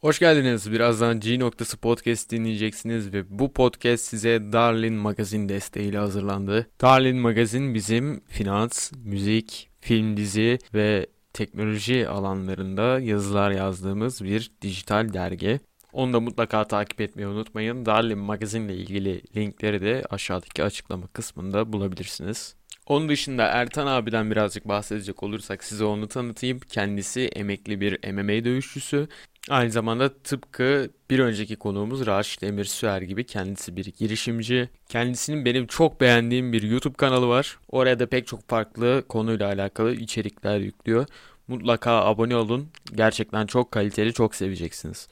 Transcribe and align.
Hoş 0.00 0.18
geldiniz. 0.18 0.72
Birazdan 0.72 1.20
G 1.20 1.38
noktası 1.38 1.76
podcast 1.76 2.30
dinleyeceksiniz 2.30 3.12
ve 3.12 3.38
bu 3.38 3.52
podcast 3.52 4.04
size 4.04 4.52
Darlin 4.52 4.94
Magazin 4.94 5.48
desteğiyle 5.48 5.98
hazırlandı. 5.98 6.66
Darlin 6.80 7.16
Magazin 7.16 7.74
bizim 7.74 8.20
finans, 8.20 8.92
müzik, 9.04 9.70
film 9.80 10.16
dizi 10.16 10.58
ve 10.74 11.06
teknoloji 11.32 12.08
alanlarında 12.08 13.00
yazılar 13.00 13.50
yazdığımız 13.50 14.24
bir 14.24 14.50
dijital 14.62 15.12
dergi. 15.12 15.60
Onu 15.92 16.12
da 16.12 16.20
mutlaka 16.20 16.66
takip 16.66 17.00
etmeyi 17.00 17.28
unutmayın. 17.28 17.86
Darlin 17.86 18.18
Magazin 18.18 18.68
ile 18.68 18.76
ilgili 18.76 19.22
linkleri 19.36 19.80
de 19.80 20.04
aşağıdaki 20.10 20.64
açıklama 20.64 21.06
kısmında 21.06 21.72
bulabilirsiniz. 21.72 22.57
Onun 22.88 23.08
dışında 23.08 23.44
Ertan 23.44 23.86
abiden 23.86 24.30
birazcık 24.30 24.68
bahsedecek 24.68 25.22
olursak 25.22 25.64
size 25.64 25.84
onu 25.84 26.08
tanıtayım. 26.08 26.60
Kendisi 26.60 27.20
emekli 27.20 27.80
bir 27.80 28.12
MMA 28.12 28.44
dövüşçüsü. 28.44 29.08
Aynı 29.48 29.70
zamanda 29.70 30.22
tıpkı 30.22 30.90
bir 31.10 31.18
önceki 31.18 31.56
konuğumuz 31.56 32.06
Raşit 32.06 32.42
Emir 32.42 32.64
Süer 32.64 33.02
gibi 33.02 33.26
kendisi 33.26 33.76
bir 33.76 33.84
girişimci. 33.84 34.68
Kendisinin 34.88 35.44
benim 35.44 35.66
çok 35.66 36.00
beğendiğim 36.00 36.52
bir 36.52 36.62
YouTube 36.62 36.94
kanalı 36.94 37.28
var. 37.28 37.58
Oraya 37.68 37.98
da 37.98 38.06
pek 38.06 38.26
çok 38.26 38.48
farklı 38.48 39.04
konuyla 39.08 39.46
alakalı 39.46 39.94
içerikler 39.94 40.58
yüklüyor. 40.58 41.06
Mutlaka 41.48 41.90
abone 41.92 42.36
olun. 42.36 42.68
Gerçekten 42.94 43.46
çok 43.46 43.72
kaliteli, 43.72 44.12
çok 44.12 44.34
seveceksiniz. 44.34 45.08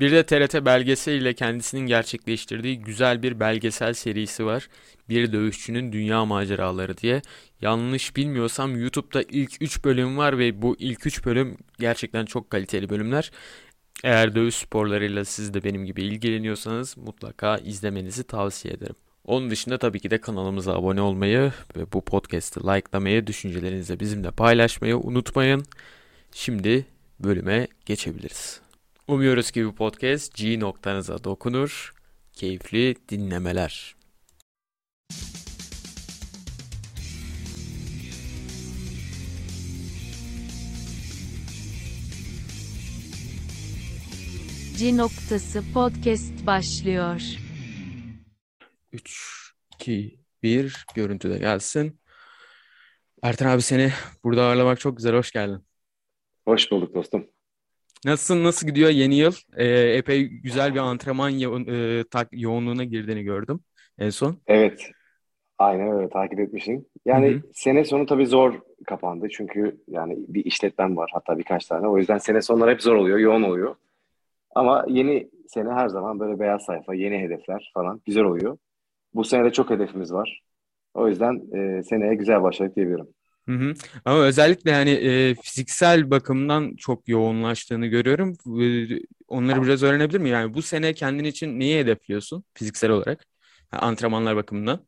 Bir 0.00 0.12
de 0.12 0.26
TRT 0.26 0.64
belgeseliyle 0.64 1.34
kendisinin 1.34 1.86
gerçekleştirdiği 1.86 2.80
güzel 2.80 3.22
bir 3.22 3.40
belgesel 3.40 3.94
serisi 3.94 4.46
var. 4.46 4.68
Bir 5.08 5.32
dövüşçünün 5.32 5.92
dünya 5.92 6.24
maceraları 6.24 6.96
diye. 6.96 7.22
Yanlış 7.60 8.16
bilmiyorsam 8.16 8.80
YouTube'da 8.80 9.22
ilk 9.22 9.62
3 9.62 9.84
bölüm 9.84 10.18
var 10.18 10.38
ve 10.38 10.62
bu 10.62 10.76
ilk 10.78 11.06
3 11.06 11.24
bölüm 11.24 11.56
gerçekten 11.78 12.24
çok 12.24 12.50
kaliteli 12.50 12.88
bölümler. 12.88 13.30
Eğer 14.04 14.34
dövüş 14.34 14.54
sporlarıyla 14.54 15.24
siz 15.24 15.54
de 15.54 15.64
benim 15.64 15.84
gibi 15.84 16.02
ilgileniyorsanız 16.02 16.96
mutlaka 16.96 17.58
izlemenizi 17.58 18.24
tavsiye 18.24 18.74
ederim. 18.74 18.94
Onun 19.24 19.50
dışında 19.50 19.78
tabii 19.78 20.00
ki 20.00 20.10
de 20.10 20.20
kanalımıza 20.20 20.74
abone 20.74 21.00
olmayı 21.00 21.52
ve 21.76 21.92
bu 21.92 22.04
podcast'ı 22.04 22.60
likelamayı, 22.60 23.26
düşüncelerinizi 23.26 24.00
bizimle 24.00 24.30
paylaşmayı 24.30 24.96
unutmayın. 24.96 25.62
Şimdi 26.32 26.86
bölüme 27.20 27.68
geçebiliriz. 27.86 28.67
Umuyoruz 29.08 29.50
ki 29.50 29.66
bu 29.66 29.74
podcast 29.74 30.36
G 30.36 30.60
noktanıza 30.60 31.24
dokunur. 31.24 31.94
Keyifli 32.32 32.96
dinlemeler. 33.08 33.96
G 44.78 44.96
noktası 44.96 45.62
podcast 45.74 46.46
başlıyor. 46.46 47.22
3, 48.92 49.52
2, 49.74 50.20
1 50.42 50.86
görüntü 50.94 51.30
de 51.30 51.38
gelsin. 51.38 52.00
Ertan 53.22 53.46
abi 53.46 53.62
seni 53.62 53.92
burada 54.24 54.42
ağırlamak 54.42 54.80
çok 54.80 54.96
güzel. 54.96 55.14
Hoş 55.14 55.32
geldin. 55.32 55.64
Hoş 56.44 56.70
bulduk 56.70 56.94
dostum. 56.94 57.37
Nasılsın? 58.04 58.44
Nasıl 58.44 58.66
gidiyor 58.66 58.90
yeni 58.90 59.16
yıl? 59.16 59.32
Ee, 59.56 59.66
epey 59.68 60.28
güzel 60.28 60.74
bir 60.74 60.78
antrenman 60.78 61.28
yo 61.28 61.60
e, 61.60 62.04
tak 62.10 62.28
yoğunluğuna 62.32 62.84
girdiğini 62.84 63.22
gördüm 63.22 63.60
en 63.98 64.10
son. 64.10 64.36
Evet. 64.46 64.90
Aynen 65.58 65.92
öyle 65.92 66.08
takip 66.08 66.40
etmişsin. 66.40 66.88
Yani 67.04 67.30
Hı 67.30 67.36
hı. 67.36 67.42
sene 67.54 67.84
sonu 67.84 68.06
tabii 68.06 68.26
zor 68.26 68.54
kapandı. 68.86 69.28
Çünkü 69.28 69.80
yani 69.88 70.16
bir 70.28 70.44
işletmem 70.44 70.96
var 70.96 71.10
hatta 71.14 71.38
birkaç 71.38 71.66
tane. 71.66 71.88
O 71.88 71.98
yüzden 71.98 72.18
sene 72.18 72.42
sonları 72.42 72.70
hep 72.70 72.82
zor 72.82 72.94
oluyor, 72.96 73.18
yoğun 73.18 73.42
oluyor. 73.42 73.74
Ama 74.54 74.84
yeni 74.88 75.30
sene 75.48 75.70
her 75.70 75.88
zaman 75.88 76.20
böyle 76.20 76.40
beyaz 76.40 76.64
sayfa, 76.64 76.94
yeni 76.94 77.18
hedefler 77.18 77.70
falan 77.74 78.00
güzel 78.06 78.24
oluyor. 78.24 78.58
Bu 79.14 79.24
sene 79.24 79.44
de 79.44 79.52
çok 79.52 79.70
hedefimiz 79.70 80.12
var. 80.12 80.40
O 80.94 81.08
yüzden 81.08 81.42
e, 81.56 81.82
seneye 81.82 82.14
güzel 82.14 82.42
başladık 82.42 82.76
diyebilirim. 82.76 83.08
Hı 83.48 83.52
hı. 83.54 83.74
Ama 84.04 84.18
özellikle 84.24 84.72
hani 84.74 84.90
e, 84.90 85.34
fiziksel 85.42 86.10
bakımdan 86.10 86.76
çok 86.76 87.08
yoğunlaştığını 87.08 87.86
görüyorum. 87.86 88.32
E, 88.62 89.00
onları 89.28 89.62
biraz 89.62 89.82
öğrenebilir 89.82 90.18
miyim? 90.18 90.34
Yani 90.34 90.54
bu 90.54 90.62
sene 90.62 90.94
kendin 90.94 91.24
için 91.24 91.60
neyi 91.60 91.78
hedefliyorsun 91.80 92.44
fiziksel 92.54 92.90
olarak? 92.90 93.26
Ha, 93.70 93.78
antrenmanlar 93.78 94.36
bakımından. 94.36 94.86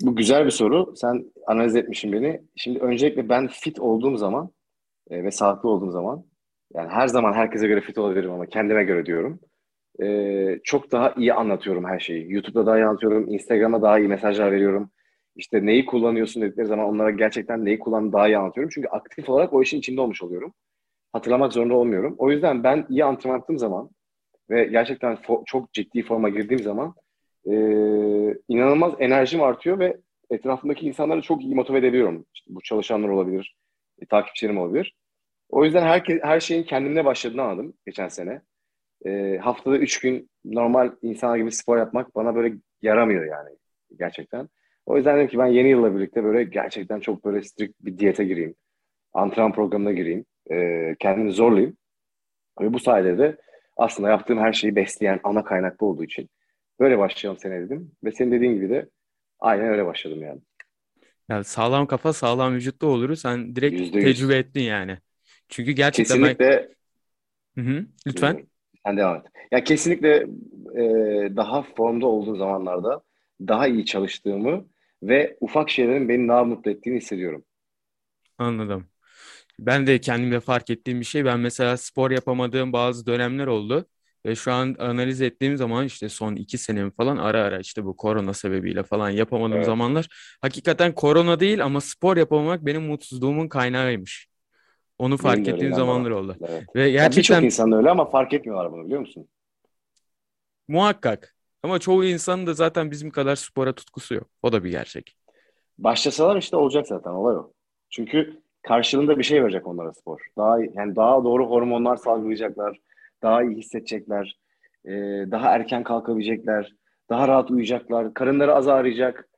Bu 0.00 0.16
güzel 0.16 0.46
bir 0.46 0.50
soru. 0.50 0.94
Sen 0.96 1.24
analiz 1.46 1.76
etmişsin 1.76 2.12
beni. 2.12 2.42
Şimdi 2.56 2.78
öncelikle 2.78 3.28
ben 3.28 3.48
fit 3.48 3.80
olduğum 3.80 4.16
zaman 4.16 4.50
e, 5.10 5.24
ve 5.24 5.30
sağlıklı 5.30 5.68
olduğum 5.70 5.90
zaman 5.90 6.24
yani 6.74 6.88
her 6.90 7.08
zaman 7.08 7.32
herkese 7.32 7.68
göre 7.68 7.80
fit 7.80 7.98
olabilirim 7.98 8.32
ama 8.32 8.46
kendime 8.46 8.84
göre 8.84 9.06
diyorum. 9.06 9.40
e, 10.02 10.60
çok 10.64 10.92
daha 10.92 11.14
iyi 11.18 11.34
anlatıyorum 11.34 11.84
her 11.86 12.00
şeyi. 12.00 12.32
YouTube'da 12.32 12.66
daha 12.66 12.78
iyi 12.78 12.86
anlatıyorum. 12.86 13.28
Instagram'a 13.34 13.82
daha 13.82 13.98
iyi 13.98 14.08
mesajlar 14.08 14.52
veriyorum. 14.52 14.90
İşte 15.36 15.66
neyi 15.66 15.86
kullanıyorsun 15.86 16.42
dedikleri 16.42 16.66
zaman 16.66 16.86
onlara 16.86 17.10
gerçekten 17.10 17.64
neyi 17.64 17.78
kullandığını 17.78 18.12
daha 18.12 18.28
iyi 18.28 18.38
anlatıyorum. 18.38 18.70
Çünkü 18.74 18.88
aktif 18.88 19.28
olarak 19.28 19.52
o 19.52 19.62
işin 19.62 19.78
içinde 19.78 20.00
olmuş 20.00 20.22
oluyorum. 20.22 20.54
Hatırlamak 21.12 21.52
zorunda 21.52 21.74
olmuyorum. 21.74 22.14
O 22.18 22.30
yüzden 22.30 22.64
ben 22.64 22.86
iyi 22.88 23.04
antrenman 23.04 23.38
yaptığım 23.38 23.58
zaman 23.58 23.90
ve 24.50 24.64
gerçekten 24.64 25.18
çok 25.46 25.72
ciddi 25.72 26.02
forma 26.02 26.28
girdiğim 26.28 26.62
zaman 26.62 26.94
e, 27.46 27.54
inanılmaz 28.48 28.92
enerjim 28.98 29.42
artıyor 29.42 29.78
ve 29.78 29.96
etrafımdaki 30.30 30.86
insanları 30.86 31.22
çok 31.22 31.42
iyi 31.42 31.54
motive 31.54 31.78
edebiliyorum. 31.78 32.26
İşte 32.34 32.54
bu 32.54 32.62
çalışanlar 32.62 33.08
olabilir, 33.08 33.56
e, 34.02 34.06
takipçilerim 34.06 34.58
olabilir. 34.58 34.94
O 35.48 35.64
yüzden 35.64 35.82
herkes, 35.82 36.20
her 36.22 36.40
şeyin 36.40 36.62
kendimle 36.62 37.04
başladığını 37.04 37.42
anladım 37.42 37.74
geçen 37.86 38.08
sene. 38.08 38.42
E, 39.06 39.38
haftada 39.38 39.78
üç 39.78 40.00
gün 40.00 40.30
normal 40.44 40.92
insanlar 41.02 41.36
gibi 41.36 41.52
spor 41.52 41.78
yapmak 41.78 42.14
bana 42.14 42.34
böyle 42.34 42.54
yaramıyor 42.82 43.24
yani 43.24 43.50
gerçekten. 43.98 44.48
O 44.86 44.96
yüzden 44.96 45.16
dedim 45.16 45.28
ki 45.28 45.38
ben 45.38 45.46
yeni 45.46 45.68
yılla 45.68 45.96
birlikte 45.96 46.24
böyle 46.24 46.44
gerçekten 46.44 47.00
çok 47.00 47.24
böyle 47.24 47.42
strict 47.42 47.74
bir 47.80 47.98
diyete 47.98 48.24
gireyim. 48.24 48.54
Antrenman 49.14 49.52
programına 49.52 49.92
gireyim. 49.92 50.24
E, 50.52 50.96
kendimi 51.00 51.32
zorlayayım. 51.32 51.76
Ve 52.60 52.72
bu 52.72 52.78
sayede 52.78 53.18
de 53.18 53.36
aslında 53.76 54.10
yaptığım 54.10 54.38
her 54.38 54.52
şeyi 54.52 54.76
besleyen 54.76 55.20
ana 55.24 55.44
kaynak 55.44 55.80
bu 55.80 55.86
olduğu 55.86 56.04
için 56.04 56.30
böyle 56.80 56.98
başlayalım 56.98 57.40
sene 57.40 57.60
dedim. 57.60 57.92
Ve 58.04 58.12
senin 58.12 58.32
dediğin 58.32 58.54
gibi 58.54 58.70
de 58.70 58.88
aynen 59.40 59.66
öyle 59.66 59.86
başladım 59.86 60.22
yani. 60.22 60.40
Yani 61.28 61.44
sağlam 61.44 61.86
kafa 61.86 62.12
sağlam 62.12 62.54
vücutta 62.54 62.86
olur. 62.86 63.14
Sen 63.16 63.56
direkt 63.56 63.80
Yüzde 63.80 63.98
yüz. 63.98 64.04
tecrübe 64.04 64.36
ettin 64.38 64.60
yani. 64.60 64.98
Çünkü 65.48 65.72
gerçekten 65.72 66.22
ben... 66.22 66.38
Kesinlikle 66.38 66.74
Hı 67.54 67.60
hı, 67.60 67.86
lütfen. 68.06 68.46
sen 68.86 68.96
devam 68.96 69.16
et. 69.16 69.22
Ya 69.52 69.64
kesinlikle 69.64 70.26
e, 70.76 70.82
daha 71.36 71.62
formda 71.62 72.06
olduğum 72.06 72.36
zamanlarda 72.36 73.02
daha 73.40 73.66
iyi 73.66 73.84
çalıştığımı 73.84 74.66
ve 75.02 75.36
ufak 75.40 75.70
şeylerin 75.70 76.08
beni 76.08 76.28
daha 76.28 76.44
mutlu 76.44 76.70
ettiğini 76.70 76.96
hissediyorum. 76.96 77.44
Anladım. 78.38 78.88
Ben 79.60 79.86
de 79.86 80.00
kendimde 80.00 80.40
fark 80.40 80.70
ettiğim 80.70 81.00
bir 81.00 81.06
şey. 81.06 81.24
Ben 81.24 81.40
mesela 81.40 81.76
spor 81.76 82.12
yapamadığım 82.12 82.72
bazı 82.74 83.06
dönemler 83.06 83.48
oldu. 83.48 83.86
Ve 84.26 84.36
şu 84.36 84.52
an 84.52 84.76
analiz 84.78 85.22
ettiğim 85.22 85.56
zaman 85.56 85.86
işte 85.86 86.08
son 86.08 86.36
iki 86.36 86.58
senemi 86.58 86.92
falan 86.92 87.16
ara 87.16 87.42
ara 87.42 87.60
işte 87.60 87.84
bu 87.84 87.96
korona 87.96 88.34
sebebiyle 88.34 88.82
falan 88.84 89.10
yapamadığım 89.10 89.62
Evet. 89.62 89.64
zamanlar 89.64 90.08
hakikaten 90.42 90.94
korona 90.94 91.40
değil 91.40 91.64
ama 91.64 91.80
spor 91.80 92.16
yapamamak 92.16 92.66
benim 92.66 92.82
mutsuzluğumun 92.82 93.48
kaynağıymış. 93.48 94.28
Onu 94.98 95.18
fark 95.18 95.48
öyle 95.48 95.48
ettiğim 95.48 95.74
zamanlar 95.74 96.10
bana. 96.10 96.12
oldu. 96.12 96.38
Evet. 96.48 96.64
Ve 96.76 96.90
Ya 97.00 97.16
birçok 97.16 97.42
gerçekten 97.42 97.44
insan 97.44 97.72
öyle 97.72 97.90
ama 97.90 98.04
fark 98.10 98.32
etmiyorlar 98.34 98.72
bunu 98.72 98.84
biliyor 98.84 99.00
musun? 99.00 99.28
muhakkak 100.68 101.33
ama 101.64 101.78
çoğu 101.78 102.04
insanın 102.04 102.46
da 102.46 102.54
zaten 102.54 102.90
bizim 102.90 103.10
kadar 103.10 103.36
spora 103.36 103.72
tutkusu 103.72 104.14
yok. 104.14 104.28
O 104.42 104.52
da 104.52 104.64
bir 104.64 104.70
gerçek. 104.70 105.16
Başlasalar 105.78 106.36
işte 106.36 106.56
olacak 106.56 106.86
zaten 106.86 107.10
olay 107.10 107.36
o. 107.36 107.52
Çünkü 107.90 108.42
karşılığında 108.62 109.18
bir 109.18 109.22
şey 109.22 109.42
verecek 109.42 109.66
onlara 109.66 109.92
spor. 109.92 110.20
Daha 110.38 110.58
yani 110.60 110.96
daha 110.96 111.24
doğru 111.24 111.50
hormonlar 111.50 111.96
salgılayacaklar, 111.96 112.78
daha 113.22 113.42
iyi 113.42 113.56
hissedecekler, 113.56 114.38
e, 114.84 114.90
daha 115.30 115.54
erken 115.54 115.84
kalkabilecekler, 115.84 116.72
daha 117.10 117.28
rahat 117.28 117.50
uyuyacaklar, 117.50 118.14
karınları 118.14 118.54
az 118.54 118.68
ağrıyacak, 118.68 119.28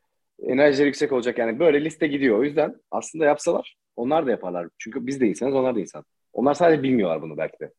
enerjileri 0.42 0.86
yüksek 0.86 1.12
olacak. 1.12 1.38
Yani 1.38 1.58
böyle 1.58 1.84
liste 1.84 2.06
gidiyor. 2.06 2.38
O 2.38 2.44
yüzden 2.44 2.74
aslında 2.90 3.24
yapsalar 3.24 3.76
onlar 3.96 4.26
da 4.26 4.30
yaparlar. 4.30 4.68
Çünkü 4.78 5.06
biz 5.06 5.20
de 5.20 5.26
insanız, 5.26 5.54
onlar 5.54 5.74
da 5.74 5.80
insan. 5.80 6.04
Onlar 6.32 6.54
sadece 6.54 6.82
bilmiyorlar 6.82 7.22
bunu 7.22 7.36
belki 7.36 7.60
de. 7.60 7.72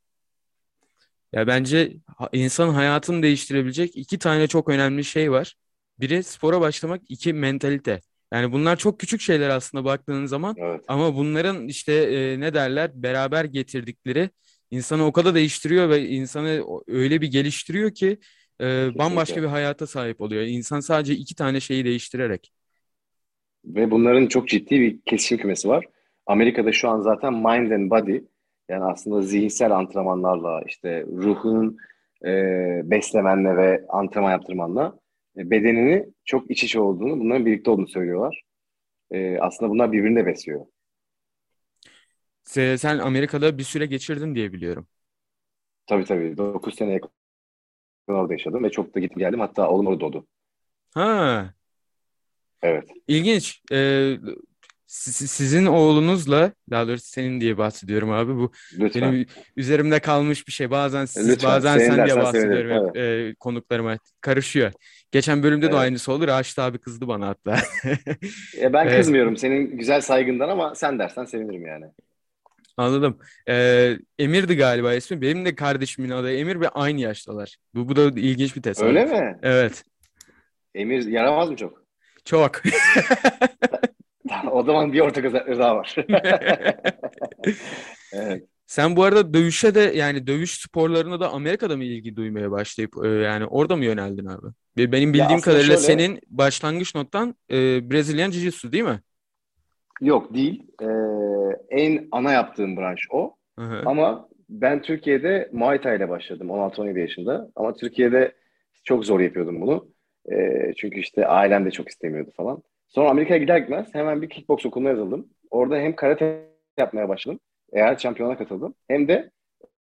Ya 1.37 1.47
bence 1.47 1.93
insan 2.33 2.69
hayatını 2.69 3.23
değiştirebilecek 3.23 3.95
iki 3.95 4.19
tane 4.19 4.47
çok 4.47 4.69
önemli 4.69 5.03
şey 5.03 5.31
var. 5.31 5.55
Biri 5.99 6.23
spora 6.23 6.61
başlamak, 6.61 7.01
iki 7.09 7.33
mentalite. 7.33 7.99
Yani 8.33 8.51
bunlar 8.51 8.75
çok 8.75 8.99
küçük 8.99 9.21
şeyler 9.21 9.49
aslında 9.49 9.85
baktığın 9.85 10.25
zaman 10.25 10.55
Evet. 10.57 10.81
ama 10.87 11.15
bunların 11.15 11.67
işte 11.67 11.93
e, 11.93 12.39
ne 12.39 12.53
derler 12.53 12.91
beraber 13.03 13.45
getirdikleri 13.45 14.29
insanı 14.71 15.05
o 15.05 15.11
kadar 15.11 15.35
değiştiriyor 15.35 15.89
ve 15.89 16.07
insanı 16.07 16.63
öyle 16.87 17.21
bir 17.21 17.27
geliştiriyor 17.31 17.93
ki 17.93 18.17
e, 18.61 18.65
bambaşka 18.97 19.41
bir 19.41 19.47
hayata 19.47 19.87
sahip 19.87 20.21
oluyor. 20.21 20.43
İnsan 20.43 20.79
sadece 20.79 21.13
iki 21.13 21.35
tane 21.35 21.59
şeyi 21.59 21.85
değiştirerek. 21.85 22.51
Ve 23.65 23.91
bunların 23.91 24.27
çok 24.27 24.47
ciddi 24.47 24.79
bir 24.81 25.01
kesişim 25.05 25.37
kümesi 25.37 25.67
var. 25.69 25.85
Amerika'da 26.25 26.71
şu 26.71 26.89
an 26.89 27.01
zaten 27.01 27.33
Mind 27.33 27.71
and 27.71 27.91
Body 27.91 28.19
Yani 28.69 28.83
aslında 28.83 29.21
zihinsel 29.21 29.71
antrenmanlarla 29.71 30.61
işte 30.67 31.03
ruhunun 31.03 31.77
e, 32.25 32.31
beslemenle 32.91 33.57
ve 33.57 33.85
antrenman 33.89 34.31
yaptırmanla 34.31 34.99
e, 35.37 35.49
bedenini 35.51 36.05
çok 36.25 36.51
iç 36.51 36.63
içe 36.63 36.79
olduğunu, 36.79 37.19
bunların 37.19 37.45
birlikte 37.45 37.71
olduğunu 37.71 37.87
söylüyorlar. 37.87 38.43
E, 39.11 39.39
aslında 39.39 39.71
bunlar 39.71 39.91
birbirini 39.91 40.17
de 40.19 40.25
besliyor. 40.25 40.65
Se- 42.43 42.77
Sen 42.77 42.99
Amerika'da 42.99 43.57
bir 43.57 43.63
süre 43.63 43.85
geçirdin 43.85 44.35
diye 44.35 44.53
biliyorum. 44.53 44.87
Tabii 45.87 46.05
tabii. 46.05 46.37
9 46.37 46.75
sene 46.75 46.93
yakın 46.93 47.09
orada 48.07 48.33
yaşadım 48.33 48.63
ve 48.63 48.71
çok 48.71 48.95
da 48.95 48.99
gittim 48.99 49.19
geldim. 49.19 49.39
Hatta 49.39 49.69
oğlum 49.69 49.87
orada 49.87 49.99
doğdu. 50.01 50.27
Ha, 50.95 51.53
Evet. 52.61 52.89
ilginç. 53.07 53.61
Ee, 53.71 54.17
sizin 54.87 55.65
oğlunuzla, 55.65 56.51
daha 56.71 56.87
doğrusu 56.87 57.05
senin 57.07 57.41
diye 57.41 57.57
bahsediyorum 57.57 58.11
abi. 58.11 58.35
Bu 58.35 58.51
Lütfen. 58.79 59.01
benim 59.01 59.25
üzerimde 59.55 59.99
kalmış 59.99 60.47
bir 60.47 60.51
şey. 60.51 60.71
Bazen 60.71 61.05
siz, 61.05 61.29
Lütfen. 61.29 61.49
bazen 61.51 61.77
Senin 61.77 61.95
sen 61.95 62.05
diye 62.05 62.15
bahsediyorum 62.15 62.87
hep 62.87 62.97
e, 62.97 63.35
konuklarıma. 63.39 63.97
Karışıyor. 64.21 64.71
Geçen 65.11 65.43
bölümde 65.43 65.65
de 65.65 65.69
Evet. 65.69 65.79
aynısı 65.79 66.11
olur. 66.11 66.27
Raşit 66.27 66.59
abi 66.59 66.77
kızdı 66.77 67.07
bana 67.07 67.27
hatta. 67.27 67.57
Ya 68.61 68.73
ben 68.73 68.85
Evet. 68.87 68.97
kızmıyorum 68.97 69.37
senin 69.37 69.77
güzel 69.77 70.01
saygından 70.01 70.49
ama 70.49 70.75
sen 70.75 70.99
dersen 70.99 71.25
sevinirim 71.25 71.65
yani. 71.65 71.85
Anladım. 72.77 73.17
Ee, 73.49 73.97
Emir'di 74.19 74.55
galiba 74.57 74.93
ismi. 74.93 75.21
Benim 75.21 75.45
de 75.45 75.55
kardeşimin 75.55 76.09
adı 76.09 76.31
Emir 76.33 76.59
ve 76.59 76.69
aynı 76.69 77.01
yaştalar. 77.01 77.57
Bu, 77.75 77.89
bu 77.89 77.95
da 77.95 78.19
ilginç 78.19 78.55
bir 78.55 78.61
tesadüf. 78.61 78.87
Öyle 78.89 79.05
mi? 79.05 79.37
Evet. 79.43 79.83
Emir 80.75 81.05
yaramaz 81.07 81.49
mı 81.49 81.55
çok? 81.55 81.83
Çok. 82.25 82.61
O 84.51 84.63
zaman 84.63 84.93
bir 84.93 84.99
ortak 84.99 85.25
özellikleri 85.25 85.59
daha 85.59 85.75
var. 85.75 85.95
Evet. 88.13 88.43
Sen 88.67 88.95
bu 88.95 89.03
arada 89.03 89.33
dövüşe 89.33 89.75
de 89.75 89.79
yani 89.79 90.27
dövüş 90.27 90.51
sporlarına 90.61 91.19
da 91.19 91.29
Amerika'da 91.31 91.77
mı 91.77 91.83
ilgi 91.83 92.15
duymaya 92.15 92.51
başlayıp 92.51 92.91
e, 93.05 93.07
yani 93.07 93.45
orada 93.45 93.75
mı 93.75 93.85
yöneldin 93.85 94.25
abi? 94.25 94.47
Be- 94.77 94.91
Benim 94.91 95.13
bildiğim 95.13 95.41
kadarıyla 95.41 95.65
şöyle- 95.77 95.77
senin 95.77 96.19
başlangıç 96.27 96.95
noktan 96.95 97.35
e, 97.51 97.55
Brezilyan 97.91 98.31
Jiu-Jitsu 98.31 98.71
değil 98.71 98.83
mi? 98.83 98.99
Yok 100.01 100.33
değil. 100.33 100.63
Ee, 100.81 100.85
en 101.69 102.07
ana 102.11 102.31
yaptığım 102.31 102.77
branş 102.77 103.07
o. 103.11 103.35
Hı 103.59 103.65
hı. 103.65 103.81
Ama 103.85 104.29
ben 104.49 104.81
Türkiye'de 104.81 105.49
Muay 105.53 105.81
Thai 105.81 105.97
ile 105.97 106.09
başladım 106.09 106.47
16-17 106.49 106.99
yaşında. 106.99 107.51
Ama 107.55 107.73
Türkiye'de 107.73 108.31
çok 108.83 109.05
zor 109.05 109.19
yapıyordum 109.19 109.61
bunu. 109.61 109.87
Ee, 110.31 110.73
çünkü 110.77 110.99
işte 110.99 111.27
ailem 111.27 111.65
de 111.65 111.71
çok 111.71 111.89
istemiyordu 111.89 112.31
falan. 112.37 112.63
Sonra 112.87 113.09
Amerika'ya 113.09 113.39
gider 113.39 113.57
gitmez 113.57 113.95
hemen 113.95 114.21
bir 114.21 114.29
kickbox 114.29 114.65
okuluna 114.65 114.89
yazıldım. 114.89 115.29
Orada 115.51 115.77
hem 115.77 115.95
karate 115.95 116.47
yapmaya 116.77 117.09
başladım. 117.09 117.39
Eğer 117.73 117.95
şampiyona 117.97 118.37
katıldım. 118.37 118.75
Hem 118.87 119.07
de 119.07 119.31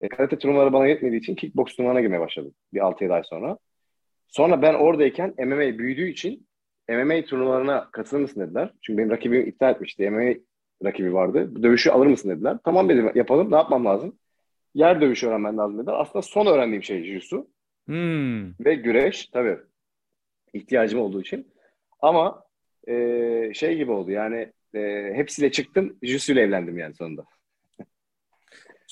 e, 0.01 0.09
karate 0.09 0.39
turnuvaları 0.39 0.73
bana 0.73 0.87
yetmediği 0.87 1.21
için 1.21 1.35
kickbox 1.35 1.77
turnuvana 1.77 2.01
girmeye 2.01 2.21
başladım. 2.21 2.55
Bir 2.73 2.81
6-7 2.81 3.13
ay 3.13 3.23
sonra. 3.25 3.59
Sonra 4.29 4.63
ben 4.63 4.75
oradayken 4.75 5.35
MMA 5.39 5.79
büyüdüğü 5.79 6.09
için 6.09 6.47
MMA 6.89 7.25
turnuvalarına 7.25 7.91
katılır 7.93 8.21
mısın 8.21 8.41
dediler. 8.41 8.73
Çünkü 8.83 8.99
benim 8.99 9.11
rakibim 9.11 9.49
iptal 9.49 9.71
etmişti. 9.75 10.11
MMA 10.11 10.35
rakibi 10.85 11.15
vardı. 11.15 11.49
Bu 11.55 11.63
dövüşü 11.63 11.91
alır 11.91 12.07
mısın 12.07 12.31
dediler. 12.31 12.59
Tamam 12.65 12.89
dedim 12.89 13.11
yapalım. 13.15 13.51
Ne 13.53 13.57
yapmam 13.57 13.85
lazım? 13.85 14.19
Yer 14.75 15.01
dövüşü 15.01 15.27
öğrenmen 15.27 15.59
lazım 15.59 15.79
dediler. 15.79 15.95
Aslında 15.99 16.23
son 16.23 16.47
öğrendiğim 16.47 16.83
şey 16.83 16.99
jiu-jitsu 17.03 17.47
Hmm. 17.87 18.65
ve 18.65 18.75
güreş 18.75 19.27
tabii 19.27 19.59
ihtiyacım 20.53 21.01
olduğu 21.01 21.21
için. 21.21 21.53
Ama 22.01 22.43
e, 22.89 23.55
şey 23.55 23.77
gibi 23.77 23.91
oldu 23.91 24.11
yani 24.11 24.53
e, 24.75 25.11
hepsiyle 25.15 25.53
çıktım. 25.53 25.99
İle 26.03 26.41
evlendim 26.41 26.79
yani 26.79 26.95
sonunda. 26.95 27.25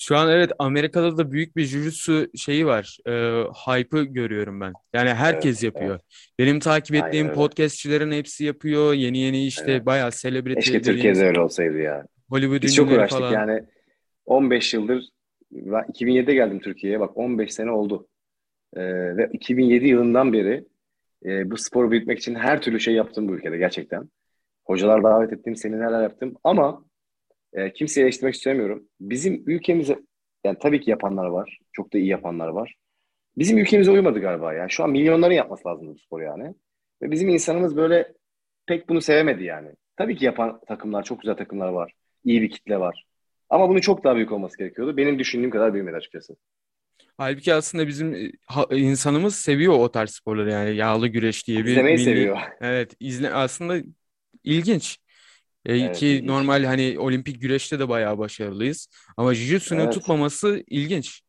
Şu 0.03 0.17
an 0.17 0.31
evet 0.31 0.53
Amerika'da 0.59 1.17
da 1.17 1.33
büyük 1.33 1.57
bir 1.57 1.65
jiu-jitsu 1.67 2.39
şeyi 2.39 2.67
var. 2.67 2.99
E, 3.07 3.13
hype'ı 3.45 4.05
görüyorum 4.05 4.61
ben. 4.61 4.73
Yani 4.93 5.11
herkes 5.11 5.65
Evet, 5.65 5.75
yapıyor. 5.75 6.01
Benim 6.39 6.61
takip 6.61 6.97
Aynen 6.97 7.07
ettiğim 7.07 7.27
öyle. 7.27 7.35
podcastçilerin 7.35 8.13
hepsi 8.13 8.45
yapıyor. 8.45 8.95
Yeni 8.95 9.19
yeni 9.19 9.47
işte 9.47 9.73
Evet. 9.73 9.87
bayağı 9.87 10.11
celebrity 10.11 10.61
Keşke 10.61 10.83
Türkiye'de 10.83 11.27
öyle 11.27 11.41
olsaydı 11.41 11.79
ya. 11.79 12.07
Hollywood 12.29 12.63
Biz 12.63 12.77
çok 12.77 12.91
uğraştık 12.91 13.19
falan. 13.19 13.33
yani 13.33 13.63
15 14.27 14.75
yıldır 14.75 15.05
ben 15.51 15.83
2007'de 15.83 16.35
geldim 16.35 16.61
Türkiye'ye 16.61 17.01
bak 17.01 17.17
15 17.17 17.55
sene 17.55 17.71
oldu. 17.71 18.09
Ee, 18.77 19.17
ve 19.17 19.31
2007 19.33 19.89
yılından 19.89 20.33
beri 20.33 20.65
e, 21.25 21.51
bu 21.51 21.57
sporu 21.57 21.91
büyütmek 21.91 22.19
için 22.19 22.35
her 22.35 22.63
türlü 22.63 22.81
şey 22.81 22.95
yaptım 22.95 23.29
bu 23.29 23.35
ülkede 23.35 23.59
gerçekten. 23.59 24.09
Hocalar 24.65 25.03
davet 25.03 25.33
ettim, 25.33 25.57
seminerler 25.57 26.03
yaptım 26.03 26.35
ama 26.45 26.85
e, 27.53 27.73
kimseyi 27.73 28.03
eleştirmek 28.03 28.35
istemiyorum. 28.35 28.89
Bizim 29.01 29.43
ülkemize 29.47 29.99
yani 30.45 30.59
tabii 30.61 30.81
ki 30.81 30.91
yapanlar 30.91 31.27
var. 31.27 31.59
Çok 31.73 31.93
da 31.93 31.99
iyi 31.99 32.09
yapanlar 32.09 32.49
var. 32.49 32.75
Bizim 33.39 33.59
ülkemize 33.59 33.91
uymadı 33.91 34.21
galiba 34.21 34.55
ya. 34.55 34.69
Şu 34.69 34.85
an 34.85 34.91
milyonların 34.91 35.35
yapması 35.35 35.69
lazım 35.69 35.89
bu 35.89 35.99
spor 35.99 36.21
yani. 36.21 36.55
Ve 37.03 37.11
bizim 37.11 37.29
insanımız 37.29 37.77
böyle 37.77 38.13
pek 38.67 38.89
bunu 38.89 39.01
sevemedi 39.01 39.45
yani. 39.45 39.69
Tabii 39.97 40.17
ki 40.17 40.25
yapan 40.25 40.61
takımlar, 40.69 41.03
çok 41.03 41.21
güzel 41.21 41.37
takımlar 41.37 41.69
var. 41.69 41.93
İyi 42.25 42.43
bir 42.43 42.51
kitle 42.51 42.81
var. 42.81 43.05
Ama 43.51 43.69
bunun 43.69 43.81
çok 43.81 44.05
daha 44.05 44.17
büyük 44.17 44.33
olması 44.33 44.59
gerekiyordu. 44.59 44.97
Benim 44.97 45.19
düşündüğüm 45.19 45.51
kadar 45.51 45.75
büyümedi 45.75 45.97
açıkçası. 45.97 46.37
Halbuki 47.21 47.55
aslında 47.55 47.87
bizim 47.89 48.15
e, 48.15 48.79
insanımız 48.79 49.37
seviyor 49.37 49.75
o 49.75 49.91
tarz 49.91 50.11
sporları 50.11 50.51
yani 50.51 50.77
yağlı 50.77 51.09
güreş 51.09 51.47
diye 51.47 51.65
bir 51.65 51.73
İzlemeyi 51.73 51.99
milli- 51.99 52.05
seviyor. 52.05 52.39
Evet, 52.61 52.95
izle 53.01 53.35
aslında 53.35 53.77
ilginç. 54.45 54.99
E, 55.67 55.79
Evet, 55.81 55.97
ki 55.97 56.07
ilginç. 56.07 56.29
normal 56.29 56.65
hani 56.65 56.97
olimpik 56.99 57.43
güreşte 57.43 57.79
de 57.79 57.89
bayağı 57.89 58.19
başarılıyız. 58.19 58.89
Ama 59.17 59.33
jiu-jitsu'nun 59.35 59.85
Evet. 59.85 59.95
tutmaması 59.95 60.65
ilginç. 60.67 61.23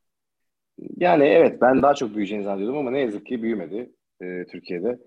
Yani 0.98 1.24
evet 1.24 1.62
ben 1.62 1.82
daha 1.82 1.94
çok 1.96 2.10
büyüyeceğini 2.16 2.44
zannediyordum 2.44 2.78
ama 2.80 2.92
ne 2.92 3.00
yazık 3.00 3.26
ki 3.26 3.44
büyümedi 3.44 3.92
e, 4.22 4.46
Türkiye'de. 4.52 5.00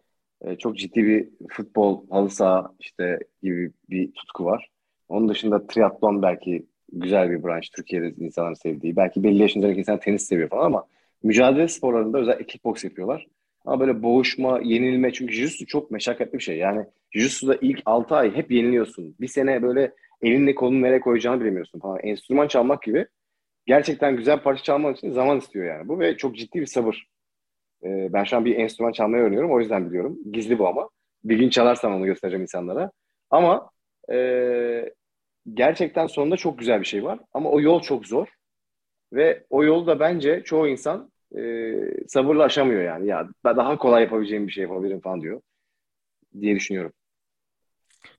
E, 0.42 0.56
çok 0.58 0.78
ciddi 0.78 1.04
bir 1.04 1.28
futbol, 1.50 2.10
halı 2.10 2.30
saha 2.30 2.74
işte 2.80 3.18
gibi 3.42 3.72
bir 3.90 4.12
tutku 4.12 4.44
var. 4.44 4.68
Onun 5.08 5.28
dışında 5.28 5.66
triatlon 5.66 6.22
belki 6.22 6.66
güzel 6.94 7.30
bir 7.30 7.42
branş 7.44 7.68
Türkiye'de 7.70 8.14
insanların 8.18 8.54
sevdiği. 8.54 8.96
Belki 8.96 9.22
belli 9.24 9.42
yaşındaki 9.42 9.78
insan 9.78 10.00
tenis 10.00 10.26
seviyor 10.26 10.48
falan 10.48 10.66
ama 10.66 10.86
mücadele 11.22 11.68
sporlarında 11.68 12.18
özellikle 12.18 12.46
kickbox 12.46 12.84
yapıyorlar. 12.84 13.26
Ama 13.64 13.80
böyle 13.80 14.02
boğuşma, 14.02 14.60
yenilme 14.62 15.12
çünkü 15.12 15.34
jiu-jitsu 15.34 15.66
çok 15.66 15.90
meşakkatli 15.90 16.38
bir 16.38 16.42
şey. 16.42 16.58
Yani 16.58 16.86
jiu-jitsu'da 17.14 17.58
ilk 17.60 17.82
6 17.86 18.14
ay 18.14 18.36
hep 18.36 18.50
yeniliyorsun. 18.50 19.14
Bir 19.20 19.28
sene 19.28 19.62
böyle 19.62 19.92
elinle 20.22 20.54
kolunu 20.54 20.82
nereye 20.82 21.00
koyacağını 21.00 21.40
bilemiyorsun 21.40 21.80
falan. 21.80 21.98
Enstrüman 22.02 22.48
çalmak 22.48 22.82
gibi 22.82 23.06
gerçekten 23.66 24.16
güzel 24.16 24.42
parça 24.42 24.62
çalmak 24.62 24.98
için 24.98 25.10
zaman 25.10 25.38
istiyor 25.38 25.66
yani 25.66 25.88
bu 25.88 26.00
ve 26.00 26.16
çok 26.16 26.36
ciddi 26.36 26.60
bir 26.60 26.66
sabır. 26.66 27.06
Ee, 27.84 28.12
ben 28.12 28.24
şu 28.24 28.36
an 28.36 28.44
bir 28.44 28.56
enstrüman 28.56 28.92
çalmayı 28.92 29.22
öğreniyorum 29.22 29.52
o 29.52 29.60
yüzden 29.60 29.86
biliyorum. 29.88 30.18
Gizli 30.32 30.58
bu 30.58 30.68
ama. 30.68 30.88
Bir 31.24 31.38
gün 31.38 31.48
çalarsam 31.48 31.94
onu 31.94 32.06
göstereceğim 32.06 32.42
insanlara. 32.42 32.90
Ama 33.30 33.70
e, 34.12 34.16
gerçekten 35.54 36.06
sonunda 36.06 36.36
çok 36.36 36.58
güzel 36.58 36.80
bir 36.80 36.84
şey 36.86 37.04
var. 37.04 37.18
Ama 37.32 37.50
o 37.50 37.60
yol 37.60 37.80
çok 37.82 38.06
zor. 38.06 38.28
Ve 39.12 39.46
o 39.50 39.64
yolu 39.64 39.86
da 39.86 40.00
bence 40.00 40.42
çoğu 40.44 40.68
insan 40.68 41.12
e, 41.38 41.72
sabırla 42.08 42.44
aşamıyor 42.44 42.82
yani. 42.82 43.08
Ya 43.08 43.28
ben 43.44 43.56
daha 43.56 43.78
kolay 43.78 44.02
yapabileceğim 44.04 44.46
bir 44.46 44.52
şey 44.52 44.62
yapabilirim 44.64 45.00
falan 45.00 45.22
diyor. 45.22 45.42
Diye 46.40 46.56
düşünüyorum. 46.56 46.92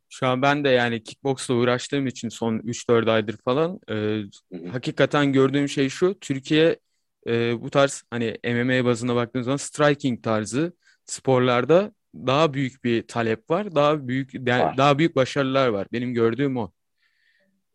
Şu 0.10 0.28
an 0.28 0.42
ben 0.42 0.64
de 0.64 0.70
yani 0.70 1.04
kickboxla 1.04 1.54
uğraştığım 1.54 2.08
için 2.08 2.30
son 2.30 2.60
3-4 2.60 3.08
aydır 3.10 3.38
falan 3.38 3.80
e, 3.90 4.22
Hı 4.52 4.58
hı. 4.58 4.74
hakikaten 4.74 5.34
gördüğüm 5.34 5.70
şey 5.70 5.90
şu. 5.90 6.20
Türkiye 6.20 6.80
e, 7.28 7.62
bu 7.62 7.70
tarz 7.70 8.04
hani 8.10 8.38
MMA 8.44 8.86
bazına 8.86 9.16
baktığınız 9.16 9.46
zaman 9.46 9.58
striking 9.58 10.24
tarzı 10.24 10.74
sporlarda 11.06 11.94
daha 12.16 12.54
büyük 12.54 12.84
bir 12.84 13.08
talep 13.08 13.50
var. 13.50 13.76
Daha 13.76 14.08
büyük 14.08 14.34
yani 14.48 14.78
Var. 14.78 14.78
daha 14.78 14.98
büyük 15.00 15.16
başarılar 15.16 15.68
var. 15.68 15.88
Benim 15.94 16.14
gördüğüm 16.14 16.58
o. 16.58 16.72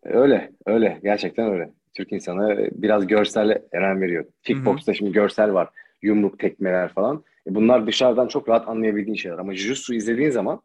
Öyle, 0.05 0.51
öyle. 0.67 1.01
Gerçekten 1.03 1.53
öyle. 1.53 1.71
Türk 1.95 2.13
insanı 2.13 2.69
biraz 2.73 3.07
görselle 3.07 3.63
önem 3.73 4.01
veriyor. 4.01 4.25
Kickbox'ta 4.43 4.95
şimdi 4.95 5.13
görsel 5.13 5.55
var. 5.55 5.69
Yumruk, 6.03 6.39
tekmeler 6.39 6.93
falan. 6.93 7.25
E 7.47 7.55
bunlar 7.55 7.87
dışarıdan 7.87 8.29
çok 8.29 8.49
rahat 8.49 8.69
anlayabildiğin 8.69 9.17
şeyler. 9.17 9.39
Ama 9.39 9.53
Jiu-Jitsu 9.53 9.95
izlediğin 9.95 10.31
zaman 10.31 10.63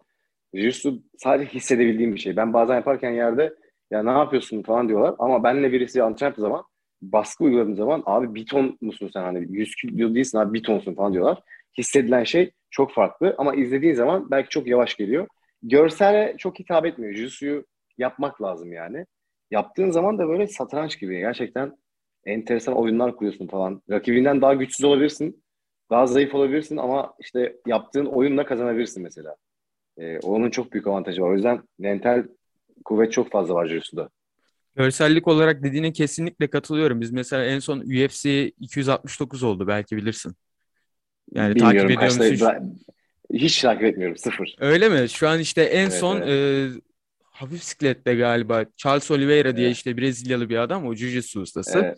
Jiu-Jitsu 0.53 1.01
sadece 1.17 1.49
hissedebildiğim 1.49 2.15
bir 2.15 2.19
şey. 2.19 2.35
Ben 2.35 2.53
bazen 2.53 2.75
yaparken 2.75 3.11
yerde 3.11 3.53
ya 3.91 4.03
ne 4.03 4.11
yapıyorsun 4.11 4.61
falan 4.63 4.87
diyorlar. 4.89 5.15
Ama 5.19 5.43
benle 5.43 5.71
birisi 5.71 6.03
antrenman 6.03 6.29
yaptığı 6.29 6.41
zaman 6.41 6.63
baskı 7.01 7.43
uyguladığım 7.43 7.75
zaman 7.75 8.03
abi 8.05 8.35
bir 8.35 8.45
ton 8.45 8.77
musun 8.81 9.09
sen 9.13 9.21
hani 9.21 9.47
100 9.49 9.75
kilo 9.75 10.15
değilsin 10.15 10.37
abi 10.37 10.53
bir 10.53 10.63
tonsun 10.63 10.93
falan 10.95 11.13
diyorlar. 11.13 11.39
Hissedilen 11.77 12.23
şey 12.23 12.51
çok 12.71 12.93
farklı 12.93 13.35
ama 13.37 13.55
izlediğin 13.55 13.93
zaman 13.93 14.31
belki 14.31 14.49
çok 14.49 14.67
yavaş 14.67 14.95
geliyor. 14.97 15.27
Görsele 15.63 16.35
çok 16.37 16.59
hitap 16.59 16.85
etmiyor. 16.85 17.13
Jiu-Jitsu'yu 17.13 17.65
yapmak 17.97 18.41
lazım 18.41 18.73
yani. 18.73 19.05
Yaptığın 19.51 19.91
zaman 19.91 20.17
da 20.19 20.27
böyle 20.27 20.47
satranç 20.47 20.99
gibi 20.99 21.19
gerçekten 21.19 21.77
enteresan 22.25 22.75
oyunlar 22.75 23.15
kuruyorsun 23.15 23.47
falan. 23.47 23.81
Rakibinden 23.89 24.41
daha 24.41 24.53
güçsüz 24.53 24.83
olabilirsin. 24.85 25.43
Daha 25.89 26.07
zayıf 26.07 26.35
olabilirsin 26.35 26.77
ama 26.77 27.13
işte 27.19 27.55
yaptığın 27.67 28.05
oyunla 28.05 28.45
kazanabilirsin 28.45 29.03
mesela. 29.03 29.35
Ee, 29.97 30.19
onun 30.19 30.49
çok 30.49 30.73
büyük 30.73 30.87
avantajı 30.87 31.21
var. 31.21 31.29
O 31.29 31.33
yüzden 31.33 31.61
mental 31.79 32.23
kuvvet 32.85 33.11
çok 33.11 33.31
fazla 33.31 33.53
var 33.55 33.65
Jiu-Jitsu'da. 33.67 34.09
Görsellik 34.75 35.27
olarak 35.27 35.63
dediğine 35.63 35.91
kesinlikle 35.93 36.49
katılıyorum. 36.49 37.01
Biz 37.01 37.11
mesela 37.11 37.45
en 37.45 37.59
son 37.59 37.79
UFC 37.79 38.47
269 38.59 39.43
oldu 39.43 39.67
belki 39.67 39.97
bilirsin. 39.97 40.35
Yani 41.33 41.55
takip 41.55 41.55
Bilmiyorum 41.55 41.91
ediyor 41.91 41.99
kaçta 41.99 42.23
musun? 42.31 42.47
ben- 42.47 42.75
hiç 43.33 43.61
takip 43.61 43.83
etmiyorum 43.83 44.17
sıfır. 44.17 44.55
Öyle 44.59 44.89
mi? 44.89 45.09
Şu 45.09 45.29
an 45.29 45.39
işte 45.39 45.61
en 45.63 45.89
Evet, 45.89 45.99
son 45.99 46.21
e, 46.27 46.69
hafif 47.35 47.63
siklette 47.63 48.15
galiba 48.15 48.65
Charles 48.77 49.11
Oliveira 49.11 49.55
diye 49.57 49.67
Evet. 49.67 49.75
işte 49.75 49.97
Brezilyalı 49.97 50.49
bir 50.49 50.57
adam 50.57 50.85
o 50.87 50.93
jiu-jitsu 50.93 51.39
ustası. 51.39 51.79
Evet, 51.79 51.97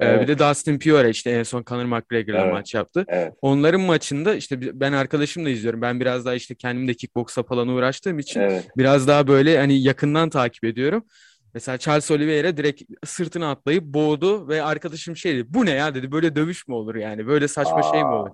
E, 0.00 0.06
evet. 0.06 0.22
bir 0.22 0.28
de 0.28 0.38
Dustin 0.38 0.78
Poirier 0.78 1.08
işte 1.10 1.30
en 1.30 1.42
son 1.42 1.64
Conor 1.64 1.84
McGregor'la 1.84 2.40
Evet. 2.42 2.52
maç 2.52 2.74
yaptı. 2.74 3.04
evet. 3.08 3.32
Onların 3.42 3.80
maçında 3.80 4.34
işte 4.34 4.80
ben 4.80 4.92
arkadaşımla 4.92 5.50
izliyorum. 5.50 5.82
Ben 5.82 6.00
biraz 6.00 6.24
daha 6.24 6.34
işte 6.34 6.54
kendim 6.54 6.88
de 6.88 6.94
kickboksa 6.94 7.42
falan 7.42 7.68
uğraştığım 7.68 8.18
için 8.18 8.40
Evet. 8.40 8.68
biraz 8.76 9.08
daha 9.08 9.26
böyle 9.28 9.58
hani 9.58 9.82
yakından 9.82 10.30
takip 10.30 10.64
ediyorum. 10.64 11.04
Mesela 11.54 11.78
Charles 11.78 12.10
Oliveira 12.10 12.56
direkt 12.56 12.82
sırtına 13.04 13.50
atlayıp 13.50 13.84
boğdu 13.84 14.48
ve 14.48 14.62
arkadaşım 14.62 15.16
şey 15.16 15.34
dedi. 15.36 15.46
Bu 15.54 15.66
ne 15.66 15.70
ya 15.70 15.94
dedi. 15.94 16.12
Böyle 16.12 16.36
dövüş 16.36 16.68
mü 16.68 16.74
olur 16.74 16.94
yani? 16.94 17.26
Böyle 17.26 17.48
saçma 17.48 17.82
şey 17.82 18.00
mi 18.02 18.06
Aa. 18.08 18.22
olur? 18.22 18.30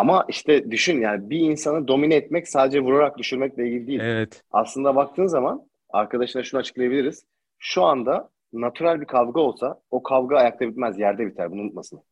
Ama 0.00 0.24
işte 0.28 0.70
düşün 0.70 1.00
yani 1.00 1.30
bir 1.30 1.38
insanı 1.38 1.88
domine 1.88 2.14
etmek 2.14 2.48
sadece 2.48 2.80
vurarak 2.80 3.18
düşürmekle 3.18 3.68
ilgili 3.68 3.86
değil. 3.86 4.00
Evet. 4.00 4.42
Aslında 4.50 4.96
baktığın 4.96 5.26
zaman 5.26 5.68
arkadaşına 5.90 6.42
şunu 6.42 6.60
açıklayabiliriz. 6.60 7.24
Şu 7.58 7.82
anda 7.82 8.30
natural 8.52 9.00
bir 9.00 9.06
kavga 9.06 9.40
olsa 9.40 9.80
o 9.90 10.02
kavga 10.02 10.36
ayakta 10.36 10.68
bitmez, 10.68 10.98
yerde 10.98 11.26
biter. 11.26 11.50
Bunu 11.50 11.60
unutmasın. 11.60 12.02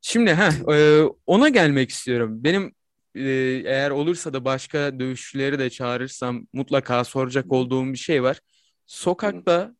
Şimdi 0.00 0.32
ha 0.32 0.48
ona 1.26 1.48
gelmek 1.48 1.90
istiyorum. 1.90 2.44
Benim 2.44 2.72
e, 3.14 3.22
eğer 3.64 3.90
olursa 3.90 4.32
da 4.32 4.44
başka 4.44 5.00
dövüşçüleri 5.00 5.58
de 5.58 5.70
çağırırsam 5.70 6.46
mutlaka 6.52 7.04
soracak 7.04 7.52
olduğum 7.52 7.92
bir 7.92 7.98
şey 7.98 8.22
var. 8.22 8.40
Sokakta 8.86 9.74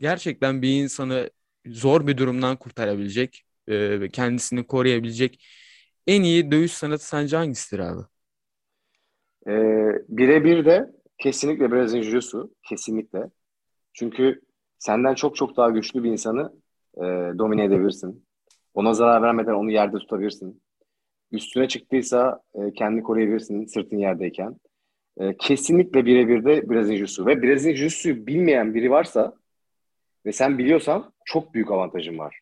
gerçekten 0.00 0.62
bir 0.62 0.82
insanı 0.82 1.30
zor 1.66 2.06
bir 2.06 2.16
durumdan 2.16 2.56
kurtarabilecek 2.56 3.45
e, 3.68 4.08
kendisini 4.08 4.66
koruyabilecek 4.66 5.46
en 6.06 6.22
iyi 6.22 6.50
dövüş 6.50 6.72
sanatı 6.72 7.06
sence 7.06 7.36
hangisidir 7.36 7.78
abi? 7.78 8.02
Ee, 9.48 9.92
birebir 10.08 10.64
de 10.64 10.90
kesinlikle 11.18 11.72
Brezilya 11.72 12.02
Jiu-Jitsu. 12.02 12.50
Kesinlikle. 12.62 13.30
Çünkü 13.92 14.40
senden 14.78 15.14
çok 15.14 15.36
çok 15.36 15.56
daha 15.56 15.70
güçlü 15.70 16.04
bir 16.04 16.10
insanı 16.10 16.52
e, 16.96 17.02
domine 17.38 17.64
edebilirsin. 17.64 18.26
Ona 18.74 18.94
zarar 18.94 19.22
vermeden 19.22 19.54
onu 19.54 19.70
yerde 19.70 19.98
tutabilirsin. 19.98 20.62
Üstüne 21.32 21.68
çıktıysa 21.68 22.40
e, 22.54 22.72
kendini 22.72 23.02
koruyabilirsin 23.02 23.66
sırtın 23.66 23.98
yerdeyken. 23.98 24.56
E, 25.20 25.36
kesinlikle 25.36 26.06
birebir 26.06 26.44
de 26.44 26.70
Brezilya 26.70 26.98
Jiu-Jitsu. 26.98 27.26
Ve 27.26 27.42
Brezilya 27.42 27.74
Jiu-Jitsu'yu 27.74 28.26
bilmeyen 28.26 28.74
biri 28.74 28.90
varsa 28.90 29.34
ve 30.26 30.32
sen 30.32 30.58
biliyorsan 30.58 31.12
çok 31.24 31.54
büyük 31.54 31.70
avantajın 31.70 32.18
var. 32.18 32.40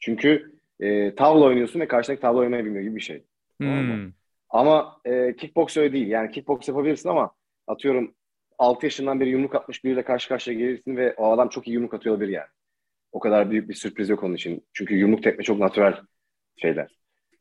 Çünkü 0.00 0.57
e, 0.80 1.14
tavla 1.14 1.44
oynuyorsun 1.44 1.80
ve 1.80 1.88
karşındaki 1.88 2.22
tavla 2.22 2.38
oynamayı 2.38 2.64
bilmiyor 2.64 2.84
gibi 2.84 2.96
bir 2.96 3.00
şey. 3.00 3.24
Hmm. 3.60 4.12
Ama 4.50 5.00
e, 5.04 5.36
kickbox 5.36 5.76
öyle 5.76 5.92
değil. 5.92 6.06
Yani 6.08 6.30
kickbox 6.30 6.68
yapabilirsin 6.68 7.08
ama 7.08 7.30
atıyorum 7.66 8.14
6 8.58 8.86
yaşından 8.86 9.20
beri 9.20 9.30
yumruk 9.30 9.54
atmış 9.54 9.84
biriyle 9.84 10.02
karşı 10.02 10.28
karşıya 10.28 10.58
gelirsin 10.58 10.96
ve 10.96 11.14
o 11.14 11.32
adam 11.32 11.48
çok 11.48 11.68
iyi 11.68 11.72
yumruk 11.72 11.94
atıyor 11.94 12.14
olabilir 12.14 12.32
yani. 12.32 12.48
O 13.12 13.20
kadar 13.20 13.50
büyük 13.50 13.68
bir 13.68 13.74
sürpriz 13.74 14.08
yok 14.08 14.22
onun 14.22 14.34
için. 14.34 14.66
Çünkü 14.72 14.94
yumruk 14.94 15.22
tekme 15.22 15.44
çok 15.44 15.58
natürel 15.58 16.00
şeyler. 16.56 16.98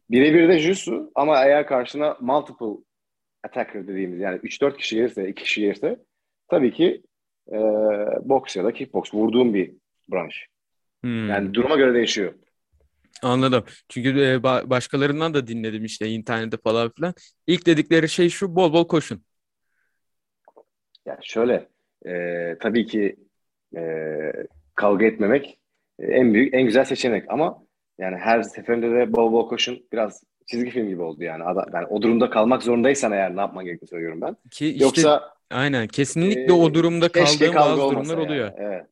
Birebir 0.10 0.50
de 0.50 0.60
jiu 0.60 1.12
ama 1.15 1.46
eğer 1.46 1.67
karşına 1.67 2.17
multiple 2.22 2.84
attacker 3.44 3.88
dediğimiz 3.88 4.20
yani 4.20 4.38
3-4 4.38 4.77
kişi 4.77 4.96
gelirse, 4.96 5.29
2 5.29 5.44
kişi 5.44 5.62
gelirse 5.62 6.00
tabii 6.48 6.74
ki 6.74 7.01
e, 7.51 7.58
boks 8.22 8.56
ya 8.56 8.63
da 8.63 8.74
kickbox 8.74 9.13
vurduğum 9.13 9.53
bir 9.53 9.72
branş. 10.10 10.48
Hmm. 11.01 11.29
Yani 11.29 11.53
duruma 11.53 11.75
göre 11.75 11.94
değişiyor. 11.94 12.34
Anladım. 13.22 13.64
Çünkü 13.90 14.10
e, 14.10 14.36
ba- 14.36 14.70
başkalarından 14.70 15.34
da 15.34 15.48
dinledim 15.48 15.86
işte 15.86 16.08
internette 16.08 16.58
falan 16.58 16.92
filan. 16.92 17.14
İlk 17.48 17.66
dedikleri 17.66 18.10
şey 18.10 18.30
şu 18.30 18.56
bol 18.56 18.74
bol 18.74 18.88
koşun. 18.88 19.22
Yani 21.06 21.20
şöyle, 21.22 21.68
e, 22.06 22.58
tabii 22.60 22.86
ki 22.86 23.16
e, 23.78 23.82
kavga 24.76 25.06
etmemek 25.06 25.60
e, 26.00 26.06
en 26.06 26.34
büyük, 26.34 26.54
en 26.54 26.66
güzel 26.66 26.86
seçenek 26.86 27.26
ama 27.30 27.64
yani 27.98 28.18
her 28.18 28.44
seferinde 28.44 28.92
de 28.92 29.14
bol 29.14 29.32
bol 29.32 29.50
koşun 29.50 29.86
biraz 29.94 30.24
çizgi 30.46 30.70
film 30.72 30.88
gibi 30.88 31.02
oldu 31.02 31.24
yani. 31.24 31.44
Adam, 31.44 31.66
yani 31.74 31.88
o 31.88 32.02
durumda 32.02 32.30
kalmak 32.30 32.64
zorundaysan 32.64 33.12
eğer 33.12 33.36
ne 33.36 33.40
yapman 33.40 33.66
gerektiğini 33.66 33.90
söylüyorum 33.90 34.22
ben. 34.22 34.36
Ki 34.52 34.68
işte 34.68 34.84
Yoksa 34.84 35.34
aynen 35.52 35.88
kesinlikle 35.88 36.42
e, 36.42 36.52
o 36.52 36.74
durumda 36.74 37.10
kaldığım 37.10 37.54
kavga 37.54 37.82
bazı 37.82 37.96
durumlar 37.96 38.18
yani. 38.18 38.28
oluyor. 38.28 38.52
Evet. 38.58 38.86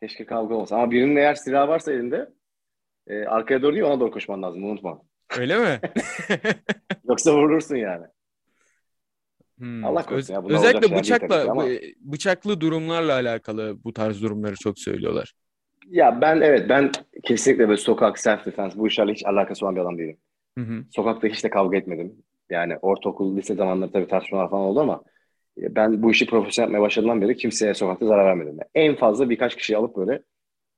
Keşke 0.00 0.26
kavga 0.26 0.54
olmasa. 0.54 0.76
Ama 0.76 0.90
birinin 0.90 1.16
eğer 1.16 1.34
silahı 1.34 1.68
varsa 1.68 1.92
elinde 1.92 2.28
e, 3.06 3.24
arkaya 3.24 3.62
doğru 3.62 3.72
değil 3.72 3.84
ona 3.84 4.00
doğru 4.00 4.10
koşman 4.10 4.42
lazım. 4.42 4.64
Unutma. 4.64 5.02
Öyle 5.38 5.58
mi? 5.58 5.80
Yoksa 7.08 7.34
vurursun 7.34 7.76
yani. 7.76 8.06
Hmm. 9.58 9.84
Allah 9.84 10.06
korusun 10.06 10.34
ya, 10.34 10.42
özellikle 10.48 10.80
tabii 10.80 10.98
bıçakla 10.98 11.50
ama- 11.50 11.64
bu- 11.64 12.12
bıçaklı 12.12 12.60
durumlarla 12.60 13.12
alakalı 13.12 13.76
bu 13.84 13.92
tarz 13.92 14.22
durumları 14.22 14.54
çok 14.54 14.78
söylüyorlar. 14.78 15.34
Ya 15.90 16.20
ben 16.20 16.40
evet 16.40 16.68
ben 16.68 16.90
kesinlikle 17.24 17.68
böyle 17.68 17.80
sokak, 17.80 18.18
self 18.18 18.46
defense 18.46 18.78
bu 18.78 18.88
işlerle 18.88 19.12
hiç 19.12 19.26
alakası 19.26 19.64
olan 19.66 19.76
bir 19.76 19.80
adam 19.80 19.98
değilim. 19.98 20.16
Hı 20.58 20.64
hı. 20.64 20.84
Sokakta 20.90 21.28
hiç 21.28 21.44
de 21.44 21.50
kavga 21.50 21.76
etmedim. 21.76 22.12
Yani 22.50 22.76
ortaokul, 22.78 23.36
lise 23.36 23.54
zamanları 23.54 23.92
tabii 23.92 24.06
tartışmalar 24.08 24.50
falan 24.50 24.62
oldu 24.62 24.80
ama 24.80 25.02
e, 25.62 25.74
ben 25.74 26.02
bu 26.02 26.10
işi 26.10 26.26
profesyonel 26.26 26.68
yapmaya 26.68 26.82
başladığımdan 26.82 27.20
beri 27.22 27.36
kimseye 27.36 27.74
sokakta 27.74 28.06
zarar 28.06 28.24
vermedim. 28.26 28.56
Yani 28.58 28.88
en 28.88 28.96
fazla 28.96 29.30
birkaç 29.30 29.56
kişiyi 29.56 29.76
alıp 29.76 29.96
böyle 29.96 30.22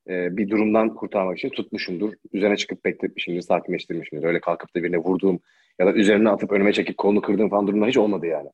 e, 0.09 0.37
bir 0.37 0.51
durumdan 0.51 0.95
kurtarmak 0.95 1.39
için 1.39 1.49
tutmuşumdur. 1.49 2.13
Üzerine 2.33 2.57
çıkıp 2.57 2.85
bekletmişimdir, 2.85 3.41
sakinleştirmişimdir. 3.43 4.25
Öyle 4.27 4.41
kalkıp 4.41 4.75
da 4.77 4.83
birine 4.83 4.99
vurduğum 4.99 5.41
ya 5.79 5.87
da 5.87 5.93
üzerine 5.93 6.31
atıp 6.31 6.53
önüme 6.53 6.73
çekip 6.73 6.99
kolunu 6.99 7.21
kırdığım 7.23 7.49
falan 7.51 7.67
durumlar 7.67 7.89
hiç 7.89 7.97
olmadı 7.97 8.27
yani. 8.27 8.49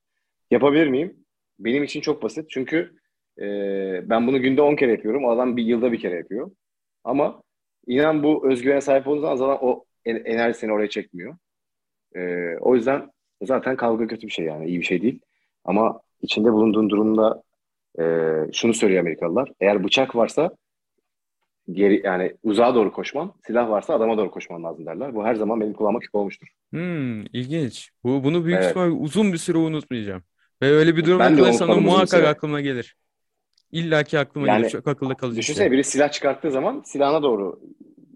Yapabilir 0.51 0.87
miyim? 0.89 1.17
Benim 1.59 1.85
için 1.85 2.01
çok 2.01 2.23
basit. 2.23 2.47
Çünkü 2.51 2.93
e, 3.41 3.45
ben 4.11 4.27
bunu 4.27 4.43
günde 4.43 4.63
10 4.63 4.77
kere 4.77 4.91
yapıyorum. 4.91 5.25
O 5.25 5.31
adam 5.31 5.57
bir 5.57 5.63
yılda 5.65 5.93
bir 5.93 6.01
kere 6.01 6.17
yapıyor. 6.17 6.51
Ama 7.05 7.43
inan 7.87 8.23
bu 8.23 8.51
özgüvene 8.51 8.81
sahip 8.81 9.09
olduğun 9.09 9.21
zaman 9.21 9.37
zaten 9.37 9.67
o 9.67 9.85
en- 10.05 10.25
enerji 10.25 10.59
seni 10.59 10.73
oraya 10.73 10.89
çekmiyor. 10.89 11.37
Ee, 12.17 12.57
o 12.61 12.75
yüzden 12.75 13.11
zaten 13.43 13.77
kavga 13.77 14.07
kötü 14.07 14.27
bir 14.27 14.33
şey 14.33 14.45
yani 14.47 14.67
iyi 14.69 14.81
bir 14.81 14.85
şey 14.85 15.03
değil. 15.03 15.21
Ama 15.65 16.01
içinde 16.23 16.53
bulunduğun 16.53 16.91
durumda 16.91 17.43
e, 18.01 18.05
şunu 18.53 18.75
söylüyor 18.75 19.01
Amerikalılar. 19.01 19.53
Eğer 19.61 19.85
bıçak 19.85 20.17
varsa 20.17 20.57
geri 21.73 22.00
yani 22.04 22.37
uzağa 22.42 22.75
doğru 22.75 22.92
koşman, 22.92 23.33
silah 23.47 23.71
varsa 23.71 23.94
adama 23.94 24.18
doğru 24.18 24.30
koşman 24.30 24.64
lazım 24.64 24.87
derler. 24.87 25.14
Bu 25.14 25.25
her 25.25 25.35
zaman 25.35 25.61
benim 25.61 25.73
kulağıma 25.73 25.99
küpe 25.99 26.18
olmuştur. 26.18 26.49
Hmm, 26.71 27.21
ilginç. 27.21 27.90
Bu, 28.04 28.25
bunu 28.25 28.44
büyük 28.44 28.59
Evet. 28.59 28.71
ihtimal 28.71 28.90
uzun 28.90 29.33
bir 29.33 29.38
süre 29.38 29.59
unutmayacağım. 29.59 30.23
Ve 30.62 30.71
öyle 30.71 30.97
bir 30.97 31.04
durum 31.04 31.49
uzun 31.50 31.83
muhakkak 31.83 32.25
aklıma 32.25 32.61
gelir. 32.61 32.97
İlla 33.73 34.02
ki 34.02 34.18
aklıma 34.18 34.49
Yani 34.49 34.59
gelir. 34.59 34.71
Çok 34.71 34.88
akılda 34.88 35.14
kalıcı 35.14 35.38
Düşünsene 35.38 35.64
şey. 35.64 35.73
biri 35.73 35.85
silah 35.85 36.12
çıkarttığı 36.12 36.50
zaman 36.50 36.83
silahına 36.85 37.23
doğru 37.23 37.61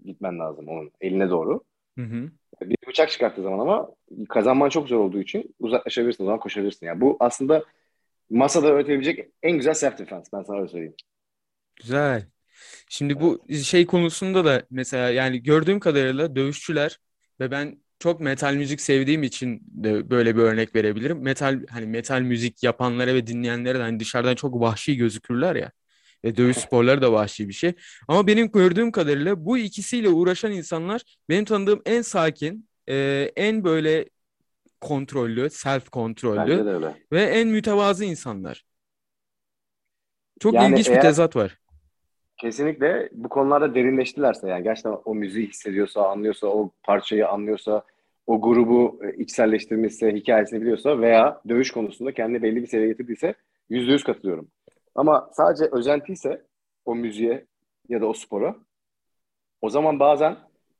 gitmen 0.05 0.39
lazım 0.39 0.67
onun 0.67 0.91
eline 1.01 1.29
doğru. 1.29 1.63
Hı 1.97 2.05
hı. 2.05 2.29
Bir 2.61 2.77
bıçak 2.87 3.09
çıkarttığı 3.11 3.41
zaman 3.41 3.59
ama 3.59 3.89
kazanman 4.29 4.69
çok 4.69 4.87
zor 4.87 4.99
olduğu 4.99 5.21
için 5.21 5.55
uzaklaşabilirsin 5.59 6.23
o 6.23 6.25
zaman 6.25 6.39
koşabilirsin. 6.39 6.85
Yani 6.85 7.01
bu 7.01 7.17
aslında 7.19 7.63
masada 8.29 8.67
öğretebilecek 8.67 9.27
en 9.43 9.51
güzel 9.57 9.73
self 9.73 9.97
defense 9.97 10.29
ben 10.33 10.43
sana 10.43 10.57
öyle 10.57 10.67
söyleyeyim. 10.67 10.95
Güzel. 11.75 12.27
Şimdi 12.91 13.19
bu 13.19 13.45
şey 13.63 13.85
konusunda 13.85 14.45
da 14.45 14.63
mesela 14.69 15.09
yani 15.09 15.43
gördüğüm 15.43 15.79
kadarıyla 15.79 16.35
dövüşçüler 16.35 16.99
ve 17.39 17.51
ben 17.51 17.83
çok 17.99 18.19
metal 18.19 18.53
müzik 18.53 18.81
sevdiğim 18.81 19.23
için 19.23 19.61
de 19.63 20.09
böyle 20.09 20.35
bir 20.35 20.41
örnek 20.41 20.75
verebilirim. 20.75 21.21
Metal 21.21 21.59
hani 21.69 21.85
metal 21.85 22.21
müzik 22.21 22.63
yapanlara 22.63 23.13
ve 23.13 23.27
dinleyenlere 23.27 23.79
de 23.79 23.83
hani 23.83 23.99
dışarıdan 23.99 24.35
çok 24.35 24.61
vahşi 24.61 24.95
gözükürler 24.97 25.55
ya. 25.55 25.71
Ve 26.25 26.37
dövüş 26.37 26.57
sporları 26.57 27.01
da 27.01 27.11
vahşi 27.13 27.47
bir 27.47 27.53
şey. 27.53 27.73
Ama 28.07 28.27
benim 28.27 28.51
gördüğüm 28.51 28.91
kadarıyla 28.91 29.45
bu 29.45 29.57
ikisiyle 29.57 30.09
uğraşan 30.09 30.51
insanlar 30.51 31.01
benim 31.29 31.45
tanıdığım 31.45 31.81
en 31.85 32.01
sakin, 32.01 32.69
e, 32.89 33.31
en 33.35 33.63
böyle 33.63 34.09
kontrollü, 34.81 35.49
self 35.49 35.89
kontrollü 35.89 36.65
ve 37.11 37.23
en 37.23 37.47
mütevazı 37.47 38.05
insanlar. 38.05 38.63
Çok 40.39 40.53
Yani 40.53 40.71
ilginç 40.73 40.87
bir 40.87 40.93
eğer- 40.93 41.01
tezat 41.01 41.35
var. 41.35 41.57
Kesinlikle 42.39 43.09
bu 43.11 43.29
konularda 43.29 43.75
derinleştilerse 43.75 44.49
yani 44.49 44.63
gerçekten 44.63 44.97
o 45.05 45.15
müziği 45.15 45.47
hissediyorsa, 45.47 46.09
anlıyorsa, 46.09 46.47
o 46.47 46.71
parçayı 46.83 47.27
anlıyorsa, 47.27 47.83
o 48.27 48.41
grubu 48.41 48.99
e, 49.03 49.15
içselleştirmişse, 49.15 50.11
hikayesini 50.11 50.61
biliyorsa 50.61 50.99
veya 50.99 51.41
dövüş 51.49 51.71
konusunda 51.71 52.11
kendini 52.11 52.43
belli 52.43 52.55
bir 52.55 52.67
seviyeye 52.67 52.91
getirdiyse 52.91 53.33
yüzde 53.69 53.91
yüz 53.91 54.03
katılıyorum. 54.03 54.51
Ama 54.95 55.29
sadece 55.33 55.65
özentiyse 55.71 56.41
o 56.85 56.95
müziğe 56.95 57.45
ya 57.89 58.01
da 58.01 58.05
o 58.05 58.13
spora 58.13 58.55
o 59.61 59.69
zaman 59.69 59.99
bazen 59.99 60.37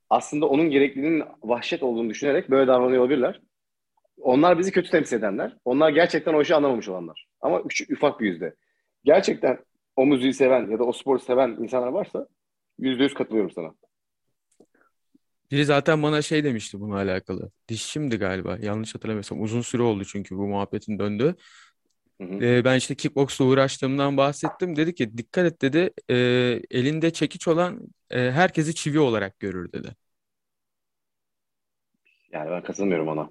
aslında 0.10 0.46
onun 0.46 0.70
gerekliliğinin 0.70 1.24
vahşet 1.44 1.84
olduğunu 1.84 2.10
düşünerek 2.10 2.50
böyle 2.50 2.68
davranıyor 2.68 3.02
olabilirler. 3.02 3.42
Onlar 4.22 4.60
bizi 4.60 4.72
kötü 4.72 4.90
temsil 4.90 5.18
edenler. 5.18 5.58
Onlar 5.66 5.90
gerçekten 5.90 6.34
o 6.34 6.42
işi 6.42 6.56
anlamamış 6.56 6.90
olanlar. 6.90 7.28
Ama 7.42 7.64
küçük, 7.68 7.92
ufak 7.92 8.20
bir 8.20 8.28
yüzde. 8.28 8.56
gerçekten 9.04 9.58
o 10.00 10.06
müziği 10.06 10.34
seven 10.34 10.72
ya 10.72 10.80
da 10.80 10.84
o 10.84 10.92
sporu 10.92 11.20
seven 11.20 11.50
insanlar 11.50 11.88
varsa 11.88 12.28
yüzde 12.78 13.04
yüz 13.04 13.14
katılıyorum 13.14 13.52
sana. 13.52 13.74
Biri 15.52 15.66
zaten 15.66 16.04
bana 16.04 16.22
şey 16.22 16.44
demişti 16.44 16.80
bununla 16.80 16.96
alakalı. 16.96 17.52
Dişimdi 17.68 18.18
galiba. 18.18 18.58
Yanlış 18.62 18.96
hatırlamıyorsam. 18.96 19.42
Uzun 19.42 19.62
süre 19.62 19.82
oldu 19.82 20.06
çünkü 20.06 20.38
bu 20.38 20.48
muhabbetin 20.48 21.00
döndü. 21.00 21.36
Hı 22.22 22.24
hı. 22.24 22.44
Ee, 22.44 22.66
ben 22.66 22.78
işte 22.78 22.96
kickboxla 22.96 23.46
uğraştığımdan 23.46 24.18
bahsettim. 24.18 24.76
Dedi 24.76 24.96
ki 24.96 25.18
dikkat 25.18 25.46
et 25.46 25.62
dedi. 25.62 25.90
e, 26.10 26.16
elinde 26.72 27.14
çekiç 27.14 27.48
olan 27.48 27.80
e, 28.10 28.32
herkesi 28.32 28.76
çivi 28.76 29.00
olarak 29.00 29.40
görür 29.40 29.72
dedi. 29.72 29.96
Yani 32.32 32.52
ben 32.52 32.64
katılmıyorum 32.64 33.08
ona. 33.08 33.30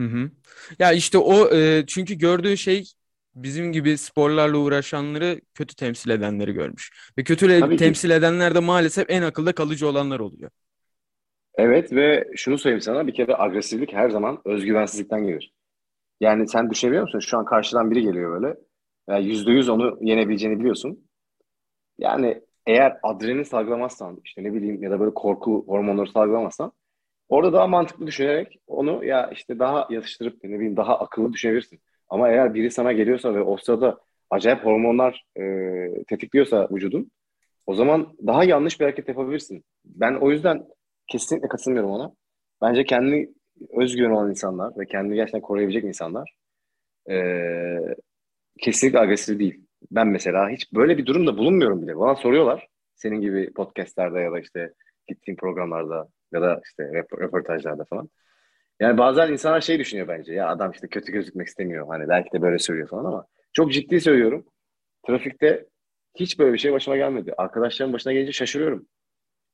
Hı 0.00 0.06
hı. 0.06 0.30
Ya 0.78 0.92
işte 0.92 1.18
o 1.18 1.54
e, 1.56 1.84
çünkü 1.86 2.14
gördüğü 2.14 2.56
şey 2.56 2.84
bizim 3.42 3.72
gibi 3.72 3.98
sporlarla 3.98 4.58
uğraşanları 4.58 5.40
kötü 5.54 5.74
temsil 5.76 6.10
edenleri 6.10 6.52
görmüş. 6.52 6.90
Ve 7.18 7.24
kötü 7.24 7.48
Tabii 7.60 7.76
ki. 7.76 7.78
temsil 7.78 8.10
edenler 8.10 8.54
de 8.54 8.58
maalesef 8.60 9.10
en 9.10 9.22
akılda 9.22 9.52
kalıcı 9.54 9.88
olanlar 9.88 10.20
oluyor. 10.20 10.50
Evet 11.54 11.92
ve 11.92 12.24
şunu 12.36 12.58
söyleyeyim 12.58 12.80
sana 12.80 13.06
bir 13.06 13.14
kere 13.14 13.36
agresiflik 13.36 13.92
her 13.92 14.10
zaman 14.10 14.38
özgüvensizlikten 14.44 15.26
gelir. 15.26 15.52
Yani 16.20 16.48
sen 16.48 16.70
düşünebiliyor 16.70 17.04
musun? 17.04 17.20
Şu 17.20 17.38
an 17.38 17.44
karşıdan 17.44 17.90
biri 17.90 18.02
geliyor 18.02 18.42
böyle. 18.42 18.56
Yani 19.08 19.26
yüzde 19.26 19.52
yüz 19.52 19.68
onu 19.68 19.98
yenebileceğini 20.02 20.60
biliyorsun. 20.60 21.08
Yani 21.98 22.42
eğer 22.66 22.98
adrenalin 23.02 23.42
salgılamazsan 23.42 24.20
işte 24.24 24.44
ne 24.44 24.54
bileyim 24.54 24.82
ya 24.82 24.90
da 24.90 25.00
böyle 25.00 25.14
korku 25.14 25.64
hormonları 25.68 26.10
salgılamazsan 26.12 26.72
orada 27.28 27.52
daha 27.54 27.66
mantıklı 27.66 28.06
düşünerek 28.06 28.60
onu 28.68 29.04
ya 29.04 29.30
işte 29.30 29.58
daha 29.58 29.88
yatıştırıp 29.90 30.44
ne 30.44 30.56
bileyim 30.56 30.76
daha 30.76 30.98
akıllı 31.00 31.32
düşünebilirsin. 31.32 31.80
Ama 32.08 32.28
eğer 32.28 32.54
biri 32.54 32.70
sana 32.70 32.92
geliyorsa 32.92 33.34
ve 33.34 33.40
o 33.40 33.56
sırada 33.56 34.00
acayip 34.30 34.64
hormonlar 34.64 35.24
e, 35.36 35.44
tetikliyorsa 36.08 36.68
vücudun 36.70 37.10
o 37.68 37.74
zaman 37.74 38.16
daha 38.26 38.44
yanlış 38.44 38.80
bir 38.80 38.84
hareket 38.84 39.08
yapabilirsin. 39.08 39.64
Ben 39.84 40.14
o 40.14 40.30
yüzden 40.30 40.64
kesinlikle 41.06 41.48
katılmıyorum 41.48 41.90
ona. 41.90 42.12
Bence 42.62 42.84
kendi 42.84 43.30
özgüveni 43.76 44.12
olan 44.12 44.30
insanlar 44.30 44.78
ve 44.78 44.86
kendini 44.86 45.14
gerçekten 45.14 45.40
koruyabilecek 45.40 45.84
insanlar 45.84 46.36
e, 47.10 47.16
kesinlikle 48.60 48.98
agresif 48.98 49.38
değil. 49.38 49.64
Ben 49.90 50.08
mesela 50.08 50.50
hiç 50.50 50.72
böyle 50.72 50.98
bir 50.98 51.06
durumda 51.06 51.38
bulunmuyorum 51.38 51.82
bile. 51.82 51.98
Bana 51.98 52.14
soruyorlar 52.14 52.68
senin 52.94 53.20
gibi 53.20 53.52
podcastlerde 53.52 54.20
ya 54.20 54.32
da 54.32 54.40
işte 54.40 54.72
gittiğim 55.08 55.36
programlarda 55.36 56.08
ya 56.32 56.42
da 56.42 56.60
işte 56.64 56.82
röportajlarda 57.18 57.84
falan. 57.84 58.10
Yani 58.80 58.98
bazen 58.98 59.32
insanlar 59.32 59.60
şey 59.60 59.78
düşünüyor 59.78 60.08
bence. 60.08 60.32
Ya 60.34 60.48
adam 60.48 60.70
işte 60.72 60.88
kötü 60.88 61.12
gözükmek 61.12 61.46
istemiyor. 61.48 61.86
Hani 61.88 62.08
belki 62.08 62.32
de 62.32 62.42
böyle 62.42 62.58
söylüyor 62.58 62.88
falan 62.88 63.04
ama 63.04 63.26
çok 63.52 63.72
ciddi 63.72 64.00
söylüyorum. 64.00 64.46
Trafikte 65.06 65.66
hiç 66.14 66.38
böyle 66.38 66.52
bir 66.52 66.58
şey 66.58 66.72
başıma 66.72 66.96
gelmedi. 66.96 67.34
Arkadaşlarım 67.38 67.92
başına 67.92 68.12
gelince 68.12 68.32
şaşırıyorum. 68.32 68.86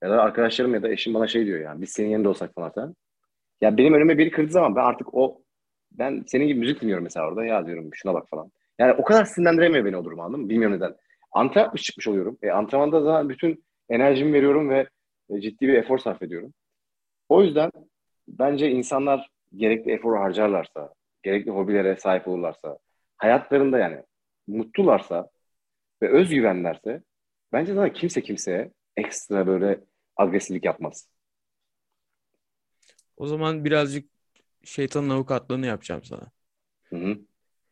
Ya 0.02 0.10
da 0.10 0.22
arkadaşlarım 0.22 0.74
ya 0.74 0.82
da 0.82 0.88
eşim 0.88 1.14
bana 1.14 1.26
şey 1.26 1.46
diyor 1.46 1.60
yani 1.60 1.82
biz 1.82 1.90
senin 1.90 2.08
yanında 2.10 2.28
olsak 2.28 2.54
falan 2.54 2.72
sen. 2.74 2.94
Ya 3.60 3.76
benim 3.76 3.94
önüme 3.94 4.18
biri 4.18 4.30
kırdığı 4.30 4.52
zaman 4.52 4.76
ben 4.76 4.82
artık 4.84 5.14
o 5.14 5.42
ben 5.92 6.24
senin 6.26 6.46
gibi 6.48 6.60
müzik 6.60 6.80
dinliyorum 6.82 7.04
mesela 7.04 7.26
orada 7.28 7.44
ya 7.44 7.66
diyorum 7.66 7.90
şuna 7.94 8.14
bak 8.14 8.28
falan. 8.30 8.52
Yani 8.78 8.92
o 8.92 9.04
kadar 9.04 9.24
sinirlendiremiyor 9.24 9.84
beni 9.84 9.96
o 9.96 10.04
durum 10.04 10.20
anladın 10.20 10.40
mı? 10.40 10.48
Bilmiyorum 10.48 10.76
neden. 10.76 10.96
Antrenman 11.32 11.74
çıkmış 11.74 12.08
oluyorum. 12.08 12.38
E, 12.42 12.50
antrenmanda 12.50 13.02
zaten 13.02 13.28
bütün 13.28 13.64
enerjimi 13.90 14.32
veriyorum 14.32 14.70
ve 14.70 14.88
e, 15.30 15.40
ciddi 15.40 15.68
bir 15.68 15.74
efor 15.74 15.98
sarf 15.98 16.22
ediyorum. 16.22 16.54
O 17.28 17.42
yüzden 17.42 17.70
bence 18.28 18.70
insanlar 18.70 19.30
gerekli 19.56 19.92
eforu 19.92 20.20
harcarlarsa, 20.20 20.94
gerekli 21.22 21.50
hobilere 21.50 21.96
sahip 21.96 22.28
olurlarsa, 22.28 22.78
hayatlarında 23.16 23.78
yani 23.78 24.02
mutlularsa 24.46 25.28
ve 26.02 26.08
özgüvenlerse 26.10 27.02
bence 27.52 27.74
zaten 27.74 27.92
kimse 27.92 28.22
kimseye 28.22 28.72
ekstra 28.96 29.46
böyle 29.46 29.80
agresiflik 30.16 30.64
yapmaz. 30.64 31.08
O 33.16 33.26
zaman 33.26 33.64
birazcık 33.64 34.10
şeytanın 34.64 35.10
avukatlığını 35.10 35.66
yapacağım 35.66 36.04
sana. 36.04 36.30
Hı 36.90 36.96
hı. 36.96 37.18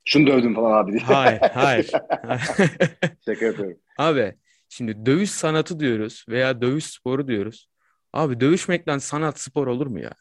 Şunu 0.05 0.27
dövdüm 0.27 0.55
falan 0.55 0.73
abi 0.85 0.93
diye. 0.93 1.03
Hayır, 1.07 1.43
hayır. 1.53 1.93
Şaka 3.27 3.45
yapıyorum. 3.47 3.79
Abi 3.99 4.35
şimdi 4.69 5.07
dövüş 5.07 5.31
sanatı 5.31 5.81
diyoruz 5.81 6.25
veya 6.29 6.61
dövüş 6.63 6.85
sporu 6.87 7.29
diyoruz. 7.29 7.69
Abi 8.13 8.41
dövüşmekten 8.41 8.99
sanat 8.99 9.41
spor 9.41 9.67
olur 9.67 9.87
mu 9.87 10.01
ya? 10.01 10.13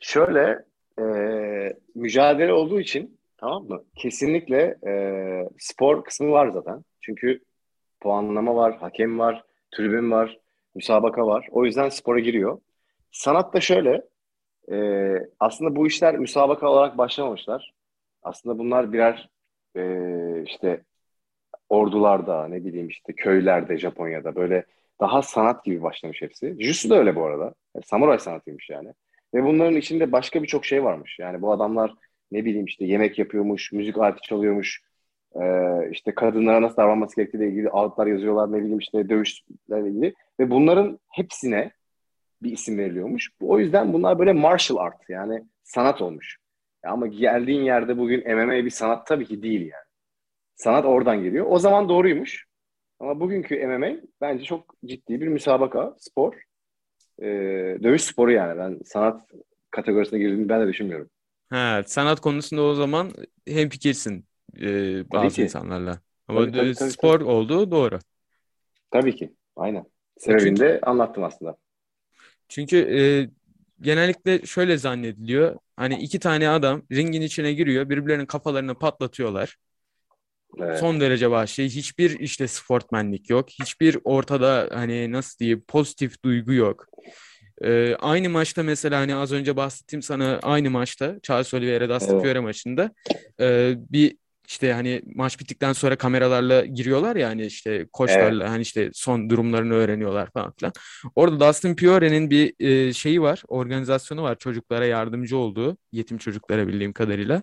Şöyle 0.00 0.64
e, 1.00 1.04
mücadele 1.94 2.52
olduğu 2.52 2.80
için 2.80 3.18
tamam 3.36 3.64
mı? 3.64 3.84
Kesinlikle 3.96 4.76
e, 4.86 4.92
spor 5.58 6.04
kısmı 6.04 6.30
var 6.30 6.48
zaten. 6.48 6.84
Çünkü 7.00 7.40
puanlama 8.00 8.54
var, 8.54 8.76
hakem 8.78 9.18
var, 9.18 9.44
tribün 9.70 10.10
var, 10.10 10.38
müsabaka 10.74 11.26
var. 11.26 11.48
O 11.50 11.64
yüzden 11.64 11.88
spora 11.88 12.18
giriyor. 12.18 12.60
Sanat 13.12 13.54
da 13.54 13.60
şöyle 13.60 14.02
e, 14.72 14.76
aslında 15.40 15.76
bu 15.76 15.86
işler 15.86 16.18
müsabaka 16.18 16.68
olarak 16.68 16.98
başlamamışlar. 16.98 17.72
Aslında 18.22 18.58
bunlar 18.58 18.92
birer 18.92 19.28
e, 19.76 19.82
işte 20.46 20.84
ordularda 21.68 22.48
ne 22.48 22.64
bileyim 22.64 22.88
işte 22.88 23.12
köylerde 23.12 23.78
Japonya'da 23.78 24.34
böyle 24.34 24.64
daha 25.00 25.22
sanat 25.22 25.64
gibi 25.64 25.82
başlamış 25.82 26.22
hepsi. 26.22 26.56
Jutsu 26.58 26.90
da 26.90 26.98
öyle 26.98 27.16
bu 27.16 27.24
arada. 27.24 27.54
Samuray 27.84 28.18
sanatıymış 28.18 28.70
yani. 28.70 28.94
Ve 29.34 29.44
bunların 29.44 29.76
içinde 29.76 30.12
başka 30.12 30.42
birçok 30.42 30.64
şey 30.64 30.84
varmış. 30.84 31.18
Yani 31.18 31.42
bu 31.42 31.52
adamlar 31.52 31.94
ne 32.32 32.44
bileyim 32.44 32.66
işte 32.66 32.84
yemek 32.84 33.18
yapıyormuş, 33.18 33.72
müzik 33.72 33.98
aleti 33.98 34.20
çalıyormuş, 34.20 34.82
e, 35.34 35.42
işte 35.90 36.14
kadınlara 36.14 36.62
nasıl 36.62 36.76
davranması 36.76 37.16
gerektiğiyle 37.16 37.50
ilgili 37.50 37.70
ağıtlar 37.70 38.06
yazıyorlar, 38.06 38.52
ne 38.52 38.58
bileyim 38.58 38.78
işte 38.78 39.08
dövüşlerle 39.08 39.88
ilgili. 39.88 40.14
Ve 40.40 40.50
bunların 40.50 40.98
hepsine 41.08 41.70
bir 42.42 42.52
isim 42.52 42.78
veriliyormuş. 42.78 43.30
O 43.40 43.58
yüzden 43.58 43.92
bunlar 43.92 44.18
böyle 44.18 44.32
martial 44.32 44.78
art 44.78 45.08
yani 45.08 45.44
sanat 45.62 46.02
olmuş. 46.02 46.38
Ama 46.84 47.06
geldiğin 47.06 47.62
yerde 47.62 47.98
bugün 47.98 48.36
MMA 48.36 48.64
bir 48.64 48.70
sanat 48.70 49.06
tabii 49.06 49.26
ki 49.26 49.42
değil 49.42 49.60
yani. 49.60 49.84
Sanat 50.56 50.84
oradan 50.84 51.22
geliyor. 51.22 51.46
O 51.48 51.58
zaman 51.58 51.88
doğruymuş. 51.88 52.46
Ama 53.00 53.20
bugünkü 53.20 53.66
MMA 53.66 53.88
bence 54.20 54.44
çok 54.44 54.74
ciddi 54.84 55.20
bir 55.20 55.28
müsabaka, 55.28 55.94
spor. 55.98 56.34
Ee, 57.20 57.78
dövüş 57.82 58.02
sporu 58.02 58.32
yani. 58.32 58.58
Ben 58.58 58.80
sanat 58.84 59.22
kategorisine 59.70 60.18
girdiğini 60.18 60.48
ben 60.48 60.60
de 60.60 60.68
düşünmüyorum. 60.68 61.10
Ha, 61.50 61.82
sanat 61.86 62.20
konusunda 62.20 62.62
o 62.62 62.74
zaman 62.74 63.12
hemfikirsin 63.48 64.24
e, 64.60 65.10
bazı 65.12 65.36
ki. 65.36 65.42
insanlarla. 65.42 66.00
Ama 66.28 66.40
Tabii, 66.40 66.52
tabii, 66.52 66.74
tabii, 66.74 66.90
spor 66.90 67.20
olduğu 67.20 67.70
doğru. 67.70 67.98
Tabii 68.90 69.16
ki. 69.16 69.34
Aynen. 69.56 69.84
Sebebini 70.18 70.60
de 70.60 70.80
anlattım 70.82 71.24
aslında. 71.24 71.56
Çünkü 72.48 72.76
e, 72.76 73.00
genellikle 73.80 74.46
şöyle 74.46 74.76
zannediliyor. 74.78 75.58
Hani 75.76 75.94
iki 75.94 76.18
tane 76.18 76.48
adam 76.48 76.82
ringin 76.92 77.20
içine 77.22 77.52
giriyor, 77.52 77.88
birbirlerinin 77.90 78.26
kafalarını 78.26 78.78
patlatıyorlar. 78.78 79.56
Evet. 80.58 80.78
Son 80.78 81.00
derece 81.00 81.30
vahşi. 81.30 81.64
Hiçbir 81.64 82.20
işte 82.20 82.48
sportmenlik 82.48 83.30
yok. 83.30 83.50
Hiçbir 83.50 83.98
ortada 84.04 84.68
hani 84.72 85.12
nasıl 85.12 85.38
diyeyim 85.38 85.64
pozitif 85.68 86.22
duygu 86.24 86.52
yok. 86.52 86.86
Ee, 87.64 87.96
aynı 88.00 88.30
maçta 88.30 88.62
mesela 88.62 89.00
hani 89.00 89.14
az 89.14 89.32
önce 89.32 89.56
bahsettiğim 89.56 90.02
sana 90.02 90.38
aynı 90.42 90.70
maçta 90.70 91.16
Charles 91.22 91.54
Oliveira 91.54 91.88
Dustin 91.88 92.12
Evet. 92.12 92.22
Poirier 92.22 92.42
maçında 92.42 92.94
e, 93.40 93.74
bir 93.76 94.16
işte 94.48 94.72
hani 94.72 95.02
maç 95.14 95.40
bittikten 95.40 95.72
sonra 95.72 95.96
kameralarla 95.96 96.64
giriyorlar 96.66 97.16
ya 97.16 97.28
hani 97.28 97.46
işte 97.46 97.86
koçlarla 97.92 98.50
hani 98.50 98.62
işte 98.62 98.90
son 98.92 99.30
durumlarını 99.30 99.74
öğreniyorlar 99.74 100.30
falan 100.30 100.52
filan. 100.58 100.72
Orada 101.14 101.48
Dustin 101.48 101.76
Poirier'in 101.76 102.30
bir 102.30 102.54
e, 102.60 102.92
şeyi 102.92 103.22
var, 103.22 103.42
organizasyonu 103.48 104.22
var 104.22 104.38
çocuklara 104.38 104.86
yardımcı 104.86 105.36
olduğu, 105.36 105.76
yetim 105.92 106.18
çocuklara 106.18 106.68
bildiğim 106.68 106.92
kadarıyla. 106.92 107.42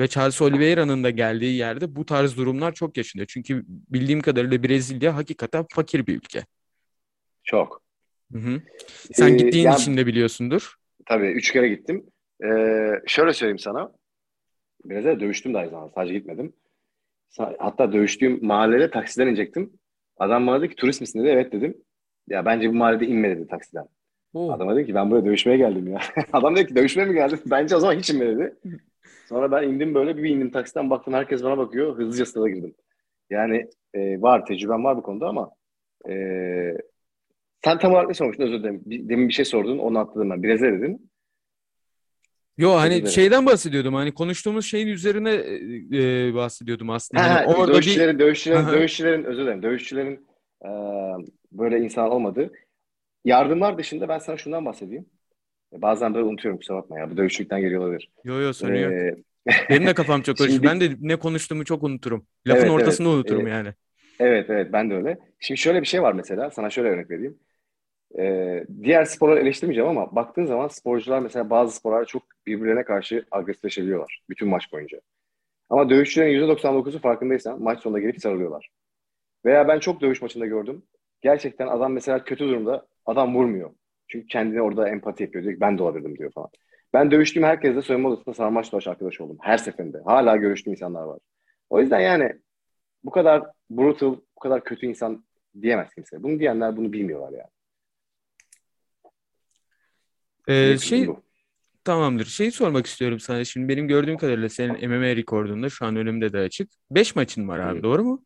Ve 0.00 0.08
Charles 0.08 0.42
Oliveira'nın 0.42 1.04
da 1.04 1.10
geldiği 1.10 1.56
yerde 1.56 1.96
bu 1.96 2.06
tarz 2.06 2.36
durumlar 2.36 2.74
çok 2.74 2.96
yaşanıyor. 2.96 3.26
Çünkü 3.26 3.64
bildiğim 3.68 4.20
kadarıyla 4.20 4.62
Brezilya 4.62 5.16
hakikaten 5.16 5.66
fakir 5.70 6.06
bir 6.06 6.16
ülke. 6.16 6.44
Çok. 7.44 7.82
Hı 8.32 8.38
hı. 8.38 8.60
Sen 9.12 9.28
Ee, 9.32 9.36
gittiğin 9.36 9.64
yani- 9.64 9.76
için 9.76 9.96
de 9.96 10.06
biliyorsundur. 10.06 10.74
Tabii 11.06 11.26
üç 11.26 11.52
kere 11.52 11.68
gittim. 11.68 12.06
Ee, 12.44 12.48
şöyle 13.06 13.32
söyleyeyim 13.32 13.58
sana. 13.58 13.92
Biraz 14.84 15.04
da 15.04 15.20
dövüştüm 15.20 15.54
de 15.54 15.58
aynı 15.58 15.70
zamanda. 15.70 15.92
Sadece 15.94 16.14
gitmedim. 16.14 16.52
Hatta 17.58 17.92
dövüştüğüm 17.92 18.46
mahallede 18.46 18.90
taksiden 18.90 19.26
inecektim. 19.26 19.72
Adam 20.16 20.46
bana 20.46 20.60
dedi 20.60 20.68
ki 20.70 20.76
turist 20.76 21.00
misin 21.00 21.20
dedi. 21.20 21.28
Evet 21.28 21.52
dedim. 21.52 21.76
Ya 22.28 22.44
bence 22.46 22.68
bu 22.68 22.74
mahallede 22.74 23.06
inme 23.06 23.36
dedi 23.36 23.48
taksiden. 23.48 23.84
Oo. 24.34 24.52
Adama 24.52 24.74
dedim 24.76 24.86
ki 24.86 24.94
ben 24.94 25.10
buraya 25.10 25.24
dövüşmeye 25.24 25.58
geldim 25.58 25.92
ya. 25.92 26.00
Adam 26.32 26.56
dedi 26.56 26.66
ki 26.66 26.76
dövüşmeye 26.76 27.04
mi 27.04 27.14
geldin? 27.14 27.40
Bence 27.46 27.76
o 27.76 27.80
zaman 27.80 27.94
hiç 27.98 28.10
inme 28.10 28.26
dedi. 28.26 28.54
Sonra 29.28 29.50
ben 29.52 29.68
indim 29.68 29.94
böyle 29.94 30.16
bir 30.16 30.30
indim 30.30 30.50
taksiden 30.50 30.90
baktım 30.90 31.14
herkes 31.14 31.42
bana 31.44 31.58
bakıyor. 31.58 31.98
Hızlıca 31.98 32.26
stada 32.26 32.48
girdim. 32.48 32.74
Yani 33.30 33.70
e, 33.94 34.22
var 34.22 34.46
tecrübem 34.46 34.84
var 34.84 34.96
bu 34.96 35.02
konuda 35.02 35.28
ama 35.28 35.50
e, 36.08 36.14
sen 37.64 37.78
tam 37.78 37.92
olarak 37.92 38.08
ne 38.08 38.14
sormuştun 38.14 38.44
özür 38.44 38.58
dilerim. 38.58 38.82
Bir- 38.86 39.08
Demin 39.08 39.28
bir 39.28 39.32
şey 39.32 39.44
sordun 39.44 39.78
onu 39.78 39.98
atladım 39.98 40.30
ben. 40.30 40.42
Brezilya 40.42 40.72
dedin. 40.72 41.10
Yo 42.58 42.70
hani 42.72 42.90
dilerim. 42.94 43.06
şeyden 43.06 43.46
bahsediyordum. 43.46 43.94
Hani 43.94 44.14
konuştuğumuz 44.14 44.66
şeyin 44.66 44.86
üzerine 44.86 45.30
e, 45.30 46.28
e, 46.28 46.34
bahsediyordum 46.34 46.90
aslında. 46.90 47.22
Hani 47.22 47.32
Ha, 47.32 47.44
orada 47.46 47.68
bir 47.68 47.74
dövüşçülerin, 47.74 48.18
dövüşçülerin, 48.18 48.60
Aha. 48.60 48.72
dövüşçülerin, 48.72 49.24
özür 49.24 49.42
dilerim, 49.42 49.62
dövüşçülerin 49.62 50.26
e, 50.64 50.68
böyle 51.52 51.78
insan 51.80 52.10
olmadığı. 52.10 52.52
Yardımlar 53.24 53.78
dışında 53.78 54.08
ben 54.08 54.18
sana 54.18 54.36
şundan 54.36 54.64
bahsedeyim. 54.64 55.06
E, 55.72 55.82
Bazen 55.82 56.14
böyle 56.14 56.24
unutuyorum 56.26 56.58
kusura 56.58 56.76
bakma 56.76 56.98
ya. 56.98 57.10
Bu 57.10 57.16
dövüşçülükten 57.16 57.60
geliyor 57.60 57.82
olabilir. 57.82 58.10
yo 58.24 58.34
yo 58.34 58.40
yok. 58.42 58.54
Ee, 58.64 59.16
Benim 59.70 59.86
de 59.86 59.94
kafam 59.94 60.22
çok 60.22 60.38
karışık. 60.38 60.54
Şimdi- 60.54 60.66
Ben 60.66 60.80
de 60.80 60.90
ne 61.00 61.16
konuştuğumu 61.16 61.64
çok 61.64 61.82
unuturum. 61.82 62.26
Lafın 62.46 62.60
Evet, 62.60 62.70
evet. 62.70 62.82
ortasını 62.82 63.08
unuturum 63.08 63.46
Ee, 63.46 63.50
yani. 63.50 63.74
Evet 64.20 64.50
evet 64.50 64.72
ben 64.72 64.90
de 64.90 64.94
öyle. 64.94 65.18
Şimdi 65.40 65.60
şöyle 65.60 65.80
bir 65.80 65.86
şey 65.86 66.02
var 66.02 66.12
mesela 66.12 66.50
sana 66.50 66.70
şöyle 66.70 66.88
örnek 66.88 67.10
vereyim. 67.10 67.38
Ee, 68.18 68.64
diğer 68.82 69.04
sporları 69.04 69.40
eleştirmeyeceğim 69.40 69.90
ama 69.90 70.16
baktığın 70.16 70.46
zaman 70.46 70.68
sporcular 70.68 71.18
mesela 71.20 71.50
bazı 71.50 71.76
sporlar 71.76 72.04
çok 72.04 72.22
birbirlerine 72.46 72.84
karşı 72.84 73.24
agresifleşebiliyorlar 73.30 74.22
bütün 74.30 74.48
maç 74.48 74.72
boyunca. 74.72 75.00
Ama 75.70 75.90
dövüşçülerin 75.90 76.30
%99'u 76.30 76.98
farkındaysan 76.98 77.62
maç 77.62 77.80
sonunda 77.82 78.00
gelip 78.00 78.20
sarılıyorlar. 78.20 78.70
Veya 79.44 79.68
ben 79.68 79.78
çok 79.78 80.00
dövüş 80.00 80.22
maçında 80.22 80.46
gördüm. 80.46 80.82
Gerçekten 81.20 81.66
adam 81.66 81.92
mesela 81.92 82.24
kötü 82.24 82.44
durumda 82.48 82.86
adam 83.06 83.34
vurmuyor. 83.34 83.70
Çünkü 84.08 84.26
kendine 84.26 84.62
orada 84.62 84.88
empati 84.88 85.22
yapıyor. 85.22 85.44
Diyor 85.44 85.54
ki 85.54 85.60
ben 85.60 85.78
de 85.78 85.82
olabilirdim 85.82 86.18
diyor 86.18 86.32
falan. 86.32 86.50
Ben 86.92 87.10
dövüştüğüm 87.10 87.42
herkesle 87.42 87.82
soyunma 87.82 88.08
odasında 88.08 88.34
sarmaş 88.34 88.72
dolaş 88.72 88.86
arkadaş 88.86 89.20
oldum. 89.20 89.38
Her 89.40 89.58
seferinde. 89.58 89.98
Hala 90.04 90.36
görüştüğüm 90.36 90.72
insanlar 90.72 91.02
var. 91.02 91.18
O 91.70 91.80
yüzden 91.80 92.00
yani 92.00 92.32
bu 93.04 93.10
kadar 93.10 93.42
brutal, 93.70 94.16
bu 94.36 94.40
kadar 94.40 94.64
kötü 94.64 94.86
insan 94.86 95.24
diyemez 95.62 95.94
kimse. 95.94 96.22
Bunu 96.22 96.38
diyenler 96.38 96.76
bunu 96.76 96.92
bilmiyorlar 96.92 97.32
yani. 97.32 97.50
Ee, 100.48 100.78
şey 100.78 101.08
bu. 101.08 101.22
tamamdır. 101.84 102.26
Şeyi 102.26 102.52
sormak 102.52 102.86
istiyorum 102.86 103.20
sana. 103.20 103.44
Şimdi 103.44 103.68
benim 103.68 103.88
gördüğüm 103.88 104.16
kadarıyla 104.16 104.48
senin 104.48 104.90
MMA 104.90 105.16
rekordunda 105.16 105.68
şu 105.68 105.86
an 105.86 105.96
önümde 105.96 106.32
de 106.32 106.38
açık. 106.38 106.70
5 106.90 107.16
maçın 107.16 107.48
var 107.48 107.58
abi, 107.58 107.78
Hı. 107.78 107.82
doğru 107.82 108.04
mu? 108.04 108.24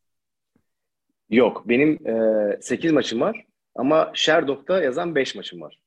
Yok 1.30 1.68
benim 1.68 2.06
e, 2.06 2.58
8 2.60 2.92
maçım 2.92 3.20
var 3.20 3.46
ama 3.74 4.10
Sherdog'da 4.14 4.82
yazan 4.82 5.14
5 5.14 5.34
maçım 5.34 5.60
var. 5.60 5.78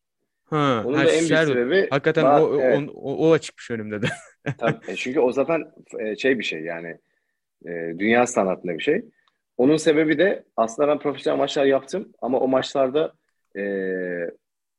Ha, 0.45 0.83
Onun 0.85 0.97
ha, 0.97 1.05
da 1.05 1.11
en 1.11 1.29
büyük 1.29 1.39
sebebi 1.39 1.87
Hakikaten 1.89 2.25
ba- 2.25 2.41
o, 2.41 2.61
evet, 2.61 2.89
o, 2.95 3.11
o, 3.11 3.29
o 3.29 3.31
açıkmış 3.31 3.71
önümde 3.71 4.01
de. 4.01 4.07
tabii. 4.57 4.77
E, 4.87 4.95
çünkü 4.95 5.19
o 5.19 5.31
zaten 5.31 5.71
e, 5.99 6.15
şey 6.15 6.39
bir 6.39 6.43
şey 6.43 6.61
yani 6.61 6.97
e, 7.65 7.69
dünya 7.99 8.27
standartında 8.27 8.73
bir 8.77 8.83
şey. 8.83 9.05
Onun 9.57 9.77
sebebi 9.77 10.17
de 10.17 10.43
aslında 10.57 10.87
ben 10.87 10.99
profesyonel 10.99 11.37
maçlar 11.39 11.65
yaptım 11.65 12.13
ama 12.21 12.39
o 12.39 12.47
maçlarda 12.47 13.13
e, 13.57 13.63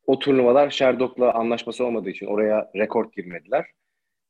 o 0.06 0.18
turnuvalar 0.18 0.70
Sherdog'la 0.70 1.32
anlaşması 1.32 1.84
olmadığı 1.84 2.10
için 2.10 2.26
oraya 2.26 2.70
rekord 2.76 3.12
girmediler. 3.12 3.66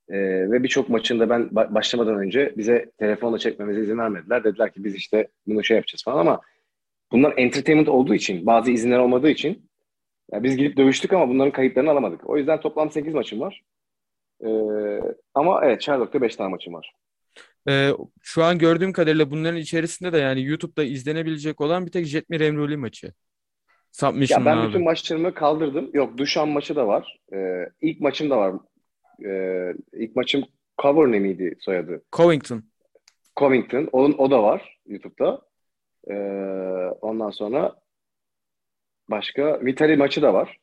E, 0.08 0.16
ve 0.50 0.62
birçok 0.62 0.88
maçında 0.88 1.30
ben 1.30 1.42
ba- 1.42 1.74
başlamadan 1.74 2.18
önce 2.18 2.54
bize 2.56 2.90
telefonla 2.98 3.38
çekmemize 3.38 3.80
izin 3.80 3.98
vermediler. 3.98 4.44
Dediler 4.44 4.72
ki 4.72 4.84
biz 4.84 4.94
işte 4.94 5.28
bunu 5.46 5.64
şey 5.64 5.76
yapacağız 5.76 6.04
falan 6.04 6.18
ama 6.18 6.40
bunlar 7.12 7.34
entertainment 7.36 7.88
olduğu 7.88 8.14
için 8.14 8.46
bazı 8.46 8.70
izinler 8.70 8.98
olmadığı 8.98 9.30
için 9.30 9.68
ya 10.32 10.42
biz 10.42 10.56
gidip 10.56 10.76
dövüştük 10.76 11.12
ama 11.12 11.28
bunların 11.28 11.52
kayıtlarını 11.52 11.90
alamadık. 11.90 12.30
O 12.30 12.36
yüzden 12.36 12.60
toplam 12.60 12.90
8 12.90 13.14
maçım 13.14 13.40
var. 13.40 13.62
E, 14.44 14.48
ama 15.34 15.60
evet 15.64 15.82
Sherdog'da 15.82 16.22
5 16.22 16.36
tane 16.36 16.50
maçım 16.50 16.74
var. 16.74 16.92
Ee, 17.68 17.90
şu 18.20 18.44
an 18.44 18.58
gördüğüm 18.58 18.92
kadarıyla 18.92 19.30
bunların 19.30 19.60
içerisinde 19.60 20.12
de 20.12 20.18
yani 20.18 20.44
YouTube'da 20.44 20.84
izlenebilecek 20.84 21.60
olan 21.60 21.86
bir 21.86 21.90
tek 21.90 22.06
Jetmir 22.06 22.40
Emruli 22.40 22.76
maçı. 22.76 23.12
Ya 24.38 24.44
ben 24.44 24.56
abi. 24.56 24.68
bütün 24.68 24.84
maçlarımı 24.84 25.34
kaldırdım. 25.34 25.90
Yok 25.94 26.18
Duşan 26.18 26.48
maçı 26.48 26.76
da 26.76 26.86
var. 26.86 27.18
Ee, 27.32 27.68
ilk 27.80 28.00
maçım 28.00 28.30
da 28.30 28.38
var. 28.38 28.54
Ee, 29.24 29.72
ilk 29.92 30.16
maçım 30.16 30.44
Cover 30.82 31.12
ne 31.12 31.18
miydi 31.18 31.56
soyadı? 31.60 32.02
Covington. 32.12 32.64
Covington. 33.36 33.88
Onun, 33.92 34.18
o 34.18 34.30
da 34.30 34.42
var 34.42 34.78
YouTube'da. 34.86 35.42
Ee, 36.10 36.14
ondan 37.00 37.30
sonra 37.30 37.76
başka 39.10 39.60
Vitali 39.64 39.96
maçı 39.96 40.22
da 40.22 40.34
var. 40.34 40.58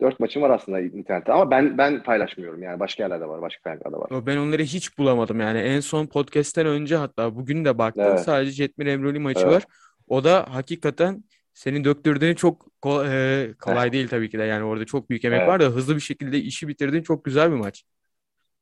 Dört 0.00 0.20
maçım 0.20 0.42
var 0.42 0.50
aslında 0.50 0.80
internette 0.80 1.32
ama 1.32 1.50
ben 1.50 1.78
ben 1.78 2.02
paylaşmıyorum 2.02 2.62
yani 2.62 2.80
başka 2.80 3.02
yerlerde 3.02 3.28
var, 3.28 3.42
başka 3.42 3.62
kaynaklarda 3.62 3.98
var. 4.00 4.26
Ben 4.26 4.36
onları 4.36 4.62
hiç 4.62 4.98
bulamadım 4.98 5.40
yani. 5.40 5.58
En 5.58 5.80
son 5.80 6.06
podcast'ten 6.06 6.66
önce 6.66 6.96
hatta 6.96 7.36
bugün 7.36 7.64
de 7.64 7.78
baktım. 7.78 8.04
Evet. 8.08 8.20
Sadece 8.20 8.50
Jetmir 8.52 8.86
Emruli 8.86 9.18
maçı 9.18 9.40
Evet. 9.40 9.52
var. 9.52 9.64
O 10.08 10.24
da 10.24 10.46
hakikaten 10.54 11.24
senin 11.54 11.84
döktürdüğün 11.84 12.34
çok 12.34 12.66
ko- 12.82 13.06
e, 13.10 13.54
kolay 13.54 13.92
değil 13.92 14.08
tabii 14.08 14.30
ki 14.30 14.38
de. 14.38 14.42
Yani 14.44 14.64
orada 14.64 14.84
çok 14.84 15.10
büyük 15.10 15.24
emek 15.24 15.38
Evet. 15.38 15.48
var 15.48 15.60
da 15.60 15.64
hızlı 15.64 15.94
bir 15.96 16.00
şekilde 16.00 16.38
işi 16.38 16.68
bitirdin. 16.68 17.02
Çok 17.02 17.24
güzel 17.24 17.50
bir 17.50 17.56
maç. 17.56 17.84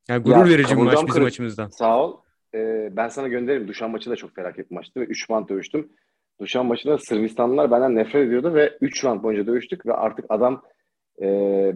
Yani 0.09 0.23
gurur 0.23 0.37
Ya, 0.37 0.45
verici 0.49 0.77
bir 0.77 0.83
maç 0.83 0.95
bizim 0.95 1.09
kırık. 1.09 1.27
açımızdan. 1.27 1.69
Sağ 1.69 2.03
ol. 2.05 2.17
Ee, 2.55 2.89
ben 2.93 3.09
sana 3.09 3.29
gönderirim. 3.29 3.69
Duşan 3.69 3.91
maçı 3.91 4.11
da 4.11 4.17
çok 4.17 4.35
felaket 4.35 4.71
maçtı 4.71 5.01
ve 5.01 5.05
3 5.05 5.31
round 5.31 5.49
dövüştüm. 5.49 5.89
Duşan 6.41 6.67
maçında 6.67 6.99
Sırbistanlılar 6.99 7.71
benden 7.71 7.97
nefret 7.97 8.27
ediyordu 8.27 8.55
ve 8.55 8.79
3 8.81 9.05
round 9.05 9.23
boyunca 9.23 9.47
dövüştük 9.47 9.87
ve 9.87 9.93
artık 9.93 10.25
adam 10.29 10.63
e, 11.23 11.27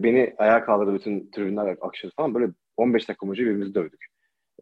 beni 0.03 0.33
ayağa 0.37 0.65
kaldırdı 0.65 0.93
bütün 0.93 1.31
tribünler 1.31 1.77
akışırdı 1.81 2.13
falan. 2.17 2.35
Böyle 2.35 2.51
15 2.77 3.09
dakika 3.09 3.27
boyunca 3.27 3.43
birbirimizi 3.43 3.75
dövdük. 3.75 4.05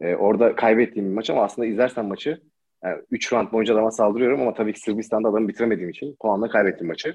E, 0.00 0.14
orada 0.14 0.54
kaybettiğim 0.56 1.08
bir 1.08 1.14
maç 1.14 1.30
ama 1.30 1.44
aslında 1.44 1.68
izlersen 1.68 2.04
maçı 2.04 2.40
yani 2.84 3.02
3 3.10 3.32
round 3.32 3.52
boyunca 3.52 3.74
adama 3.74 3.90
saldırıyorum 3.90 4.40
ama 4.40 4.54
tabii 4.54 4.72
ki 4.72 4.80
Sırbistan'da 4.80 5.28
adamı 5.28 5.48
bitiremediğim 5.48 5.90
için 5.90 6.16
puanla 6.20 6.48
kaybettim 6.48 6.86
maçı. 6.86 7.14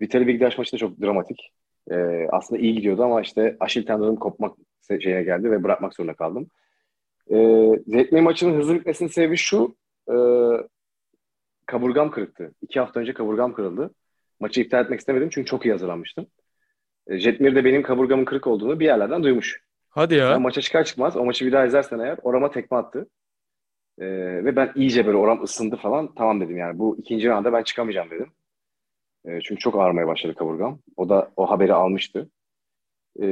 Vitali 0.00 0.26
Bigdaş 0.26 0.58
maçı 0.58 0.72
da 0.72 0.76
çok 0.76 1.00
dramatik. 1.00 1.52
E, 1.90 2.26
aslında 2.30 2.60
iyi 2.60 2.74
gidiyordu 2.74 3.02
ama 3.02 3.20
işte 3.20 3.56
Aşil 3.60 3.86
tendonum 3.86 4.16
kopmak 4.16 4.56
şeyine 5.02 5.22
geldi 5.22 5.50
ve 5.50 5.64
bırakmak 5.64 5.94
zorunda 5.94 6.14
kaldım. 6.14 6.48
E, 7.32 7.68
Zetme 7.86 8.20
maçının 8.20 8.58
hızlı 8.58 8.74
bitmesinin 8.74 9.08
sebebi 9.08 9.36
şu. 9.36 9.76
E, 10.10 10.14
kaburgam 11.66 12.10
kırıktı. 12.10 12.52
İki 12.62 12.80
hafta 12.80 13.00
önce 13.00 13.14
kaburgam 13.14 13.52
kırıldı. 13.52 13.90
Maçı 14.40 14.60
iptal 14.60 14.84
etmek 14.84 15.00
istemedim 15.00 15.28
çünkü 15.32 15.46
çok 15.46 15.66
iyi 15.66 15.72
hazırlanmıştım. 15.72 16.26
E, 17.06 17.18
Jetmir 17.18 17.54
de 17.54 17.64
benim 17.64 17.82
kaburgamın 17.82 18.24
kırık 18.24 18.46
olduğunu 18.46 18.80
bir 18.80 18.84
yerlerden 18.84 19.22
duymuş. 19.22 19.62
Hadi 19.90 20.14
ya. 20.14 20.30
Ben 20.30 20.42
maça 20.42 20.60
çıkar 20.60 20.84
çıkmaz 20.84 21.16
o 21.16 21.24
maçı 21.24 21.46
bir 21.46 21.52
daha 21.52 21.66
izlersen 21.66 21.98
eğer 21.98 22.18
orama 22.22 22.50
tekme 22.50 22.76
attı. 22.76 23.08
E, 23.98 24.06
ve 24.44 24.56
ben 24.56 24.72
iyice 24.74 25.06
böyle 25.06 25.16
oram 25.16 25.42
ısındı 25.42 25.76
falan. 25.76 26.14
Tamam 26.14 26.40
dedim 26.40 26.56
yani 26.56 26.78
bu 26.78 26.96
ikinci 26.98 27.28
rounda 27.28 27.52
ben 27.52 27.62
çıkamayacağım 27.62 28.10
dedim. 28.10 28.32
E, 29.24 29.40
çünkü 29.40 29.60
çok 29.60 29.74
ağrımaya 29.80 30.06
başladı 30.06 30.34
kaburgam. 30.34 30.78
O 30.96 31.08
da 31.08 31.32
o 31.36 31.50
haberi 31.50 31.74
almıştı. 31.74 32.30
E, 33.20 33.26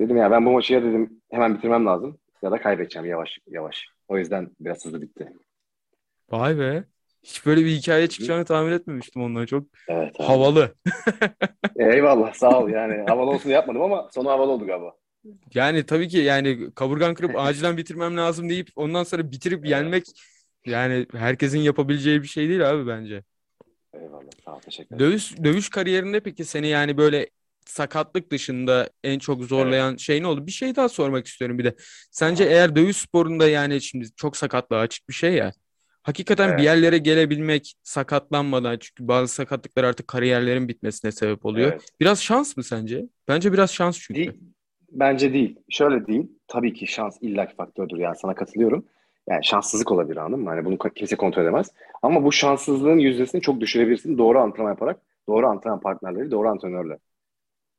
dedim 0.00 0.16
ya 0.16 0.30
ben 0.30 0.46
bu 0.46 0.50
maçı 0.50 0.74
ya 0.74 0.82
dedim 0.82 1.22
hemen 1.30 1.54
bitirmem 1.54 1.86
lazım 1.86 2.18
ya 2.42 2.50
da 2.50 2.60
kaybedeceğim 2.62 3.08
yavaş 3.08 3.38
yavaş. 3.46 3.86
O 4.08 4.18
yüzden 4.18 4.50
biraz 4.60 4.84
hızlı 4.84 5.02
bitti. 5.02 5.32
Vay 6.30 6.58
be. 6.58 6.84
Hiç 7.22 7.46
böyle 7.46 7.64
bir 7.64 7.70
hikaye 7.70 8.08
çıkacağını 8.08 8.44
tahmin 8.44 8.72
etmemiştim 8.72 9.22
ondan. 9.22 9.46
Çok 9.46 9.68
Evet 9.88 10.20
abi. 10.20 10.26
havalı. 10.26 10.74
Eyvallah 11.76 12.34
sağ 12.34 12.60
ol 12.60 12.68
yani 12.68 13.02
havalı 13.08 13.30
olsun 13.30 13.50
yapmadım 13.50 13.82
ama 13.82 14.08
sonu 14.12 14.30
havalı 14.30 14.50
oldu 14.50 14.66
galiba. 14.66 14.94
Yani 15.54 15.86
tabii 15.86 16.08
ki 16.08 16.18
yani 16.18 16.74
kaburgan 16.74 17.14
kırıp 17.14 17.36
acilen 17.36 17.76
bitirmem 17.76 18.16
lazım 18.16 18.48
deyip 18.48 18.68
ondan 18.76 19.04
sonra 19.04 19.32
bitirip 19.32 19.66
Evet. 19.66 19.70
yenmek 19.70 20.04
yani 20.66 21.06
herkesin 21.12 21.58
yapabileceği 21.58 22.22
bir 22.22 22.28
şey 22.28 22.48
değil 22.48 22.70
abi 22.70 22.86
bence. 22.86 23.24
Eyvallah 23.94 24.30
sağ 24.44 24.56
ol 24.56 24.60
teşekkür 24.60 24.96
ederim. 24.96 25.10
Dövüş 25.10 25.36
dövüş 25.44 25.68
kariyerinde 25.70 26.20
peki 26.20 26.44
seni 26.44 26.68
yani 26.68 26.96
böyle 26.96 27.30
sakatlık 27.66 28.32
dışında 28.32 28.90
en 29.04 29.18
çok 29.18 29.44
zorlayan 29.44 29.96
şey 29.96 30.22
ne 30.22 30.26
oldu? 30.26 30.46
Bir 30.46 30.52
şey 30.52 30.76
daha 30.76 30.88
sormak 30.88 31.26
istiyorum 31.26 31.58
bir 31.58 31.64
de. 31.64 31.74
Sence 32.10 32.44
eğer 32.44 32.76
dövüş 32.76 32.96
sporunda 32.96 33.48
yani 33.48 33.80
şimdi 33.80 34.06
çok 34.16 34.36
sakatlığa 34.36 34.80
açık 34.80 35.08
bir 35.08 35.14
şey 35.14 35.34
ya. 35.34 35.52
Hakikaten 36.02 36.48
bir 36.48 36.52
Evet. 36.52 36.64
yerlere 36.64 36.98
gelebilmek 36.98 37.74
sakatlanmadan 37.82 38.78
çünkü 38.80 39.08
bazı 39.08 39.34
sakatlıklar 39.34 39.84
artık 39.84 40.08
kariyerlerin 40.08 40.68
bitmesine 40.68 41.12
sebep 41.12 41.46
oluyor. 41.46 41.72
Evet. 41.72 41.82
Biraz 42.00 42.22
şans 42.22 42.56
mı 42.56 42.64
sence? 42.64 43.04
Bence 43.28 43.52
biraz 43.52 43.70
şans 43.72 43.98
çünkü. 43.98 44.20
Değil, 44.20 44.32
bence 44.92 45.32
değil. 45.32 45.56
Şöyle 45.70 46.06
değil. 46.06 46.26
Tabii 46.48 46.72
ki 46.74 46.86
şans 46.86 47.18
illaki 47.20 47.54
faktördür 47.54 47.96
yani 47.98 48.16
sana 48.16 48.34
katılıyorum. 48.34 48.84
Yani 49.28 49.44
şanssızlık 49.44 49.92
olabilir 49.92 50.16
anladın 50.16 50.44
mı? 50.44 50.50
Hani 50.50 50.64
bunu 50.64 50.78
kimse 50.78 51.16
kontrol 51.16 51.42
edemez. 51.42 51.70
Ama 52.02 52.24
bu 52.24 52.32
şanssızlığın 52.32 52.98
yüzdesini 52.98 53.40
çok 53.40 53.60
düşürebilirsin 53.60 54.18
doğru 54.18 54.38
antrenman 54.40 54.70
yaparak, 54.70 55.00
doğru 55.28 55.46
antrenman 55.48 55.80
partnerleri, 55.80 56.30
doğru 56.30 56.48
antrenörle. 56.48 56.98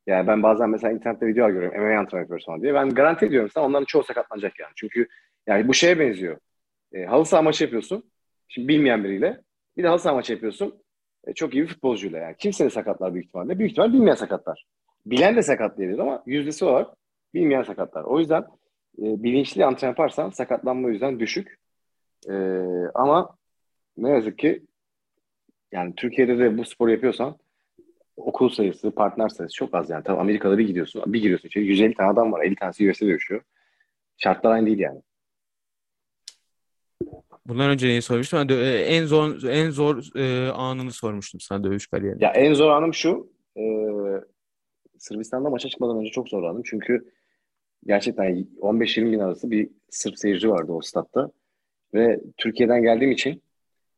Yani 0.08 0.28
ben 0.28 0.44
bazen 0.44 0.70
mesela 0.70 0.94
internette 0.94 1.28
videolar 1.28 1.50
görüyorum. 1.50 1.82
MMA 1.82 2.00
antrenman 2.00 2.22
yapıyoruz 2.22 2.46
falan 2.46 2.62
diye. 2.62 2.74
Ben 2.74 2.90
garanti 2.90 3.26
ediyorum 3.26 3.50
sana 3.54 3.66
onların 3.66 3.86
çoğu 3.86 4.04
sakatlanacak 4.04 4.60
yani. 4.60 4.72
Çünkü 4.76 5.08
yani 5.48 5.68
bu 5.68 5.74
şeye 5.74 6.00
benziyor. 6.00 6.38
E, 6.94 7.06
halı 7.06 7.26
saha 7.26 7.42
maçı 7.42 7.64
yapıyorsun. 7.64 8.12
Şimdi 8.48 8.68
bilmeyen 8.68 9.04
biriyle. 9.04 9.42
Bir 9.78 9.84
de 9.84 9.88
halı 9.88 10.00
saha 10.00 10.14
maçı 10.14 10.34
yapıyorsun. 10.34 10.84
E, 11.28 11.34
çok 11.34 11.54
iyi 11.54 11.64
bir 11.64 11.68
futbolcuyla 11.68 12.20
yani. 12.20 12.36
Kim 12.38 12.54
seni 12.54 12.70
sakatlar 12.72 13.14
büyük 13.14 13.26
ihtimalle? 13.28 13.60
Büyük 13.60 13.72
ihtimal 13.72 13.94
bilmeyen 13.94 14.16
sakatlar. 14.16 14.66
Bilen 15.06 15.36
de 15.36 15.42
sakatlayabilir 15.42 16.00
ama 16.00 16.24
yüzdesi 16.26 16.66
olarak 16.66 16.96
bilmeyen 17.34 17.64
sakatlar. 17.64 18.04
O 18.04 18.20
yüzden 18.20 18.42
e, 18.98 19.24
bilinçli 19.24 19.66
antrenman 19.66 19.92
yaparsan 19.92 20.30
sakatlanma 20.30 20.90
yüzden 20.90 21.20
düşük. 21.20 21.60
E, 22.30 22.34
ama 22.94 23.38
ne 23.98 24.10
yazık 24.10 24.38
ki 24.38 24.64
yani 25.72 25.96
Türkiye'de 25.96 26.40
de 26.40 26.58
bu 26.58 26.66
sporu 26.66 26.92
yapıyorsan 26.92 27.38
okul 28.18 28.50
sayısı, 28.50 28.92
partner 28.92 29.30
sayısı 29.30 29.56
çok 29.56 29.76
az 29.76 29.90
yani. 29.90 30.04
Tabii 30.04 30.20
Amerika'da 30.20 30.58
bir 30.58 30.68
gidiyorsun, 30.68 31.04
bir 31.08 31.22
giriyorsun 31.22 31.48
içeri 31.48 31.66
150 31.66 31.94
tane 31.94 32.10
adam 32.10 32.32
var, 32.32 32.44
50 32.46 32.56
tanesi 32.56 32.90
UFC'de 32.90 33.08
dövüşüyor. 33.08 33.42
Şartlar 34.18 34.52
aynı 34.52 34.66
değil 34.66 34.80
yani. 34.80 35.02
Bundan 37.46 37.70
önce 37.70 37.88
neyi 37.88 38.02
sormuştum? 38.02 38.50
De, 38.50 38.54
e, 38.54 38.82
en 38.82 39.06
zor 39.06 39.44
en 39.44 39.70
zor 39.70 40.16
e, 40.16 40.52
anını 40.52 40.92
sormuştum 40.92 41.40
sana 41.40 41.64
dövüş 41.64 41.88
kariyerinde. 41.88 42.26
Ya 42.26 42.32
en 42.32 42.54
zor 42.54 42.70
anım 42.70 42.94
şu. 42.94 43.32
E, 43.58 43.64
Sırbistan'da 44.98 45.50
maça 45.50 45.70
çıkmadan 45.70 45.98
önce 45.98 46.12
çok 46.12 46.30
zorlandım. 46.30 46.64
Çünkü 46.66 47.12
gerçekten 47.88 48.48
15-20 48.62 49.12
bin 49.12 49.20
arası 49.20 49.52
bir 49.52 49.70
Sırp 49.90 50.20
seyirci 50.20 50.50
vardı 50.50 50.72
o 50.72 50.82
statta. 50.82 51.32
Ve 51.94 52.20
Türkiye'den 52.38 52.82
geldiğim 52.82 53.12
için 53.12 53.42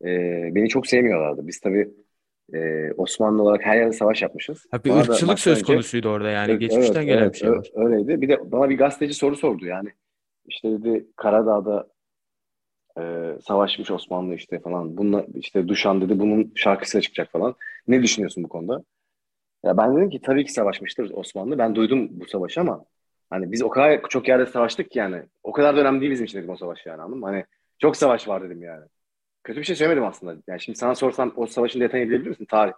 e, 0.01 0.08
beni 0.56 0.69
çok 0.69 0.88
sevmiyorlardı. 0.88 1.47
Biz 1.47 1.60
tabii 1.60 1.89
e, 2.53 2.91
Osmanlı 2.97 3.43
olarak 3.43 3.65
her 3.65 3.77
yerde 3.77 3.93
savaş 3.93 4.21
yapmışız. 4.21 4.65
Ha, 4.71 4.84
bir 4.84 4.89
Bana 4.89 5.01
ırkçılık 5.01 5.39
söz 5.39 5.58
önce- 5.58 5.65
konusuydu 5.65 6.10
orada 6.10 6.29
yani. 6.29 6.51
Evet, 6.51 6.60
Geçmişten 6.62 6.95
evet, 6.95 7.08
gelen 7.08 7.21
evet, 7.21 7.34
bir 7.34 7.39
şey 7.39 7.51
var. 7.51 7.67
Öyleydi. 7.75 8.21
Bir 8.21 8.29
de 8.29 8.51
bana 8.51 8.69
bir 8.69 8.77
gazeteci 8.77 9.13
soru 9.13 9.36
sordu 9.36 9.65
yani. 9.65 9.89
İşte 10.45 10.71
dedi 10.71 11.05
Karadağ'da 11.15 11.88
e, 12.99 13.01
savaşmış 13.47 13.91
Osmanlı 13.91 14.36
işte 14.36 14.60
falan. 14.60 14.97
Bununla 14.97 15.25
işte 15.36 15.67
Duşan 15.67 16.01
dedi 16.01 16.19
bunun 16.19 16.51
şarkısı 16.55 17.01
çıkacak 17.01 17.31
falan. 17.31 17.55
Ne 17.88 18.03
düşünüyorsun 18.03 18.43
bu 18.43 18.49
konuda? 18.49 18.84
Ya 19.63 19.77
ben 19.77 19.97
dedim 19.97 20.10
ki 20.10 20.21
tabii 20.21 20.45
ki 20.45 20.53
savaşmıştır 20.53 21.12
Osmanlı. 21.13 21.58
Ben 21.58 21.75
duydum 21.75 22.08
bu 22.12 22.25
savaşı 22.25 22.62
ama 22.62 22.86
hani 23.29 23.51
biz 23.51 23.63
o 23.63 23.69
kadar 23.69 24.01
çok 24.10 24.27
yerde 24.27 24.45
savaştık 24.45 24.91
ki 24.91 24.99
yani. 24.99 25.23
O 25.43 25.51
kadar 25.51 25.75
da 25.75 25.81
önemli 25.81 26.01
değil 26.01 26.12
bizim 26.12 26.25
için 26.25 26.38
dedim 26.39 26.49
o 26.49 26.55
savaş 26.58 26.86
yani 26.86 27.01
anladın 27.01 27.19
mı? 27.19 27.25
Hani 27.25 27.45
çok 27.79 27.97
savaş 27.97 28.27
var 28.27 28.43
dedim 28.43 28.63
yani. 28.63 28.86
Kötü 29.45 29.60
bir 29.60 29.65
şey 29.65 29.75
söylemedim 29.75 30.03
aslında. 30.03 30.36
Yani 30.47 30.62
şimdi 30.62 30.77
sana 30.77 30.95
sorsam 30.95 31.34
o 31.36 31.47
savaşın 31.47 31.79
detayını 31.79 32.10
bilebilir 32.10 32.29
misin? 32.29 32.45
Tarih 32.45 32.73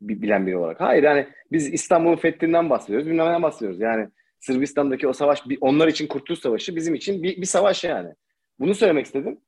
bi- 0.00 0.22
bilen 0.22 0.46
biri 0.46 0.56
olarak. 0.56 0.80
Hayır 0.80 1.02
yani 1.02 1.28
biz 1.52 1.72
İstanbul'un 1.72 2.16
fethinden 2.16 2.70
bahsediyoruz. 2.70 3.06
Bilmem 3.06 3.42
bahsediyoruz. 3.42 3.80
Yani 3.80 4.08
Sırbistan'daki 4.40 5.08
o 5.08 5.12
savaş 5.12 5.42
onlar 5.60 5.88
için 5.88 6.06
Kurtuluş 6.06 6.40
Savaşı 6.40 6.76
bizim 6.76 6.94
için 6.94 7.22
bir, 7.22 7.36
bir 7.36 7.46
savaş 7.46 7.84
yani. 7.84 8.14
Bunu 8.58 8.74
söylemek 8.74 9.06
istedim. 9.06 9.40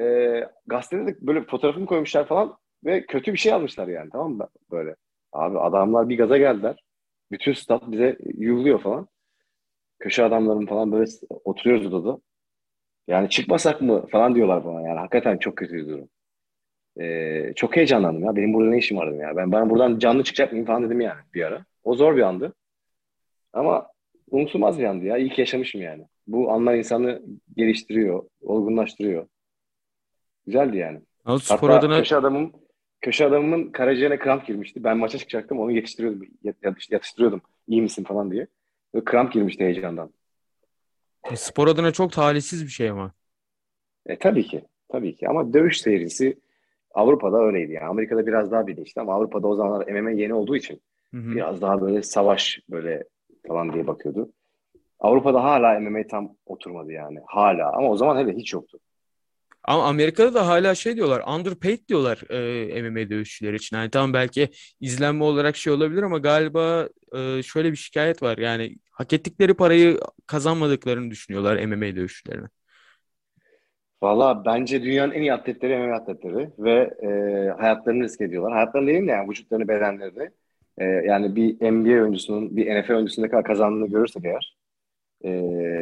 Ee, 0.00 0.44
gazetede 0.66 1.06
de 1.06 1.16
böyle 1.20 1.44
fotoğrafını 1.44 1.86
koymuşlar 1.86 2.28
falan 2.28 2.56
ve 2.84 3.06
kötü 3.06 3.32
bir 3.32 3.38
şey 3.38 3.52
almışlar 3.52 3.88
yani 3.88 4.10
tamam 4.12 4.32
mı 4.32 4.48
böyle. 4.70 4.96
Abi 5.32 5.58
adamlar 5.58 6.08
bir 6.08 6.18
gaza 6.18 6.38
geldiler. 6.38 6.84
Bütün 7.32 7.52
stat 7.52 7.82
bize 7.86 8.18
yuvluyor 8.38 8.80
falan. 8.82 9.08
Köşe 9.98 10.24
adamların 10.24 10.66
falan 10.66 10.92
böyle 10.92 11.10
oturuyoruz 11.44 11.94
odada. 11.94 12.18
Yani 13.08 13.28
çıkmasak 13.28 13.80
mı 13.80 14.06
falan 14.06 14.34
diyorlar 14.34 14.64
bana 14.64 14.80
yani. 14.88 14.98
Hakikaten 14.98 15.36
çok 15.38 15.56
kötü 15.56 15.74
bir 15.74 15.88
durum. 15.88 16.08
Ee, 17.00 17.52
çok 17.56 17.76
heyecanlandım 17.76 18.24
ya. 18.24 18.36
Benim 18.36 18.54
burada 18.54 18.70
ne 18.70 18.78
işim 18.78 18.96
var 18.96 19.08
dedim 19.08 19.20
ya. 19.20 19.36
Ben 19.36 19.52
bana 19.52 19.70
buradan 19.70 19.98
canlı 19.98 20.24
çıkacak 20.24 20.52
mıyım 20.52 20.66
falan 20.66 20.84
dedim 20.84 21.00
yani 21.00 21.20
bir 21.34 21.42
ara. 21.44 21.64
O 21.84 21.94
zor 21.94 22.16
bir 22.16 22.22
andı. 22.22 22.54
Ama 23.52 23.86
unutulmaz 24.30 24.78
bir 24.78 24.84
andı 24.84 25.04
ya. 25.04 25.16
İyi 25.16 25.30
ki 25.30 25.40
yaşamışım 25.40 25.82
yani. 25.82 26.06
Bu 26.26 26.52
anlar 26.52 26.74
insanı 26.74 27.22
geliştiriyor, 27.56 28.22
olgunlaştırıyor. 28.40 29.26
Güzeldi 30.46 30.76
yani. 30.76 31.00
Ama 31.24 31.38
spor 31.38 31.56
Hatta 31.56 31.78
adına 31.78 31.98
köşe 31.98 32.16
adamım 32.16 32.52
köşe 33.00 33.24
adamımın 33.26 33.72
karaciğerine 33.72 34.18
kramp 34.18 34.46
girmişti. 34.46 34.84
Ben 34.84 34.98
maça 34.98 35.18
çıkacaktım. 35.18 35.58
Onu 35.60 35.72
yetiştiriyordum. 35.72 36.22
Yat- 36.42 36.56
yat- 36.62 36.90
Yatıştırıyordum. 36.90 37.42
İyi 37.68 37.82
misin 37.82 38.04
falan 38.04 38.30
diye. 38.30 38.46
Ve 38.94 39.04
kramp 39.04 39.32
girmişti 39.32 39.64
heyecandan. 39.64 40.10
Spor 41.34 41.68
adına 41.68 41.92
çok 41.92 42.12
talihsiz 42.12 42.64
bir 42.64 42.70
şey 42.70 42.90
ama. 42.90 43.12
E, 44.06 44.18
tabii 44.18 44.46
ki. 44.46 44.64
Tabii 44.88 45.16
ki. 45.16 45.28
Ama 45.28 45.52
dövüş 45.52 45.80
seyircisi 45.80 46.40
Avrupa'da 46.94 47.38
öyleydi 47.38 47.72
yani. 47.72 47.84
Amerika'da 47.86 48.26
biraz 48.26 48.50
daha 48.50 48.66
bilinçli 48.66 49.00
ama 49.00 49.14
Avrupa'da 49.14 49.46
o 49.48 49.54
zamanlar 49.54 49.86
MMA 49.86 50.10
yeni 50.10 50.34
olduğu 50.34 50.56
için 50.56 50.82
Hı 51.14 51.16
hı. 51.20 51.34
biraz 51.34 51.62
daha 51.62 51.80
böyle 51.80 52.02
savaş 52.02 52.60
böyle 52.70 53.04
falan 53.48 53.72
diye 53.72 53.86
bakıyordu. 53.86 54.32
Avrupa'da 55.00 55.44
hala 55.44 55.80
MMA 55.80 56.06
tam 56.06 56.36
oturmadı 56.46 56.92
yani. 56.92 57.18
Hala. 57.26 57.72
Ama 57.72 57.88
o 57.88 57.96
zaman 57.96 58.16
hele 58.16 58.36
hiç 58.36 58.52
yoktu. 58.52 58.78
Ama 59.64 59.84
Amerika'da 59.84 60.34
da 60.34 60.46
hala 60.46 60.74
şey 60.74 60.96
diyorlar, 60.96 61.22
underpaid 61.36 61.88
diyorlar 61.88 62.30
e, 62.30 62.82
MMA 62.82 63.10
dövüşçüleri 63.10 63.56
için. 63.56 63.76
Yani 63.76 63.90
tamam 63.90 64.12
belki 64.12 64.48
izlenme 64.80 65.24
olarak 65.24 65.56
şey 65.56 65.72
olabilir 65.72 66.02
ama 66.02 66.18
galiba 66.18 66.88
e, 67.16 67.42
şöyle 67.42 67.72
bir 67.72 67.76
şikayet 67.76 68.22
var. 68.22 68.38
Yani 68.38 68.76
hak 68.94 69.12
ettikleri 69.12 69.54
parayı 69.54 69.98
kazanmadıklarını 70.26 71.10
düşünüyorlar 71.10 71.64
MMA 71.66 71.96
dövüşçülerine. 71.96 72.46
Valla 74.02 74.44
bence 74.44 74.82
dünyanın 74.82 75.12
en 75.12 75.20
iyi 75.20 75.32
atletleri 75.32 75.78
MMA 75.78 75.94
atletleri 75.94 76.50
ve 76.58 76.94
e, 77.02 77.08
hayatlarını 77.60 78.04
risk 78.04 78.20
ediyorlar. 78.20 78.52
Hayatlarını 78.52 78.88
değil 78.88 79.06
de 79.06 79.10
yani 79.10 79.30
vücutlarını, 79.30 79.68
bedenlerini. 79.68 80.30
E, 80.78 80.84
yani 80.84 81.36
bir 81.36 81.72
NBA 81.72 82.02
oyuncusunun, 82.02 82.56
bir 82.56 82.80
NFL 82.80 82.92
oyuncusunun 82.92 83.26
ne 83.26 83.30
kadar 83.30 83.44
kazandığını 83.44 83.88
görürsek 83.88 84.24
eğer 84.24 84.56
e, 85.24 85.30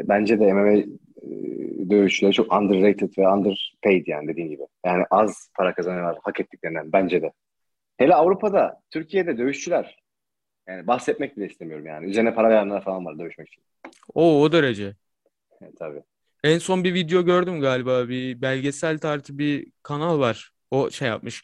bence 0.09 0.41
de 0.41 0.53
MMA 0.53 0.73
e, 0.73 0.87
dövüşçüleri 1.91 2.33
çok 2.33 2.53
underrated 2.53 3.11
ve 3.19 3.29
underpaid 3.29 4.07
yani 4.07 4.29
dediğin 4.29 4.51
gibi. 4.51 4.63
Yani 4.87 5.05
az 5.11 5.51
para 5.57 5.75
kazanıyorlar 5.75 6.19
hak 6.23 6.41
ettiklerinden 6.41 6.93
bence 6.93 7.23
de. 7.23 7.33
Hele 7.97 8.15
Avrupa'da, 8.15 8.81
Türkiye'de 8.91 9.39
dövüşçüler 9.39 10.02
yani 10.69 10.87
bahsetmek 10.87 11.37
bile 11.37 11.47
istemiyorum 11.47 11.87
yani. 11.87 12.07
Üzerine 12.07 12.35
para 12.35 12.51
verenler 12.51 12.85
falan 12.85 13.05
var 13.05 13.19
dövüşmek 13.19 13.49
için. 13.49 13.63
O 14.15 14.43
o 14.43 14.53
derece. 14.53 14.95
Evet, 15.63 15.73
tabii. 15.79 16.03
En 16.45 16.59
son 16.59 16.85
bir 16.85 16.95
video 16.95 17.25
gördüm 17.25 17.61
galiba. 17.61 18.09
Bir 18.09 18.43
belgesel 18.43 18.99
tarzı 18.99 19.39
bir 19.39 19.67
kanal 19.83 20.19
var. 20.19 20.51
O 20.71 20.91
şey 20.91 21.09
yapmış. 21.09 21.43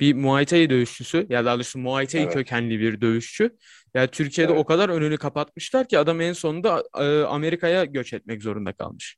Bir 0.00 0.14
Muay 0.14 0.44
Thai 0.44 0.70
dövüşçüsü 0.70 1.26
ya 1.28 1.44
daha 1.44 1.54
doğrusu 1.54 1.78
Muay 1.78 2.06
Thai 2.06 2.20
Evet. 2.22 2.32
kökenli 2.34 2.80
bir 2.80 3.00
dövüşçü. 3.00 3.56
Ya 3.94 4.06
Türkiye'de 4.06 4.52
Evet. 4.52 4.60
o 4.60 4.64
kadar 4.64 4.88
önünü 4.88 5.16
kapatmışlar 5.16 5.88
ki 5.88 5.98
adam 5.98 6.20
en 6.20 6.32
sonunda 6.32 6.84
e, 6.98 7.22
Amerika'ya 7.22 7.84
göç 7.84 8.12
etmek 8.12 8.42
zorunda 8.42 8.72
kalmış. 8.72 9.16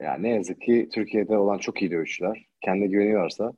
Yani 0.00 0.22
ne 0.22 0.28
yazık 0.28 0.60
ki 0.60 0.88
Türkiye'de 0.94 1.36
olan 1.36 1.58
çok 1.58 1.82
iyi 1.82 1.90
dövüşçüler 1.90 2.46
kendine 2.60 2.86
güveniyorlarsa 2.86 3.52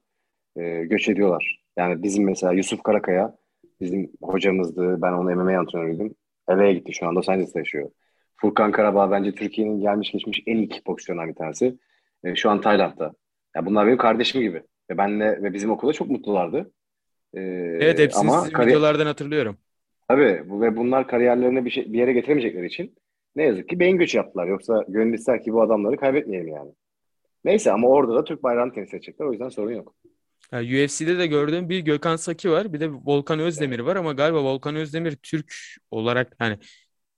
e, 0.57 0.85
göç 0.85 1.09
ediyorlar. 1.09 1.61
Yani 1.77 2.03
bizim 2.03 2.25
mesela 2.25 2.53
Yusuf 2.53 2.83
Karakaya 2.83 3.37
bizim 3.81 4.11
hocamızdı. 4.23 5.03
Ben 5.03 5.13
onun 5.13 5.37
MMA 5.39 5.59
antrenörüydüm. 5.59 6.15
LA'ya 6.51 6.73
gitti 6.73 6.93
şu 6.95 7.07
anda 7.07 7.19
Los 7.19 7.29
Angeles'ta 7.29 7.59
yaşıyor. 7.59 7.91
Furkan 8.37 8.73
Karabağ 8.73 9.11
bence 9.11 9.33
Türkiye'nin 9.35 9.81
gelmiş 9.81 10.13
geçmiş 10.13 10.43
en 10.47 10.57
iyi 10.57 10.69
kickboksçularından 10.69 11.29
bir 11.29 11.35
tanesi. 11.35 11.79
E, 12.25 12.35
şu 12.35 12.51
an 12.51 12.61
Tayland'da. 12.61 13.13
Ya 13.57 13.67
bunlar 13.67 13.87
benim 13.87 13.99
kardeşim 13.99 14.41
gibi. 14.41 14.63
Ve 14.91 14.99
benle 14.99 15.43
ve 15.43 15.53
bizim 15.53 15.71
okulda 15.71 15.93
çok 15.93 16.11
mutlulardı. 16.11 16.71
E, 17.35 17.41
Evet 17.81 17.99
hepsini 17.99 18.21
ama 18.31 18.41
sizin 18.41 18.53
kari- 18.53 18.67
videolardan 18.67 19.07
hatırlıyorum. 19.07 19.57
Tabii 20.09 20.43
bu 20.47 20.61
ve 20.61 20.77
bunlar 20.77 21.07
kariyerlerini 21.09 21.65
bir, 21.65 21.71
şey, 21.71 21.93
bir 21.93 21.99
yere 21.99 22.13
getiremeyecekleri 22.13 22.67
için 22.67 22.95
ne 23.37 23.43
yazık 23.43 23.69
ki 23.69 23.81
beyin 23.81 23.99
göçü 23.99 24.17
yaptılar. 24.17 24.47
Yoksa 24.47 24.85
gönül 24.89 25.15
ister 25.15 25.43
ki 25.43 25.53
bu 25.53 25.63
adamları 25.63 25.97
kaybetmeyelim 25.97 26.49
yani. 26.49 26.71
Neyse 27.45 27.73
ama 27.73 27.89
orada 27.89 28.15
da 28.15 28.25
Türk 28.25 28.43
bayrağını 28.43 28.73
temsil 28.73 28.97
edecekler. 28.97 29.27
O 29.27 29.33
yüzden 29.33 29.49
sorun 29.49 29.73
yok. 29.73 29.95
Ya 30.53 30.61
UFC'de 30.61 31.19
de 31.19 31.27
gördüğüm 31.27 31.69
bir 31.69 31.81
Gökhan 31.81 32.17
Saki 32.17 32.51
var. 32.51 32.73
Bir 32.73 32.81
de 32.81 32.91
Volkan 32.91 33.39
Özdemir 33.41 33.79
var 33.81 33.97
ama 33.97 34.13
galiba 34.13 34.45
Volkan 34.45 34.77
Özdemir 34.77 35.17
Türk 35.17 35.55
olarak 35.91 36.35
hani 36.39 36.59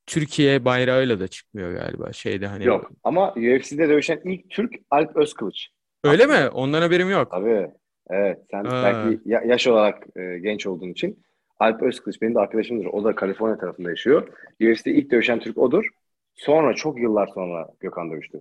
Türkiye 0.07 0.65
bayrağıyla 0.65 1.21
da 1.21 1.29
çıkmıyor 1.29 1.73
galiba 1.75 2.13
şeyde 2.13 2.47
hani. 2.47 2.69
Yok 2.69 2.91
ama 3.05 3.33
UFC'de 3.35 3.89
dövüşen 3.89 4.21
ilk 4.25 4.51
Türk 4.51 4.75
Alp 4.91 5.17
Özkılıç. 5.17 5.69
Öyle 6.05 6.27
mi? 6.27 6.49
Ondan 6.49 6.83
haberim 6.83 7.11
yok. 7.11 7.41
Tabii. 7.41 7.71
Evet. 8.11 8.39
Sen 8.51 8.73
Ha. 8.73 8.81
belki 8.83 9.21
ya- 9.25 9.43
yaş 9.47 9.67
olarak 9.67 10.07
e, 10.17 10.39
genç 10.39 10.67
olduğun 10.67 10.89
için 10.89 11.23
Alp 11.59 11.83
Özkılıç 11.83 12.23
benim 12.23 12.35
de 12.35 12.39
arkadaşımdır. 12.39 12.87
O 12.87 13.05
da 13.05 13.15
Kaliforniya 13.15 13.59
tarafında 13.59 13.91
yaşıyor. 13.91 14.29
UFC'de 14.61 14.91
ilk 14.91 15.11
dövüşen 15.11 15.41
Türk 15.41 15.59
odur. 15.59 15.85
Sonra 16.35 16.75
çok 16.75 17.01
yıllar 17.01 17.27
sonra 17.27 17.69
Gökhan 17.81 18.11
dövüştü. 18.11 18.41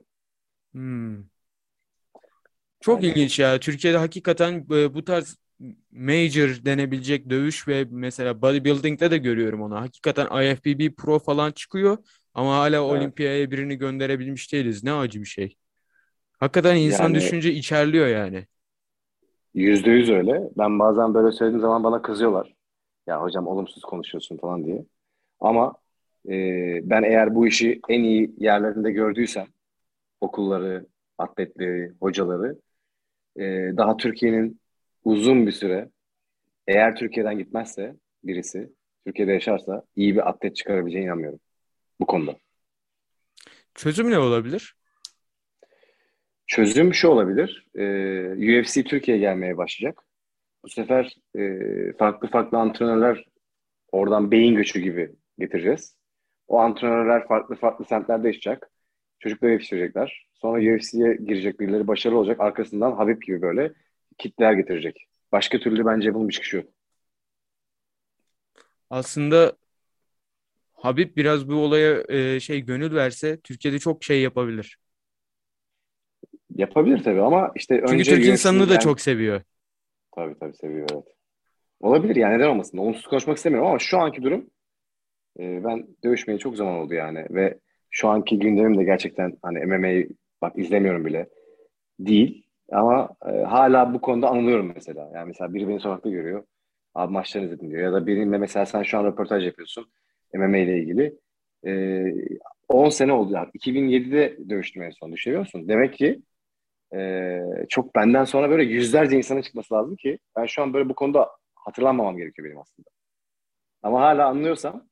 Hmm. 0.73 1.29
Çok 2.79 2.97
Aynen. 2.97 3.09
ilginç 3.09 3.39
ya. 3.39 3.59
Türkiye'de 3.59 3.97
hakikaten 3.97 4.65
e, 4.71 4.93
bu 4.93 5.03
tarz 5.05 5.37
major 5.91 6.65
denebilecek 6.65 7.29
dövüş 7.29 7.67
ve 7.67 7.85
mesela 7.89 8.41
bodybuilding'de 8.41 9.11
de 9.11 9.17
görüyorum 9.17 9.61
onu. 9.61 9.75
Hakikaten 9.81 10.25
IFBB 10.43 10.95
Pro 10.97 11.19
falan 11.19 11.51
çıkıyor 11.51 11.97
ama 12.33 12.55
hala 12.57 12.75
Evet. 12.75 12.91
olimpiyaya 12.91 13.51
birini 13.51 13.75
gönderebilmiş 13.75 14.53
değiliz. 14.53 14.83
Ne 14.83 14.93
acı 14.93 15.19
bir 15.21 15.25
şey. 15.25 15.55
Hakikaten 16.39 16.75
insan 16.75 17.03
Yani- 17.03 17.15
düşünce 17.15 17.53
içerliyor 17.53 18.07
yani. 18.07 18.45
Yüzde 19.53 19.91
yüz 19.91 20.09
öyle. 20.09 20.49
Ben 20.57 20.79
bazen 20.79 21.13
böyle 21.13 21.31
söylediğim 21.31 21.61
zaman 21.61 21.83
bana 21.83 22.01
kızıyorlar. 22.01 22.53
Ya 23.07 23.21
hocam 23.21 23.47
olumsuz 23.47 23.83
konuşuyorsun 23.83 24.37
falan 24.37 24.65
diye. 24.65 24.85
Ama 25.39 25.73
e, 26.29 26.33
ben 26.89 27.03
eğer 27.03 27.35
bu 27.35 27.47
işi 27.47 27.79
en 27.89 28.03
iyi 28.03 28.35
yerlerinde 28.37 28.91
gördüysem 28.91 29.47
okulları, 30.21 30.85
atletleri, 31.17 31.91
hocaları 32.01 32.59
e, 33.39 33.77
daha 33.77 33.97
Türkiye'nin 33.97 34.59
uzun 35.03 35.47
bir 35.47 35.51
süre 35.51 35.89
eğer 36.67 36.95
Türkiye'den 36.95 37.37
gitmezse 37.37 37.95
birisi 38.23 38.69
Türkiye'de 39.05 39.31
yaşarsa 39.31 39.83
iyi 39.95 40.15
bir 40.15 40.29
atlet 40.29 40.55
çıkarabileceğine 40.55 41.05
inanmıyorum 41.07 41.39
bu 41.99 42.05
konuda. 42.05 42.35
Çözüm 43.75 44.11
ne 44.11 44.19
olabilir? 44.19 44.75
Çözüm 46.47 46.93
şu 46.93 47.07
olabilir. 47.07 47.67
E, 47.75 48.59
UFC 48.59 48.83
Türkiye'ye 48.83 49.21
gelmeye 49.21 49.57
başlayacak. 49.57 50.01
Bu 50.63 50.69
sefer 50.69 51.15
e, 51.35 51.59
farklı 51.93 52.27
farklı 52.27 52.57
antrenörler 52.57 53.25
oradan 53.91 54.31
beyin 54.31 54.55
göçü 54.55 54.79
gibi 54.79 55.11
getireceğiz. 55.39 55.95
O 56.47 56.57
antrenörler 56.59 57.27
farklı 57.27 57.55
farklı 57.55 57.85
semtlerde 57.85 58.27
yaşayacak. 58.27 58.71
Çocukları 59.19 59.51
yetiştirecekler. 59.51 60.28
Sonra 60.41 60.75
UFC'ye 60.75 61.15
girecek 61.15 61.59
birileri 61.59 61.87
başarılı 61.87 62.17
olacak. 62.17 62.39
Arkasından 62.39 62.91
Habib 62.91 63.21
gibi 63.21 63.41
böyle 63.41 63.73
kitleler 64.17 64.53
getirecek. 64.53 65.07
Başka 65.31 65.59
türlü 65.59 65.85
bence 65.85 66.13
bunun 66.13 66.27
bir 66.27 66.33
çıkışı 66.33 66.57
yok. 66.57 66.65
Aslında 68.89 69.53
Habib 70.73 71.15
biraz 71.15 71.49
bu 71.49 71.55
olaya 71.55 72.03
e, 72.09 72.39
şey 72.39 72.61
gönül 72.61 72.95
verse 72.95 73.39
Türkiye'de 73.39 73.79
çok 73.79 74.03
şey 74.03 74.21
yapabilir. 74.21 74.79
Yapabilir 76.55 77.03
tabii 77.03 77.21
ama 77.21 77.51
işte 77.55 77.75
Çünkü 77.79 77.93
önce 77.93 78.15
Türk 78.15 78.25
insanını 78.25 78.69
da 78.69 78.73
yani- 78.73 78.83
çok 78.83 79.01
seviyor. 79.01 79.41
Tabii 80.15 80.39
tabii 80.39 80.55
seviyor 80.55 80.87
evet. 80.93 81.03
Olabilir 81.79 82.15
yani 82.15 82.37
neden 82.37 82.47
olmasın. 82.47 82.77
Onsuz 82.77 83.07
konuşmak 83.07 83.37
istemiyorum 83.37 83.69
ama 83.69 83.79
şu 83.79 83.99
anki 83.99 84.23
durum 84.23 84.49
e, 85.39 85.63
ben 85.63 85.87
dövüşmeye 86.03 86.39
çok 86.39 86.57
zaman 86.57 86.75
oldu 86.75 86.93
yani 86.93 87.25
ve 87.29 87.59
şu 87.89 88.07
anki 88.07 88.39
gündemim 88.39 88.77
de 88.77 88.83
gerçekten 88.83 89.37
hani 89.41 89.65
MMA'yi 89.65 90.09
bak 90.41 90.53
izlemiyorum 90.59 91.05
bile 91.05 91.29
değil 91.99 92.43
ama 92.71 93.09
e, 93.27 93.31
hala 93.43 93.93
bu 93.93 94.01
konuda 94.01 94.29
anılıyorum 94.29 94.71
mesela. 94.75 95.11
Yani 95.15 95.27
mesela 95.27 95.53
biri 95.53 95.67
beni 95.69 95.79
sokakta 95.79 96.09
görüyor. 96.09 96.43
Abi 96.95 97.13
maçlarını 97.13 97.47
izledim 97.47 97.71
diyor. 97.71 97.83
Ya 97.83 97.93
da 97.93 98.07
birinin 98.07 98.29
mesela 98.41 98.65
sen 98.65 98.83
şu 98.83 98.97
an 98.99 99.05
röportaj 99.05 99.45
yapıyorsun 99.45 99.91
MMA 100.33 100.57
ile 100.57 100.79
ilgili. 100.79 101.19
E, 101.67 102.03
10 102.69 102.89
sene 102.89 103.13
oldu. 103.13 103.33
Yani 103.33 103.49
2007'de 103.53 104.37
dövüştüm 104.49 104.83
en 104.83 104.89
son. 104.91 105.13
Düşünüyor 105.13 105.39
musun? 105.41 105.67
Demek 105.67 105.93
ki 105.93 106.21
e, 106.95 107.39
çok 107.69 107.95
benden 107.95 108.23
sonra 108.25 108.49
böyle 108.49 108.63
yüzlerce 108.63 109.17
insanın 109.17 109.41
çıkması 109.41 109.73
lazım 109.73 109.95
ki 109.95 110.19
ben 110.37 110.45
şu 110.45 110.61
an 110.63 110.73
böyle 110.73 110.89
bu 110.89 110.95
konuda 110.95 111.29
hatırlanmamam 111.55 112.17
gerekiyor 112.17 112.47
benim 112.49 112.59
aslında. 112.59 112.89
Ama 113.83 114.01
hala 114.01 114.27
anlıyorsam 114.27 114.87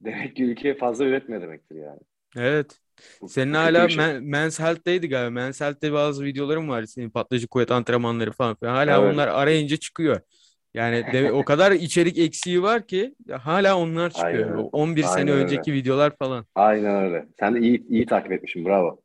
demek 0.00 0.36
ki 0.36 0.44
ülke 0.44 0.74
fazla 0.74 1.04
üretmiyor 1.04 1.42
demektir 1.42 1.76
yani. 1.76 2.00
Evet. 2.36 2.80
Senin 3.28 3.54
hala 3.54 3.88
şey. 3.88 3.96
Men- 3.96 4.22
Men's 4.24 4.60
Health'teydi 4.60 5.08
galiba. 5.08 5.30
Men's 5.30 5.60
Health'te 5.60 5.92
bazı 5.92 6.24
videolarım 6.24 6.68
var. 6.68 6.84
Senin 6.86 7.10
patlayıcı 7.10 7.48
kuvvet 7.48 7.70
antrenmanları 7.70 8.32
falan 8.32 8.56
filan. 8.56 8.74
Hala 8.74 9.00
Evet. 9.02 9.14
onlar 9.14 9.28
arayınca 9.28 9.76
çıkıyor. 9.76 10.20
Yani 10.74 11.04
de- 11.12 11.32
o 11.32 11.44
kadar 11.44 11.72
içerik 11.72 12.18
eksiği 12.18 12.62
var 12.62 12.86
ki 12.86 13.14
hala 13.42 13.78
onlar 13.78 14.10
çıkıyor. 14.10 14.34
Aynen 14.34 14.50
öyle. 14.52 14.60
11 14.72 15.02
sene 15.02 15.12
Aynen 15.14 15.28
öyle. 15.34 15.44
önceki 15.44 15.72
videolar 15.72 16.16
falan. 16.16 16.46
Aynen 16.54 17.04
öyle. 17.04 17.26
Sen 17.40 17.54
de 17.54 17.60
iyi 17.60 17.88
iyi 17.88 18.06
takip 18.06 18.32
etmişsin. 18.32 18.64
Bravo. 18.64 19.00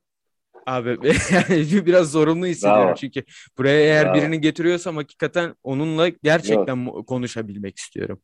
Abi 0.67 0.97
biraz 1.85 2.11
zorunlu 2.11 2.45
hissediyorum 2.45 2.85
Bravo. 2.87 2.95
çünkü 2.95 3.23
buraya 3.57 3.79
eğer 3.79 4.05
Bravo. 4.05 4.15
birini 4.15 4.41
getiriyorsam 4.41 4.95
hakikaten 4.95 5.55
onunla 5.63 6.09
gerçekten 6.09 6.77
mu- 6.77 7.05
konuşabilmek 7.05 7.77
istiyorum. 7.77 8.21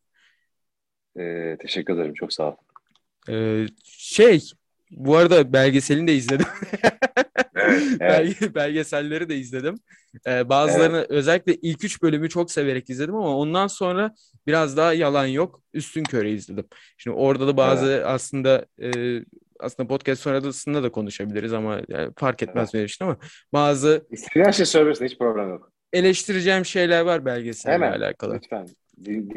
Ee, 1.20 1.58
teşekkür 1.60 1.94
ederim. 1.96 2.14
Çok 2.14 2.34
sağ 2.34 2.50
ol. 2.50 2.56
Ee, 3.30 3.66
şey 3.84 4.40
bu 4.92 5.18
arada 5.18 5.54
belgeselini 5.54 6.08
de 6.08 6.16
izledim. 6.16 6.46
Evet. 8.00 8.02
Belge- 8.42 8.56
belgeselleri 8.56 9.30
de 9.30 9.36
izledim. 9.38 9.76
Ee, 10.28 10.50
bazılarını 10.50 11.06
özellikle 11.10 11.56
ilk 11.56 11.84
üç 11.84 12.02
bölümü 12.02 12.30
çok 12.30 12.52
severek 12.52 12.90
izledim 12.90 13.16
ama 13.16 13.38
ondan 13.38 13.68
sonra 13.68 14.14
biraz 14.48 14.78
daha 14.78 14.94
yalan 14.94 15.26
yok. 15.26 15.62
Üstün 15.74 16.04
körü 16.04 16.30
izledim. 16.30 16.66
Şimdi 16.98 17.18
orada 17.18 17.48
da 17.48 17.58
bazı 17.58 18.04
aslında 18.06 18.66
e, 18.82 18.92
aslında 19.60 19.88
podcast 19.88 20.22
sonrasında 20.22 20.84
da 20.84 20.92
konuşabiliriz 20.92 21.54
ama 21.54 21.82
yani 21.88 22.12
fark 22.18 22.44
etmez 22.44 22.74
benim 22.74 22.86
için 22.86 23.06
ama 23.06 23.18
bazı 23.54 24.08
İstediğin 24.12 24.52
şeyi 24.52 24.66
söyleyebilirsin. 24.66 25.06
Hiç 25.06 25.18
problem 25.18 25.50
yok. 25.50 25.72
eleştireceğim 25.94 26.66
şeyler 26.66 27.02
var 27.02 27.26
belgeselle 27.26 27.74
Hemen. 27.74 27.92
alakalı. 27.92 28.36
Lütfen. 28.36 28.68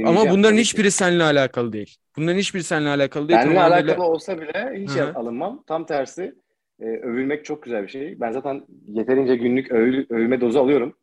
Ama 0.04 0.30
bunların 0.30 0.56
hiçbiri 0.56 0.90
seninle 0.90 1.22
alakalı 1.22 1.72
değil. 1.72 1.96
Bunların 2.16 2.38
hiçbiri 2.38 2.62
seninle 2.62 2.88
alakalı 2.88 3.28
değil. 3.28 3.40
Benimle 3.40 3.60
alakalı 3.60 4.04
olsa 4.04 4.40
bile 4.40 4.72
hiç 4.82 4.90
Hı 4.90 5.04
hı. 5.04 5.12
alınmam. 5.14 5.64
Tam 5.66 5.86
tersi 5.86 6.34
e, 6.80 6.84
övülmek 6.84 7.44
çok 7.44 7.62
güzel 7.62 7.82
bir 7.82 7.88
şey. 7.88 8.20
Ben 8.20 8.32
zaten 8.32 8.66
yeterince 8.86 9.36
günlük 9.36 9.72
övül, 9.72 10.06
övülme 10.10 10.40
dozu 10.40 10.58
alıyorum. 10.58 10.96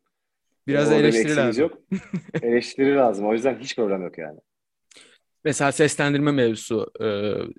biraz 0.66 0.90
bir 0.90 0.96
eleştiri 0.96 1.36
lazım. 1.36 1.62
Yok. 1.62 1.78
eleştiri 2.42 2.94
lazım. 2.94 3.26
O 3.26 3.32
yüzden 3.32 3.58
hiç 3.58 3.76
problem 3.76 4.02
yok 4.02 4.18
yani. 4.18 4.38
Mesela 5.44 5.72
seslendirme 5.72 6.32
mevzusu 6.32 6.90
e, 7.00 7.06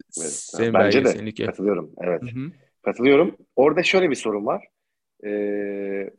senin 0.09 0.73
Bence 0.73 0.99
de 0.99 1.03
belgeselindeki. 1.03 1.45
katılıyorum. 1.45 1.91
Evet. 2.01 2.21
Hı 2.21 2.39
hı. 2.39 2.51
Katılıyorum. 2.85 3.37
Orada 3.55 3.83
şöyle 3.83 4.09
bir 4.09 4.15
sorun 4.15 4.45
var. 4.45 4.67
Ee, 5.25 6.09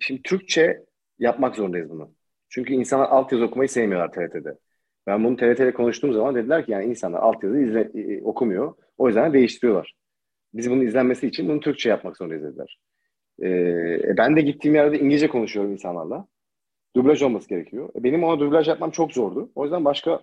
şimdi 0.00 0.22
Türkçe 0.22 0.78
yapmak 1.18 1.56
zorundayız 1.56 1.90
bunu. 1.90 2.14
Çünkü 2.54 2.72
insanlar 2.74 3.08
altyazı 3.08 3.44
okumayı 3.44 3.68
sevmiyorlar 3.68 4.12
TRT'de. 4.12 4.58
Ben 5.06 5.24
bunu 5.24 5.36
TRT'de 5.36 5.74
konuştuğum 5.74 6.12
zaman 6.12 6.34
dediler 6.34 6.66
ki 6.66 6.72
yani 6.72 6.84
insanlar 6.84 7.20
altyazı 7.20 7.58
izle, 7.58 7.90
e, 7.94 8.22
okumuyor. 8.22 8.74
O 8.98 9.06
yüzden 9.06 9.32
değiştiriyorlar. 9.32 9.94
Biz 10.54 10.70
bunun 10.70 10.86
izlenmesi 10.86 11.26
için 11.26 11.48
bunu 11.48 11.60
Türkçe 11.60 11.88
yapmak 11.88 12.16
zorundayız 12.16 12.44
dediler. 12.44 12.78
Ee, 13.42 13.48
e, 13.48 14.16
ben 14.16 14.36
de 14.36 14.40
gittiğim 14.40 14.74
yerde 14.74 14.98
İngilizce 14.98 15.28
konuşuyorum 15.28 15.72
insanlarla. 15.72 16.26
Dublaj 16.96 17.22
olması 17.22 17.48
gerekiyor. 17.48 17.88
E, 17.96 18.04
Benim 18.04 18.24
ona 18.24 18.40
dublaj 18.40 18.68
yapmam 18.68 18.90
çok 18.90 19.12
zordu. 19.12 19.52
O 19.54 19.64
yüzden 19.64 19.84
başka 19.84 20.20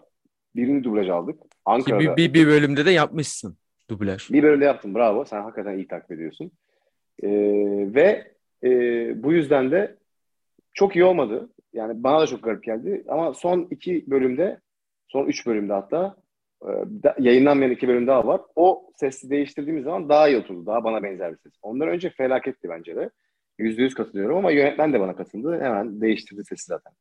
birini 0.55 0.83
dublaj 0.83 1.09
aldık. 1.09 1.39
Ankara'da. 1.65 1.99
bir, 1.99 2.15
bir, 2.15 2.33
bir 2.33 2.47
bölümde 2.47 2.85
de 2.85 2.91
yapmışsın 2.91 3.57
dublaj. 3.89 4.31
Bir 4.31 4.43
bölümde 4.43 4.65
yaptım. 4.65 4.95
Bravo. 4.95 5.25
Sen 5.25 5.41
hakikaten 5.41 5.77
iyi 5.77 5.87
takip 5.87 6.11
ediyorsun. 6.11 6.51
Ee, 7.23 7.29
ve 7.95 8.31
e, 8.63 8.69
bu 9.23 9.33
yüzden 9.33 9.71
de 9.71 9.98
çok 10.73 10.95
iyi 10.95 11.05
olmadı. 11.05 11.49
Yani 11.73 12.03
bana 12.03 12.19
da 12.19 12.27
çok 12.27 12.43
garip 12.43 12.63
geldi. 12.63 13.03
Ama 13.07 13.33
son 13.33 13.67
iki 13.71 14.03
bölümde, 14.07 14.59
son 15.07 15.25
üç 15.25 15.47
bölümde 15.47 15.73
hatta 15.73 16.15
e, 16.61 16.69
yayınlanmayan 17.19 17.71
iki 17.71 17.87
bölüm 17.87 18.07
daha 18.07 18.27
var. 18.27 18.41
O 18.55 18.91
sesi 18.95 19.29
değiştirdiğimiz 19.29 19.83
zaman 19.83 20.09
daha 20.09 20.27
iyi 20.27 20.37
oturdu. 20.37 20.65
Daha 20.65 20.83
bana 20.83 21.03
benzer 21.03 21.31
bir 21.31 21.37
ses. 21.37 21.53
Ondan 21.61 21.87
önce 21.87 22.09
felaketti 22.09 22.69
bence 22.69 22.95
de. 22.95 23.09
Yüzde 23.57 23.81
yüz 23.81 23.93
katılıyorum 23.93 24.37
ama 24.37 24.51
yönetmen 24.51 24.93
de 24.93 24.99
bana 24.99 25.15
katıldı. 25.15 25.59
Hemen 25.61 26.01
değiştirdi 26.01 26.41
sesi 26.43 26.65
zaten. 26.65 26.93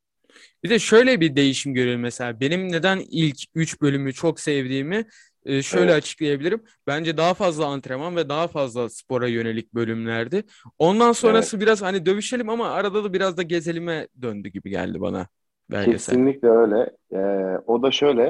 Bir 0.65 0.71
de 0.71 0.79
şöyle 0.79 1.21
bir 1.21 1.37
değişim 1.37 1.75
görüyorum 1.75 2.03
mesela. 2.03 2.41
Benim 2.41 2.73
neden 2.73 3.03
ilk 3.11 3.37
3 3.55 3.81
bölümü 3.81 4.13
çok 4.13 4.41
sevdiğimi 4.41 5.07
e, 5.49 5.63
şöyle 5.63 5.85
Evet. 5.85 5.95
açıklayabilirim. 5.95 6.63
Bence 6.87 7.17
daha 7.17 7.35
fazla 7.35 7.67
antrenman 7.67 8.17
ve 8.17 8.29
daha 8.29 8.49
fazla 8.49 8.89
spora 8.91 9.29
yönelik 9.29 9.75
bölümlerdi. 9.75 10.43
Ondan 10.79 11.13
sonrası 11.13 11.61
biraz 11.61 11.83
hani 11.83 12.07
dövüşelim 12.07 12.49
ama 12.49 12.71
arada 12.71 13.05
da 13.05 13.13
biraz 13.13 13.37
da 13.37 13.43
gezelime 13.43 14.09
döndü 14.23 14.49
gibi 14.49 14.71
geldi 14.71 15.01
bana 15.01 15.27
belgesel. 15.71 16.15
Kesinlikle 16.15 16.49
öyle. 16.49 16.91
Ee, 17.13 17.59
o 17.67 17.83
da 17.83 17.91
şöyle. 17.91 18.23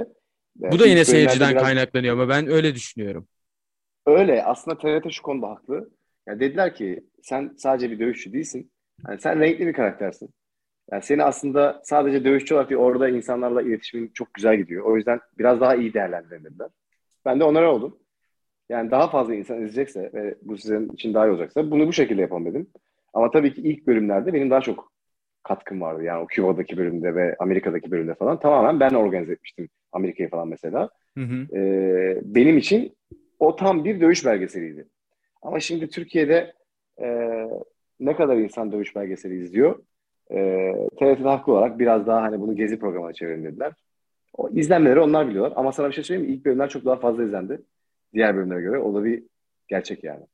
e, 0.63 0.73
Bu 0.73 0.79
da 0.79 0.87
yine 0.87 1.05
seyirciden 1.05 1.51
biraz- 1.51 1.63
kaynaklanıyor 1.63 2.15
ama 2.15 2.29
ben 2.29 2.49
öyle 2.51 2.75
düşünüyorum. 2.75 3.29
Öyle. 4.07 4.45
Aslında 4.45 4.79
TRT 4.79 5.11
şu 5.11 5.23
konuda 5.23 5.49
haklı. 5.49 5.91
Ya 6.29 6.41
dediler 6.41 6.75
ki 6.75 7.05
sen 7.23 7.55
sadece 7.59 7.91
bir 7.91 7.99
dövüşçü 8.01 8.33
değilsin. 8.33 8.73
Yani 9.09 9.21
sen 9.21 9.41
renkli 9.41 9.67
bir 9.67 9.73
karaktersin. 9.73 10.31
Yani 10.93 11.03
seni 11.03 11.25
aslında 11.25 11.81
sadece 11.85 12.25
dövüşçü 12.25 12.55
olarak 12.55 12.71
değil, 12.71 12.81
orada 12.81 13.09
insanlarla 13.09 13.63
iletişimin 13.63 14.11
çok 14.15 14.35
güzel 14.35 14.57
gidiyor. 14.57 14.85
O 14.85 14.97
yüzden 14.97 15.21
biraz 15.39 15.61
daha 15.61 15.75
iyi 15.75 15.95
değerlendirin 15.95 16.45
dediler. 16.45 16.69
Ben 17.25 17.41
de 17.41 17.45
onlara 17.45 17.75
oldum. 17.75 17.99
Yani 18.69 18.91
daha 18.91 19.09
fazla 19.09 19.35
insan 19.35 19.57
izleyecekse 19.57 20.11
ve 20.15 20.35
bu 20.43 20.59
sizin 20.59 20.89
için 20.89 21.15
daha 21.15 21.27
iyi 21.27 21.31
olacaksa 21.31 21.71
bunu 21.71 21.87
bu 21.87 21.93
şekilde 21.93 22.21
yapalım 22.21 22.47
dedim. 22.47 22.67
Ama 23.15 23.31
tabii 23.31 23.55
ki 23.55 23.61
ilk 23.63 23.87
bölümlerde 23.87 24.33
benim 24.33 24.51
daha 24.51 24.61
çok 24.61 24.93
katkım 25.43 25.81
vardı. 25.81 26.05
Yani 26.05 26.23
o 26.23 26.27
Küba'daki 26.27 26.77
bölümde 26.77 27.15
ve 27.15 27.37
Amerika'daki 27.39 27.91
bölümde 27.91 28.15
falan 28.15 28.41
tamamen 28.41 28.81
ben 28.81 28.91
organize 28.91 29.33
etmiştim 29.33 29.69
Amerika'yı 29.93 30.31
falan 30.31 30.49
mesela. 30.49 30.91
Hı 31.19 31.25
hı. 31.25 31.57
Ee, 31.57 32.21
benim 32.23 32.59
için 32.59 32.97
o 33.39 33.57
tam 33.57 33.85
bir 33.85 34.01
dövüş 34.01 34.27
belgeseliydi. 34.27 34.89
Ama 35.43 35.61
şimdi 35.61 35.89
Türkiye'de 35.89 36.53
e, 37.01 37.07
ne 38.01 38.17
kadar 38.17 38.37
insan 38.37 38.73
dövüş 38.73 38.97
belgeseli 38.97 39.43
izliyor? 39.43 39.79
E, 40.31 40.37
TRT'de 40.99 41.29
haklı 41.29 41.53
olarak 41.53 41.79
biraz 41.79 42.07
daha 42.07 42.23
hani 42.23 42.41
bunu 42.41 42.57
gezi 42.57 42.79
programına 42.79 43.13
çevirin 43.13 43.45
dediler. 43.45 43.73
O 44.37 44.49
izlenmeleri 44.51 45.01
onlar 45.01 45.29
biliyorlar. 45.29 45.53
Ama 45.57 45.73
sana 45.73 45.88
bir 45.88 45.95
şey 45.95 46.05
söyleyeyim 46.05 46.31
mi? 46.31 46.37
İlk 46.37 46.45
bölümler 46.45 46.69
çok 46.69 46.85
daha 46.85 46.97
fazla 46.97 47.25
izlendi. 47.25 47.61
Diğer 48.14 48.37
bölümlere 48.37 48.61
göre. 48.61 48.79
O 48.79 48.95
da 48.95 49.05
bir 49.05 49.23
gerçek 49.69 50.05
yani. 50.05 50.27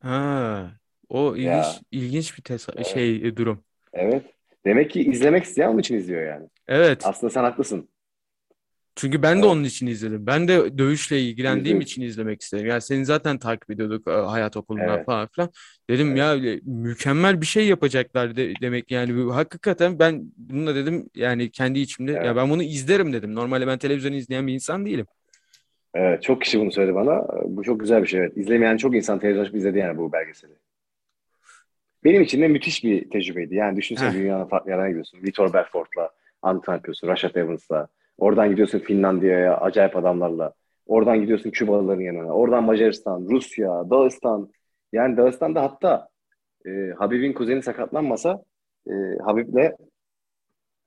Ha, 0.00 0.70
o 1.08 1.36
ilginç 1.36 1.46
Ya. 1.48 1.72
ilginç 1.90 2.38
bir 2.38 2.42
tesa- 2.42 2.72
Evet. 2.76 2.86
şey 2.86 3.16
e, 3.16 3.36
durum. 3.36 3.64
Evet. 3.92 4.22
Demek 4.66 4.90
ki 4.90 5.00
izlemek 5.02 5.44
isteyen 5.44 5.68
onun 5.68 5.78
için 5.78 5.94
izliyor 5.96 6.26
yani. 6.26 6.48
Evet. 6.68 7.02
Aslında 7.06 7.30
sen 7.32 7.42
haklısın. 7.42 7.88
Çünkü 9.00 9.22
ben 9.22 9.34
de 9.36 9.38
Evet. 9.40 9.50
onun 9.50 9.64
için 9.64 9.86
izledim. 9.86 10.26
Ben 10.26 10.48
de 10.48 10.78
dövüşle 10.78 11.20
ilgilendiğim 11.20 11.80
yüz. 11.80 11.86
için 11.86 12.02
izlemek 12.02 12.42
istedim. 12.42 12.66
Yani 12.66 12.80
seni 12.80 13.04
zaten 13.04 13.38
takip 13.38 13.70
ediyorduk 13.70 14.08
e, 14.08 14.10
hayat 14.10 14.56
okulundan 14.56 14.88
Evet. 14.96 15.06
falan 15.06 15.28
filan. 15.28 15.50
Dedim 15.90 16.08
Evet. 16.16 16.18
ya 16.44 16.58
mükemmel 16.64 17.40
bir 17.40 17.46
şey 17.46 17.66
yapacaklar 17.68 18.36
de- 18.36 18.52
demek 18.62 18.90
yani 18.90 19.32
hakikaten 19.32 19.98
ben 19.98 20.32
bununla 20.36 20.74
dedim 20.74 21.10
yani 21.14 21.50
kendi 21.50 21.78
içimde 21.78 22.12
ya 22.12 22.22
Evet. 22.24 22.36
ben 22.36 22.50
bunu 22.50 22.62
izlerim 22.62 23.12
dedim. 23.12 23.34
Normalde 23.34 23.66
ben 23.66 23.78
televizyon 23.78 24.12
izleyen 24.12 24.46
bir 24.46 24.52
insan 24.52 24.86
değilim. 24.86 25.06
Evet, 25.94 26.22
çok 26.22 26.42
kişi 26.42 26.60
bunu 26.60 26.72
söyledi 26.72 26.94
bana. 26.94 27.26
Bu 27.44 27.62
çok 27.62 27.80
güzel 27.80 28.02
bir 28.02 28.08
şey. 28.08 28.20
Evet. 28.20 28.32
İzlemeyen 28.36 28.76
çok 28.76 28.94
insan 28.96 29.18
televizyon 29.18 29.44
açıp 29.44 29.56
izledi 29.56 29.78
yani 29.78 29.98
bu 29.98 30.12
belgeseli. 30.12 30.52
Benim 32.04 32.22
için 32.22 32.42
de 32.42 32.48
müthiş 32.48 32.84
bir 32.84 33.10
tecrübeydi. 33.10 33.54
Yani 33.54 33.76
düşünsene 33.76 34.12
dünyanın 34.12 34.44
farklı 34.44 34.70
yerlerine 34.70 34.88
gidiyorsun. 34.90 35.22
Vitor 35.22 35.52
Belfort'la 35.52 36.10
antrenman 36.42 36.76
yapıyorsun. 36.78 37.08
Rashad 37.08 37.34
Evans'la. 37.34 37.88
Oradan 38.20 38.50
gidiyorsun 38.50 38.78
Finlandiya'ya 38.78 39.56
acayip 39.56 39.96
adamlarla. 39.96 40.52
Oradan 40.86 41.20
gidiyorsun 41.20 41.50
Kübalıların 41.50 42.00
yanına. 42.00 42.32
Oradan 42.32 42.64
Macaristan, 42.64 43.26
Rusya, 43.30 43.90
Dağıstan. 43.90 44.50
Yani 44.92 45.16
Dağıstan'da 45.16 45.62
hatta 45.62 46.08
e, 46.66 46.70
Habib'in 46.98 47.32
kuzeni 47.32 47.62
sakatlanmasa 47.62 48.42
e, 48.86 48.92
Habib'le 49.24 49.72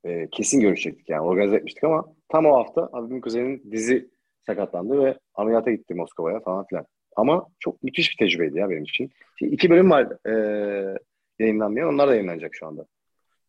e, 0.04 0.28
kesin 0.30 0.60
görüşecektik 0.60 1.08
yani 1.08 1.20
organize 1.20 1.56
etmiştik 1.56 1.84
ama 1.84 2.04
tam 2.28 2.46
o 2.46 2.56
hafta 2.56 2.88
Habib'in 2.92 3.20
kuzeninin 3.20 3.72
dizi 3.72 4.08
sakatlandı 4.46 5.04
ve 5.04 5.18
ameliyata 5.34 5.70
gitti 5.70 5.94
Moskova'ya 5.94 6.40
falan 6.40 6.66
filan. 6.66 6.86
Ama 7.16 7.46
çok 7.58 7.82
müthiş 7.82 8.10
bir 8.10 8.26
tecrübeydi 8.26 8.58
ya 8.58 8.70
benim 8.70 8.82
için. 8.82 9.10
Şimdi 9.38 9.54
iki 9.54 9.70
bölüm 9.70 9.90
var 9.90 10.28
e, 10.28 10.98
yayınlanmayan. 11.38 11.88
Onlar 11.88 12.08
da 12.08 12.14
yayınlanacak 12.14 12.54
şu 12.54 12.66
anda. 12.66 12.86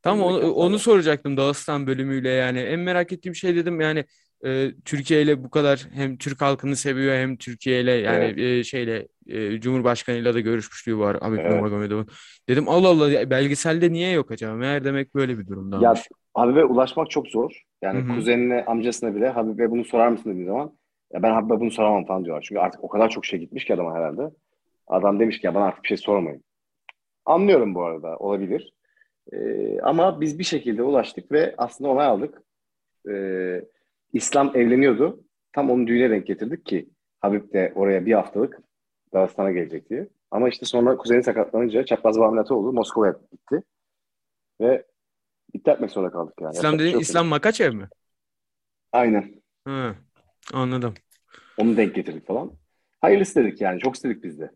Tamam 0.06 0.28
onu, 0.28 0.52
onu 0.54 0.80
soracaktım 0.80 1.38
Dağıstan 1.38 1.88
bölümüyle 1.88 2.30
yani. 2.30 2.60
En 2.60 2.80
merak 2.80 3.12
ettiğim 3.14 3.36
şey 3.36 3.56
dedim 3.56 3.82
yani 3.82 4.06
e, 4.46 4.72
Türkiye 4.86 5.22
ile 5.22 5.44
bu 5.44 5.50
kadar 5.50 5.88
hem 5.94 6.18
Türk 6.18 6.42
halkını 6.42 6.76
seviyor 6.76 7.16
hem 7.16 7.38
Türkiye 7.38 7.82
ile 7.82 7.92
yani 7.92 8.26
Evet. 8.26 8.38
e, 8.38 8.64
şeyle 8.64 9.08
e, 9.28 9.60
Cumhurbaşkanıyla 9.62 10.34
da 10.34 10.40
görüşmüşlüğü 10.40 10.98
var 10.98 11.18
Habib 11.22 11.38
Evet. 11.38 11.50
Nurmagomedov'un. 11.50 12.08
Dedim 12.50 12.70
Allah 12.70 12.88
Allah 12.90 13.12
ya, 13.12 13.30
belgeselde 13.30 13.92
niye 13.92 14.12
yok 14.12 14.32
acaba? 14.32 14.54
Meğer 14.56 14.84
demek 14.86 15.16
böyle 15.16 15.38
bir 15.40 15.48
Ya 15.48 15.48
durumdaymış. 15.48 16.10
Habib'e 16.34 16.64
ulaşmak 16.66 17.10
çok 17.10 17.28
zor. 17.28 17.62
Yani 17.82 18.00
Hı 18.00 18.04
hı. 18.04 18.16
kuzenine, 18.16 18.66
amcasına 18.66 19.16
bile 19.16 19.30
Habib'e 19.30 19.72
bunu 19.72 19.86
sorar 19.86 20.08
mısın 20.10 20.32
dediği 20.32 20.46
zaman 20.46 20.78
ya 21.14 21.24
ben 21.24 21.32
Habib'e 21.34 21.60
bunu 21.60 21.72
soramam 21.72 22.06
falan 22.06 22.26
diyorlar. 22.26 22.46
Çünkü 22.50 22.60
artık 22.60 22.84
o 22.84 22.88
kadar 22.90 23.10
çok 23.10 23.26
şey 23.26 23.40
gitmiş 23.40 23.66
ki 23.66 23.74
adama 23.74 23.96
herhalde. 23.96 24.22
Adam 24.88 25.20
demiş 25.20 25.40
ki 25.42 25.48
ya 25.48 25.56
bana 25.56 25.66
artık 25.66 25.84
bir 25.84 25.88
şey 25.88 25.98
sormayın. 25.98 26.44
Anlıyorum 27.26 27.76
bu 27.76 27.84
arada 27.86 28.18
olabilir. 28.18 28.74
Ee, 29.34 29.80
ama 29.84 30.22
biz 30.22 30.40
bir 30.40 30.44
şekilde 30.44 30.84
ulaştık 30.84 31.32
ve 31.32 31.56
aslında 31.58 31.90
onay 31.90 32.06
aldık. 32.06 32.42
Ee, 33.10 33.62
İslam 34.14 34.52
evleniyordu. 34.56 35.24
Tam 35.54 35.70
onun 35.72 35.88
düğüne 35.88 36.10
denk 36.10 36.28
getirdik 36.28 36.66
ki 36.66 36.90
Habib 37.20 37.54
de 37.54 37.74
oraya 37.76 38.06
bir 38.06 38.14
haftalık 38.14 38.60
Dağıstan'a 39.14 39.52
gelecek 39.52 39.90
diye. 39.90 40.08
Ama 40.32 40.50
işte 40.50 40.66
sonra 40.66 40.98
kuzeni 40.98 41.24
sakatlanınca 41.24 41.86
çapraz 41.86 42.18
bir 42.18 42.22
ameliyatı 42.22 42.56
oldu. 42.56 42.74
Moskova'ya 42.74 43.16
gitti. 43.32 43.64
Ve 44.62 44.86
iptal 45.54 45.74
etmek 45.74 45.92
zorunda 45.92 46.12
kaldık 46.12 46.34
yani. 46.42 46.54
İslam 46.54 46.80
dediğin 46.80 46.92
şey. 46.92 47.02
İslam 47.02 47.28
Makaçev 47.28 47.74
mi? 47.74 47.90
Aynen. 48.92 49.42
Ha, 49.66 49.96
anladım. 50.54 50.94
Onu 51.58 51.78
denk 51.78 51.96
getirdik 51.96 52.28
falan. 52.28 52.52
Hayırlısı 53.02 53.36
dedik 53.36 53.62
yani. 53.62 53.80
Çok 53.80 53.96
istedik 53.96 54.24
biz 54.24 54.40
de. 54.40 54.52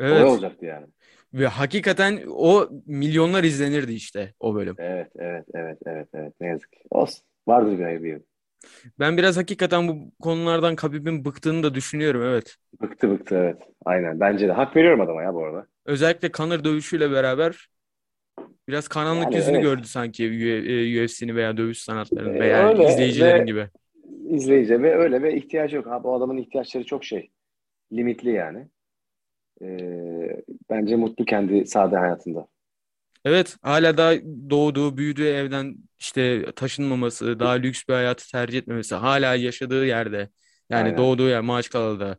Evet. 0.00 0.24
olacaktı 0.24 0.66
yani. 0.66 0.86
Ve 1.34 1.46
hakikaten 1.46 2.20
o 2.28 2.68
milyonlar 2.86 3.44
izlenirdi 3.44 3.92
işte 3.92 4.34
o 4.40 4.54
bölüm. 4.54 4.76
Evet, 4.78 5.12
evet, 5.18 5.44
evet, 5.54 5.78
evet, 5.86 6.08
evet. 6.14 6.32
Ne 6.40 6.46
yazık 6.46 6.72
ki. 6.72 6.78
Olsun. 6.90 7.24
Vardır 7.48 7.78
bir 7.78 7.82
hayır. 7.84 8.22
Ben 8.98 9.16
biraz 9.16 9.36
hakikaten 9.36 9.88
bu 9.88 10.12
konulardan 10.22 10.76
Khabib'in 10.76 11.24
bıktığını 11.24 11.62
da 11.62 11.74
düşünüyorum 11.74 12.22
evet. 12.22 12.56
Bıktı 12.82 13.10
bıktı 13.10 13.34
evet. 13.34 13.62
Aynen. 13.84 14.20
Bence 14.20 14.48
de. 14.48 14.52
Hak 14.52 14.76
veriyorum 14.76 15.00
adama 15.00 15.22
ya 15.22 15.34
bu 15.34 15.44
arada. 15.44 15.66
Özellikle 15.84 16.32
Conor 16.32 16.64
dövüşüyle 16.64 17.10
beraber 17.10 17.68
biraz 18.68 18.88
karanlık 18.88 19.24
Yani 19.24 19.36
yüzünü 19.36 19.52
evet. 19.56 19.62
gördü 19.62 19.86
sanki 19.86 20.24
UFC'ni 21.04 21.36
veya 21.36 21.56
dövüş 21.56 21.78
sanatlarını 21.78 22.34
Ee, 22.36 22.40
veya 22.40 22.68
öyle 22.68 22.84
izleyicilerin 22.92 23.40
ve- 23.40 23.46
gibi. 23.46 23.68
İzleyici 24.28 24.82
ve 24.82 24.94
öyle 24.96 25.22
ve 25.22 25.36
ihtiyacı 25.36 25.76
yok. 25.76 25.86
Ha, 25.86 26.04
bu 26.04 26.14
adamın 26.14 26.36
ihtiyaçları 26.36 26.84
çok 26.84 27.04
şey. 27.04 27.30
Limitli 27.92 28.30
yani. 28.30 28.68
Ee, 29.62 30.42
bence 30.70 30.96
mutlu 30.96 31.24
kendi 31.24 31.66
sade 31.66 31.96
hayatında. 31.96 32.46
Evet, 33.24 33.56
hala 33.62 33.96
daha 33.98 34.14
doğduğu, 34.50 34.96
büyüdüğü 34.96 35.26
evden 35.26 35.76
işte 35.98 36.52
taşınmaması, 36.56 37.40
daha 37.40 37.52
lüks 37.52 37.82
bir 37.88 37.94
hayatı 37.94 38.30
tercih 38.30 38.58
etmemesi, 38.58 38.94
hala 38.94 39.34
yaşadığı 39.34 39.86
yerde, 39.86 40.28
yani 40.70 40.84
Aynen. 40.84 40.98
doğduğu 40.98 41.28
yer 41.28 41.40
Maaşkalı'da. 41.40 42.18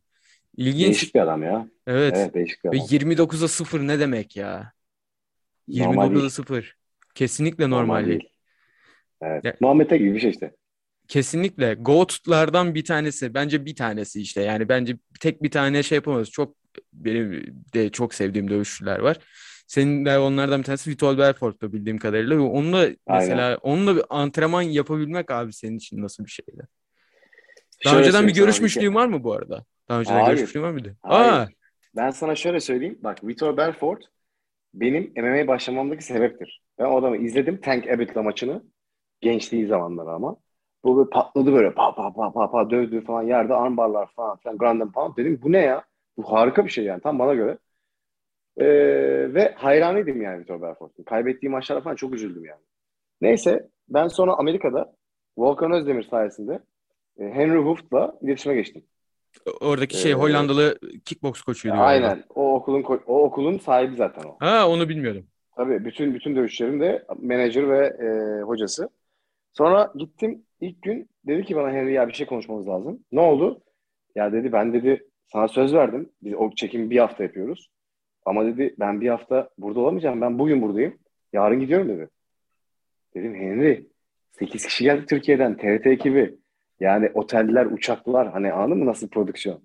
İlginç. 0.58 0.86
Değişik 0.86 1.16
bir 1.16 1.20
adam 1.20 1.44
ya. 1.44 1.68
Evet. 1.88 2.14
Evet 2.18 2.34
değişik 2.34 2.64
bir 2.64 2.72
Ve 2.72 2.76
adam. 2.76 2.88
29'a 2.90 3.48
0 3.48 3.88
ne 3.88 4.00
demek 4.00 4.36
ya? 4.36 4.72
Normal 5.68 6.04
29'a 6.04 6.16
değil. 6.16 6.30
0. 6.30 6.76
Kesinlikle 7.16 7.70
normal 7.70 8.08
değil. 8.08 8.30
Evet. 9.22 9.46
Ya- 9.46 9.56
Muhammed'e 9.60 9.98
gibi 9.98 10.14
bir 10.14 10.20
şey 10.20 10.30
işte. 10.30 10.52
Kesinlikle. 11.08 11.74
GOAT'lardan 11.74 12.76
bir 12.76 12.86
tanesi. 12.86 13.34
Bence 13.34 13.66
bir 13.66 13.76
tanesi 13.76 14.22
işte. 14.22 14.42
Yani 14.42 14.70
bence 14.70 14.98
tek 15.20 15.44
bir 15.44 15.52
tane 15.52 15.84
şey 15.84 15.96
yapamaz. 15.96 16.30
Çok 16.30 16.56
benim 16.94 17.46
de 17.74 17.90
çok 17.90 18.14
sevdiğim 18.14 18.50
dövüşçüler 18.50 19.00
var. 19.00 19.18
Senin 19.68 20.06
de 20.06 20.20
onlardan 20.20 20.60
bir 20.60 20.64
tanesi 20.66 20.90
Vitor 20.90 21.18
Belfort'ta 21.18 21.74
bildiğim 21.74 21.98
kadarıyla. 21.98 22.42
Onunla 22.42 22.88
mesela 23.10 23.58
onunla 23.58 23.96
bir 23.96 24.04
antrenman 24.10 24.62
yapabilmek 24.62 25.32
abi 25.32 25.54
senin 25.54 25.78
için 25.78 26.02
nasıl 26.02 26.26
bir 26.26 26.30
şeydi? 26.32 26.68
Daha 27.86 27.94
Şöyle 27.94 28.08
önceden 28.08 28.28
bir 28.28 28.34
görüşmüşlüğün 28.34 28.96
var 28.96 29.08
mı 29.08 29.24
bu 29.24 29.34
arada? 29.34 29.66
Daha 29.90 30.00
önceden 30.00 30.16
Hayır. 30.16 30.28
görüşmüşlüğün 30.28 30.64
var 30.64 30.72
mıydı? 30.72 30.96
Hayır. 31.04 31.32
Aa, 31.34 31.48
Ben 31.96 32.10
sana 32.10 32.36
şöyle 32.36 32.60
söyleyeyim. 32.60 33.00
Bak 33.04 33.24
Vitor 33.24 33.58
Belfort 33.58 34.04
benim 34.74 35.14
MMA 35.18 35.48
başlamamdaki 35.48 36.04
sebeptir. 36.04 36.62
Ben 36.80 36.86
o 36.86 36.98
adamı 36.98 37.18
izledim 37.18 37.62
Tank 37.62 37.88
Abbott'la 37.88 38.24
maçını. 38.24 38.64
Gençliği 39.22 39.68
zamanları 39.68 40.10
ama. 40.10 40.36
Bu 40.84 40.98
böyle 40.98 41.10
patladı 41.10 41.54
böyle 41.54 41.74
pa 41.74 41.96
pa 41.96 42.14
pa 42.14 42.34
pa 42.34 42.52
pa 42.52 42.70
dövdü 42.70 43.06
falan 43.06 43.24
yerde 43.24 43.54
armbarlar 43.54 44.10
falan 44.16 44.38
filan 44.38 44.58
ground 44.58 44.82
and 44.82 44.92
pound. 44.92 45.18
Dedim 45.18 45.40
bu 45.44 45.52
ne 45.52 45.58
ya? 45.58 45.84
Bu 46.18 46.24
harika 46.32 46.66
bir 46.66 46.70
şey 46.70 46.86
yani 46.86 47.02
tam 47.02 47.20
bana 47.20 47.34
göre. 47.34 47.58
Ee, 48.58 48.66
ve 49.34 49.54
hayranıydım 49.58 50.22
yani 50.22 50.40
Vitor 50.42 50.62
Belfort'un. 50.62 51.04
Kaybettiği 51.04 51.50
maçlara 51.50 51.82
falan 51.82 51.96
çok 51.96 52.14
üzüldüm 52.14 52.46
yani. 52.46 52.62
Neyse 53.22 53.70
ben 53.90 54.08
sonra 54.08 54.34
Amerika'da 54.34 54.94
Volkan 55.38 55.72
Özdemir 55.72 56.04
sayesinde 56.04 56.60
e, 57.20 57.24
Henry 57.24 57.58
Hooft'la 57.58 58.18
iletişime 58.22 58.56
geçtim. 58.56 58.84
oradaki 59.62 59.98
şey 59.98 60.12
Ee, 60.12 60.16
Hollandalı 60.16 60.80
kickbox 61.06 61.42
koçuydu. 61.42 61.76
Aynen. 61.78 62.24
O 62.36 62.56
okulun 62.56 62.84
o 63.08 63.24
okulun 63.24 63.58
sahibi 63.58 63.96
zaten 63.96 64.24
o. 64.24 64.36
Ha 64.40 64.70
onu 64.70 64.90
bilmiyordum. 64.90 65.26
Tabii 65.56 65.86
bütün 65.86 66.14
bütün 66.14 66.36
dövüşlerin 66.36 66.80
de 66.80 67.06
menajer 67.22 67.70
ve 67.70 67.88
e, 67.88 68.42
hocası. 68.42 68.90
Sonra 69.54 69.92
gittim 69.96 70.44
ilk 70.62 70.82
gün 70.82 71.10
dedi 71.28 71.44
ki 71.44 71.56
bana 71.56 71.72
Henry 71.72 71.94
ya 71.94 72.08
bir 72.08 72.14
şey 72.14 72.28
konuşmamız 72.28 72.68
lazım. 72.68 73.00
Ne 73.12 73.22
oldu? 73.22 73.62
Ya 74.16 74.32
dedi 74.34 74.52
ben 74.52 74.74
dedi 74.74 75.08
sana 75.28 75.48
söz 75.48 75.74
verdim. 75.74 76.10
Biz 76.24 76.34
o 76.34 76.52
çekimi 76.56 76.90
bir 76.90 76.98
hafta 76.98 77.24
yapıyoruz. 77.24 77.70
Ama 78.26 78.46
dedi 78.46 78.76
ben 78.80 79.02
bir 79.02 79.10
hafta 79.10 79.50
burada 79.58 79.80
olamayacağım. 79.80 80.22
Ben 80.22 80.40
bugün 80.40 80.62
buradayım. 80.62 81.00
Yarın 81.34 81.60
gidiyorum 81.60 81.90
dedi. 81.90 82.10
Dedim 83.16 83.36
Henry 83.36 83.88
8 84.32 84.66
kişi 84.66 84.84
geldi 84.84 85.06
Türkiye'den 85.06 85.58
TRT 85.58 85.88
ekibi. 85.88 86.36
Yani 86.80 87.12
oteller, 87.14 87.66
uçaklar 87.66 88.32
hani 88.32 88.54
anladın 88.54 88.78
mı 88.78 88.86
nasıl 88.86 89.10
prodüksiyon? 89.10 89.62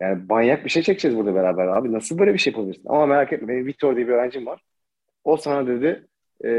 Yani 0.00 0.22
manyak 0.28 0.64
bir 0.64 0.70
şey 0.70 0.82
çekeceğiz 0.82 1.16
burada 1.16 1.34
beraber 1.34 1.66
abi. 1.66 1.92
Nasıl 1.92 2.18
böyle 2.18 2.34
bir 2.34 2.38
şey 2.38 2.52
yapabilirsin? 2.52 2.88
Ama 2.88 3.06
merak 3.06 3.32
etme 3.32 3.48
benim 3.48 3.66
Victor 3.66 3.96
diye 3.96 4.08
bir 4.08 4.12
öğrencim 4.12 4.46
var. 4.46 4.62
O 5.24 5.36
sana 5.36 5.66
dedi 5.66 6.06
e, 6.44 6.50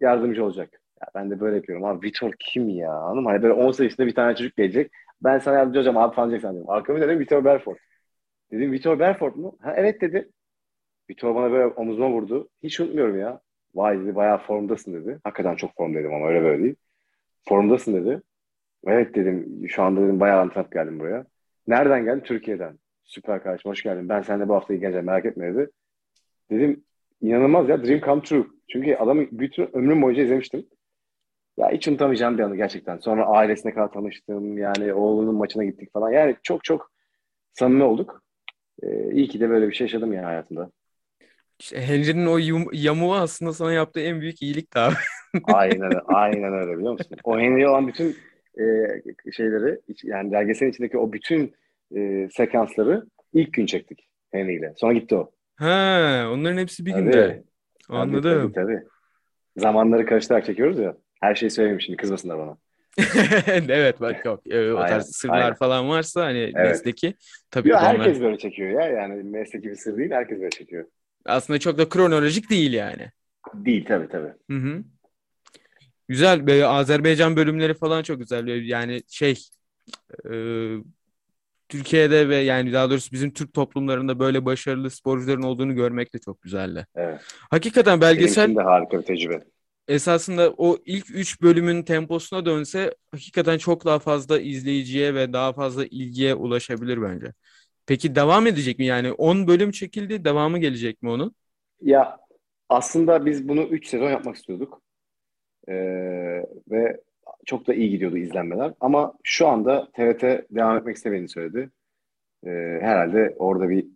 yardımcı 0.00 0.44
olacak. 0.44 0.80
Ya 1.00 1.08
ben 1.14 1.30
de 1.30 1.40
böyle 1.40 1.56
yapıyorum. 1.56 1.84
Abi 1.84 2.06
Vitor 2.06 2.32
kim 2.38 2.68
ya? 2.68 3.14
Mı? 3.14 3.28
Hani 3.30 3.42
böyle 3.42 3.54
10 3.54 3.84
yaşında 3.84 4.06
bir 4.06 4.14
tane 4.14 4.36
çocuk 4.36 4.56
gelecek. 4.56 4.92
Ben 5.24 5.38
sana 5.38 5.56
yardımcı 5.56 5.78
olacağım 5.78 5.96
abi 5.96 6.14
falan 6.14 6.30
diyeceksin 6.30 6.56
dedim. 6.56 6.70
Arkamı 6.70 7.00
dedim 7.00 7.18
Vitor 7.18 7.44
Belfort. 7.44 7.78
Dedim 8.52 8.72
Vitor 8.72 8.98
Belfort 8.98 9.36
mu? 9.36 9.58
Ha 9.62 9.74
evet 9.76 10.00
dedi. 10.00 10.30
Vitor 11.10 11.34
bana 11.34 11.52
böyle 11.52 11.66
omuzuma 11.66 12.10
vurdu. 12.10 12.48
Hiç 12.62 12.80
unutmuyorum 12.80 13.18
ya. 13.18 13.40
Vay 13.74 14.00
dedi 14.00 14.14
bayağı 14.16 14.38
formdasın 14.38 14.94
dedi. 14.94 15.20
Hakikaten 15.24 15.56
çok 15.56 15.76
formdaydım 15.76 16.14
ama 16.14 16.28
öyle 16.28 16.42
böyle 16.42 16.62
değil. 16.62 16.76
Formdasın 17.48 17.94
dedi. 17.94 18.22
Evet 18.86 19.14
dedim 19.14 19.64
şu 19.68 19.82
anda 19.82 20.02
dedim 20.02 20.20
bayağı 20.20 20.40
antrenip 20.40 20.72
geldim 20.72 21.00
buraya. 21.00 21.26
Nereden 21.66 22.04
geldin? 22.04 22.20
Türkiye'den. 22.24 22.78
Süper 23.04 23.42
kardeşim 23.42 23.70
hoş 23.70 23.82
geldin. 23.82 24.08
Ben 24.08 24.22
seninle 24.22 24.48
bu 24.48 24.54
hafta 24.54 24.74
ilgileneceğim 24.74 25.06
merak 25.06 25.24
etme 25.26 25.54
dedi. 25.54 25.70
Dedim 26.50 26.84
inanılmaz 27.20 27.68
ya 27.68 27.84
dream 27.84 28.00
come 28.00 28.22
true. 28.22 28.46
Çünkü 28.68 28.94
adamı 28.94 29.26
bütün 29.32 29.76
ömrüm 29.76 30.02
boyunca 30.02 30.22
izlemiştim. 30.22 30.66
Ya 31.56 31.70
hiç 31.72 31.88
unutamayacağım 31.88 32.38
bir 32.38 32.42
anı 32.42 32.56
gerçekten. 32.56 32.98
Sonra 32.98 33.26
ailesine 33.26 33.74
kadar 33.74 33.92
tanıştım. 33.92 34.58
Yani 34.58 34.94
oğlunun 34.94 35.34
maçına 35.34 35.64
gittik 35.64 35.92
falan. 35.92 36.10
Yani 36.10 36.36
çok 36.42 36.64
çok 36.64 36.90
samimi 37.52 37.84
olduk. 37.84 38.22
Ee, 38.82 39.12
iyi 39.12 39.28
ki 39.28 39.40
de 39.40 39.50
böyle 39.50 39.68
bir 39.68 39.74
şey 39.74 39.84
yaşadım 39.84 40.12
ya 40.12 40.26
hayatımda. 40.26 40.70
İşte 41.60 41.80
Henry'nin 41.86 42.26
o 42.26 42.38
yum- 42.38 42.70
yamuğu 42.72 43.14
aslında 43.14 43.52
sana 43.52 43.72
yaptığı 43.72 44.00
en 44.00 44.20
büyük 44.20 44.42
iyilik 44.42 44.74
de 44.74 44.78
abi. 44.80 44.94
Aynen, 45.42 46.00
aynen 46.06 46.52
öyle 46.52 46.78
biliyor 46.78 46.92
musun? 46.92 47.18
O 47.24 47.38
Henry 47.38 47.68
olan 47.68 47.88
bütün 47.88 48.16
e, 48.58 49.32
şeyleri 49.32 49.80
yani 50.02 50.32
belgeselin 50.32 50.70
içindeki 50.70 50.98
o 50.98 51.12
bütün 51.12 51.54
e, 51.96 52.28
sekansları 52.32 53.04
ilk 53.32 53.52
gün 53.52 53.66
çektik 53.66 54.08
Henry 54.32 54.56
ile. 54.56 54.72
Sonra 54.76 54.92
gitti 54.92 55.14
o. 55.16 55.30
Ha, 55.56 56.30
onların 56.32 56.58
hepsi 56.58 56.86
bir 56.86 56.90
Tabii. 56.90 57.02
günde. 57.02 57.44
Anladım. 57.88 58.30
Tabii, 58.42 58.52
tabii. 58.52 58.82
Zamanları 59.56 60.06
karıştırarak 60.06 60.46
çekiyoruz 60.46 60.78
ya. 60.78 60.96
Her 61.24 61.34
şeyi 61.34 61.50
söyleyeyim 61.50 61.80
şimdi 61.80 61.96
kızmasınlar 61.96 62.38
bana. 62.38 62.56
Evet 63.68 64.00
bak 64.00 64.24
yok. 64.24 64.40
Ee, 64.46 64.72
O 64.72 64.76
Aynen, 64.76 64.88
tarz 64.88 65.06
sırlar 65.16 65.34
aynen. 65.42 65.54
falan 65.54 65.88
varsa 65.88 66.24
hani 66.24 66.38
Evet. 66.38 66.54
mesleki 66.56 67.14
tabii 67.50 67.68
Ya 67.68 67.78
ki 67.78 67.84
onlar 67.84 67.98
herkes 68.06 68.20
böyle 68.22 68.38
çekiyor 68.38 68.70
ya. 68.70 68.86
Yani 68.88 69.22
mesleki 69.22 69.68
bir 69.70 69.74
sır 69.74 69.96
değil. 69.96 70.10
Herkes 70.10 70.38
böyle 70.38 70.50
çekiyor. 70.50 70.84
aslında 71.26 71.58
çok 71.58 71.78
da 71.78 71.88
kronolojik 71.88 72.50
değil 72.50 72.72
yani. 72.72 73.10
Değil 73.54 73.84
tabii 73.84 74.08
tabii. 74.08 74.32
Hı 74.50 74.56
hı. 74.56 74.84
Güzel. 76.08 76.46
Böyle 76.46 76.66
Azerbaycan 76.66 77.36
bölümleri 77.36 77.74
falan 77.74 78.02
çok 78.02 78.18
güzel. 78.18 78.46
Yani 78.68 79.02
şey 79.08 79.34
e, 80.30 80.32
Türkiye'de 81.68 82.28
ve 82.28 82.36
yani 82.36 82.72
daha 82.72 82.90
doğrusu 82.90 83.12
bizim 83.12 83.30
Türk 83.32 83.54
toplumlarında 83.54 84.18
böyle 84.18 84.44
başarılı 84.44 84.90
sporcuların 84.90 85.42
olduğunu 85.42 85.74
görmek 85.74 86.14
de 86.14 86.18
çok 86.18 86.42
güzeldi. 86.42 86.86
Evet. 86.94 87.20
Hakikaten 87.50 88.00
Benim 88.00 88.00
belgesel 88.00 88.44
için 88.44 88.56
de 88.56 88.62
harika 88.62 88.98
bir 88.98 89.04
tecrübe. 89.04 89.40
Esasında 89.88 90.54
o 90.56 90.78
ilk 90.86 91.10
üç 91.10 91.42
bölümün 91.42 91.82
temposuna 91.82 92.46
dönse 92.46 92.94
hakikaten 93.10 93.58
çok 93.58 93.84
daha 93.84 93.98
fazla 93.98 94.40
izleyiciye 94.40 95.14
ve 95.14 95.32
daha 95.32 95.52
fazla 95.52 95.84
ilgiye 95.86 96.34
ulaşabilir 96.34 97.02
bence. 97.02 97.32
Peki 97.86 98.14
devam 98.14 98.46
edecek 98.46 98.78
mi? 98.78 98.86
Yani 98.86 99.12
10 99.12 99.46
bölüm 99.46 99.70
çekildi. 99.70 100.24
Devamı 100.24 100.58
gelecek 100.58 101.02
mi 101.02 101.10
onun? 101.10 101.34
Ya 101.80 102.18
aslında 102.68 103.26
biz 103.26 103.48
bunu 103.48 103.62
3 103.62 103.86
sezon 103.86 104.10
yapmak 104.10 104.36
istiyorduk. 104.36 104.82
Ee, 105.68 105.74
ve 106.70 107.00
çok 107.46 107.66
da 107.66 107.74
iyi 107.74 107.90
gidiyordu 107.90 108.16
izlenmeler. 108.16 108.72
Ama 108.80 109.14
şu 109.22 109.48
anda 109.48 109.88
TRT 109.92 110.22
devam 110.50 110.78
etmek 110.78 110.96
istemediğini 110.96 111.28
söyledi. 111.28 111.70
Ee, 112.46 112.50
herhalde 112.80 113.34
orada 113.38 113.68
bir 113.68 113.86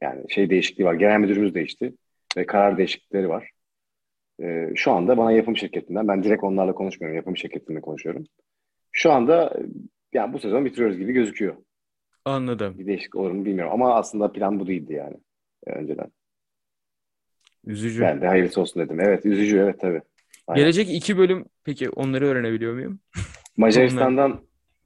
yani 0.00 0.30
şey 0.30 0.50
değişikliği 0.50 0.84
var. 0.84 0.94
Genel 0.94 1.18
müdürümüz 1.18 1.54
değişti 1.54 1.94
ve 2.36 2.46
karar 2.46 2.78
değişiklikleri 2.78 3.28
var. 3.28 3.50
Ee, 4.42 4.72
şu 4.74 4.92
anda 4.92 5.18
bana 5.18 5.32
yapım 5.32 5.56
şirketinden, 5.56 6.08
ben 6.08 6.24
direkt 6.24 6.44
onlarla 6.44 6.74
konuşmuyorum, 6.74 7.16
yapım 7.16 7.36
şirketiyle 7.36 7.80
konuşuyorum. 7.80 8.24
Şu 8.92 9.12
anda 9.12 9.56
yani 10.12 10.32
bu 10.32 10.38
sezon 10.38 10.64
bitiriyoruz 10.64 10.98
gibi 10.98 11.12
gözüküyor. 11.12 11.56
Anladım. 12.24 12.78
Bir 12.78 12.86
değişiklik 12.86 13.16
olur 13.16 13.30
mu 13.30 13.44
bilmiyorum 13.44 13.72
ama 13.74 13.94
aslında 13.94 14.32
plan 14.32 14.60
bu 14.60 14.66
değildi 14.66 14.92
yani 14.92 15.16
e, 15.66 15.72
önceden. 15.72 16.06
Üzücü. 17.66 18.00
Ben 18.00 18.20
de 18.20 18.26
hayırlısı 18.26 18.60
olsun 18.60 18.82
dedim. 18.82 19.00
Evet 19.00 19.26
üzücü 19.26 19.58
evet 19.58 19.80
tabii. 19.80 20.00
Aynen. 20.46 20.62
Gelecek 20.62 20.90
iki 20.90 21.18
bölüm 21.18 21.44
peki 21.64 21.90
onları 21.90 22.26
öğrenebiliyor 22.26 22.74
muyum? 22.74 23.00
Macaristan'dan 23.56 24.40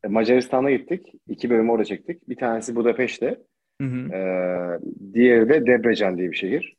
e, 0.04 0.08
Macaristan'a 0.08 0.70
gittik. 0.70 1.12
İki 1.28 1.50
bölüm 1.50 1.70
orada 1.70 1.84
çektik. 1.84 2.28
Bir 2.28 2.36
tanesi 2.36 2.76
Budapeşte. 2.76 3.40
Hı 3.80 3.86
hı. 3.86 4.12
Ee, 4.12 4.78
diğeri 5.14 5.48
de 5.48 5.66
Debrecen 5.66 6.18
diye 6.18 6.30
bir 6.30 6.36
şehir. 6.36 6.76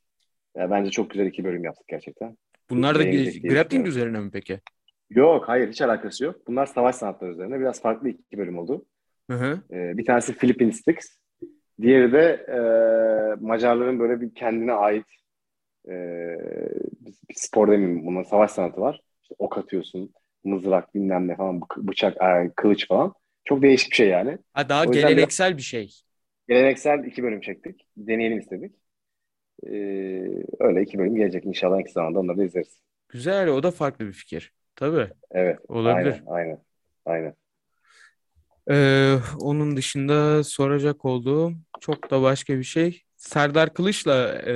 Ya 0.56 0.70
bence 0.70 0.90
çok 0.90 1.10
güzel 1.10 1.26
iki 1.26 1.44
bölüm 1.44 1.64
yaptık 1.64 1.88
gerçekten. 1.88 2.36
Bunlar 2.72 2.98
da 2.98 3.10
diye 3.10 3.40
grappling 3.40 3.86
üzerine 3.86 4.20
mi 4.20 4.30
peki? 4.30 4.60
Yok 5.10 5.48
hayır 5.48 5.68
hiç 5.68 5.80
alakası 5.82 6.24
yok. 6.24 6.46
Bunlar 6.46 6.66
savaş 6.66 6.96
sanatları 6.96 7.30
üzerine. 7.32 7.60
Biraz 7.60 7.82
farklı 7.82 8.08
iki 8.08 8.38
bölüm 8.38 8.58
oldu. 8.58 8.86
Hı 9.30 9.36
hı. 9.36 9.62
Ee, 9.72 9.98
bir 9.98 10.04
tanesi 10.06 10.34
Philippine 10.38 10.72
Sticks. 10.72 11.06
Diğeri 11.82 12.12
de 12.12 12.46
e, 13.38 13.40
Macarların 13.40 13.98
böyle 13.98 14.20
bir 14.20 14.34
kendine 14.34 14.72
ait 14.72 15.06
e, 15.88 15.92
bir 17.00 17.14
bir 17.30 17.34
spor 17.36 17.68
demeyeyim 17.72 18.06
buna 18.06 18.24
savaş 18.24 18.50
sanatı 18.50 18.80
var. 18.80 19.00
İşte 19.22 19.34
ok 19.38 19.58
atıyorsun, 19.58 20.12
mızrak 20.44 20.94
bilmem 20.94 21.28
ne 21.28 21.36
falan, 21.36 21.56
bı- 21.60 21.88
bıçak, 21.88 22.22
e, 22.22 22.52
kılıç 22.56 22.88
falan. 22.88 23.14
Çok 23.44 23.62
değişik 23.62 23.90
bir 23.90 23.96
şey 23.96 24.08
yani. 24.08 24.38
Ha, 24.54 24.68
daha 24.68 24.84
geleneksel 24.84 25.56
bir 25.56 25.62
şey. 25.62 26.02
Geleneksel 26.48 27.04
iki 27.04 27.22
bölüm 27.22 27.40
çektik. 27.40 27.86
Deneyelim 27.96 28.38
istedik. 28.38 28.74
Ee, 29.66 30.44
öyle 30.60 30.82
iki 30.82 30.98
bölüm 30.98 31.16
gelecek 31.16 31.44
inşallah 31.44 31.84
kısa 31.84 32.00
zamanda 32.00 32.18
onları 32.20 32.38
da 32.38 32.44
izleriz. 32.44 32.80
Güzel, 33.08 33.48
o 33.48 33.62
da 33.62 33.70
farklı 33.70 34.06
bir 34.06 34.12
fikir. 34.12 34.52
Tabii, 34.76 35.08
Evet. 35.30 35.58
olabilir. 35.68 36.22
Aynen, 36.26 36.26
aynen. 36.26 36.58
Aynen. 37.04 37.34
Ee, 38.70 39.16
onun 39.40 39.76
dışında 39.76 40.44
soracak 40.44 41.04
olduğum 41.04 41.52
çok 41.80 42.10
da 42.10 42.22
başka 42.22 42.58
bir 42.58 42.62
şey. 42.64 43.02
Serdar 43.16 43.74
Kılıç'la 43.74 44.32
e, 44.46 44.52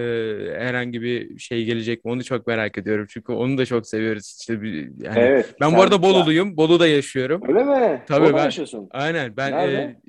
herhangi 0.59 1.03
bir 1.03 1.39
şey 1.39 1.65
gelecek 1.65 2.05
mi? 2.05 2.11
Onu 2.11 2.25
çok 2.25 2.47
merak 2.47 2.79
ediyorum. 2.79 3.07
Çünkü 3.11 3.33
onu 3.33 3.59
da 3.59 3.67
çok 3.67 3.87
seviyoruz. 3.87 4.37
İşte 4.41 4.63
bir, 4.63 4.75
yani 5.05 5.19
Evet. 5.19 5.55
ben 5.61 5.69
sen- 5.69 5.79
bu 5.79 5.83
arada 5.83 6.03
Bolulu'yum. 6.03 6.57
Bolu'da 6.57 6.87
yaşıyorum. 6.87 7.43
Öyle 7.49 7.65
mi? 7.65 8.03
Tabii 8.07 8.27
Orada 8.27 8.37
ben- 8.37 8.45
yaşıyorsun. 8.45 8.89
Aynen. 8.91 9.37
Ben 9.37 9.53
Nerede? 9.53 9.77
e, 9.77 10.01